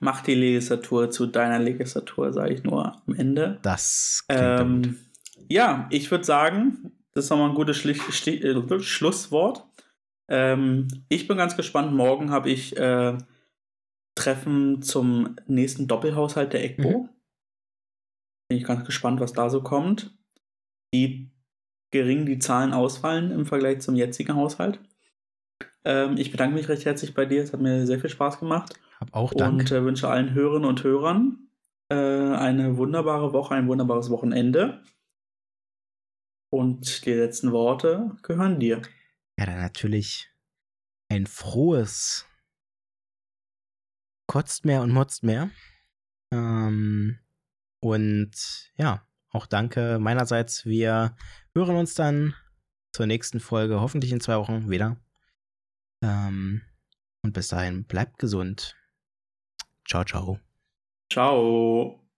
Mach 0.00 0.22
die 0.22 0.34
Legislatur 0.34 1.10
zu 1.10 1.26
deiner 1.26 1.58
Legislatur, 1.58 2.32
sage 2.32 2.54
ich 2.54 2.64
nur 2.64 3.00
am 3.06 3.14
Ende. 3.14 3.58
Das 3.62 4.24
ähm, 4.28 4.98
Ja, 5.48 5.88
ich 5.90 6.10
würde 6.10 6.24
sagen, 6.24 6.92
das 7.12 7.24
ist 7.24 7.30
nochmal 7.30 7.48
ein 7.48 7.54
gutes 7.54 7.78
Schli 7.78 7.94
Schli 7.94 8.42
äh, 8.42 8.80
Schlusswort. 8.80 9.64
Ähm, 10.28 10.88
ich 11.08 11.28
bin 11.28 11.38
ganz 11.38 11.56
gespannt. 11.56 11.94
Morgen 11.94 12.30
habe 12.30 12.50
ich 12.50 12.76
äh, 12.76 13.16
Treffen 14.16 14.82
zum 14.82 15.36
nächsten 15.46 15.86
Doppelhaushalt 15.86 16.52
der 16.52 16.64
EGBO. 16.64 17.02
Mhm. 17.02 17.08
Bin 18.48 18.58
ich 18.58 18.64
ganz 18.64 18.84
gespannt, 18.84 19.20
was 19.20 19.32
da 19.32 19.48
so 19.50 19.62
kommt. 19.62 20.16
Wie 20.92 21.30
gering 21.92 22.26
die 22.26 22.38
Zahlen 22.38 22.72
ausfallen 22.72 23.30
im 23.30 23.46
Vergleich 23.46 23.80
zum 23.80 23.94
jetzigen 23.94 24.34
Haushalt. 24.34 24.80
Ähm, 25.84 26.16
ich 26.16 26.32
bedanke 26.32 26.56
mich 26.56 26.68
recht 26.68 26.84
herzlich 26.84 27.14
bei 27.14 27.26
dir. 27.26 27.42
Es 27.42 27.52
hat 27.52 27.60
mir 27.60 27.86
sehr 27.86 28.00
viel 28.00 28.10
Spaß 28.10 28.40
gemacht. 28.40 28.74
Hab 28.98 29.14
auch 29.14 29.34
Dank. 29.34 29.60
Und 29.60 29.72
äh, 29.72 29.84
wünsche 29.84 30.08
allen 30.08 30.34
Hörerinnen 30.34 30.68
und 30.68 30.82
Hörern 30.82 31.48
äh, 31.90 31.94
eine 31.94 32.76
wunderbare 32.76 33.32
Woche, 33.32 33.54
ein 33.54 33.68
wunderbares 33.68 34.10
Wochenende. 34.10 34.82
Und 36.50 37.04
die 37.04 37.12
letzten 37.12 37.52
Worte 37.52 38.16
gehören 38.22 38.58
dir. 38.58 38.82
Ja, 39.38 39.46
dann 39.46 39.60
natürlich 39.60 40.30
ein 41.08 41.26
frohes 41.26 42.26
Kotzt 44.26 44.64
mehr 44.64 44.82
und 44.82 44.92
motzt 44.92 45.22
mehr. 45.22 45.50
Ähm, 46.32 47.18
und 47.80 48.72
ja, 48.76 49.06
auch 49.30 49.46
danke 49.46 49.98
meinerseits. 49.98 50.64
Wir 50.64 51.16
hören 51.54 51.76
uns 51.76 51.94
dann 51.94 52.34
zur 52.92 53.06
nächsten 53.06 53.40
Folge, 53.40 53.80
hoffentlich 53.80 54.12
in 54.12 54.20
zwei 54.20 54.36
Wochen 54.38 54.70
wieder. 54.70 54.96
Ähm, 56.02 56.62
und 57.22 57.32
bis 57.32 57.48
dahin, 57.48 57.84
bleibt 57.84 58.18
gesund. 58.18 58.76
Ciao, 59.86 60.04
ciao. 60.04 60.40
Ciao. 61.12 62.05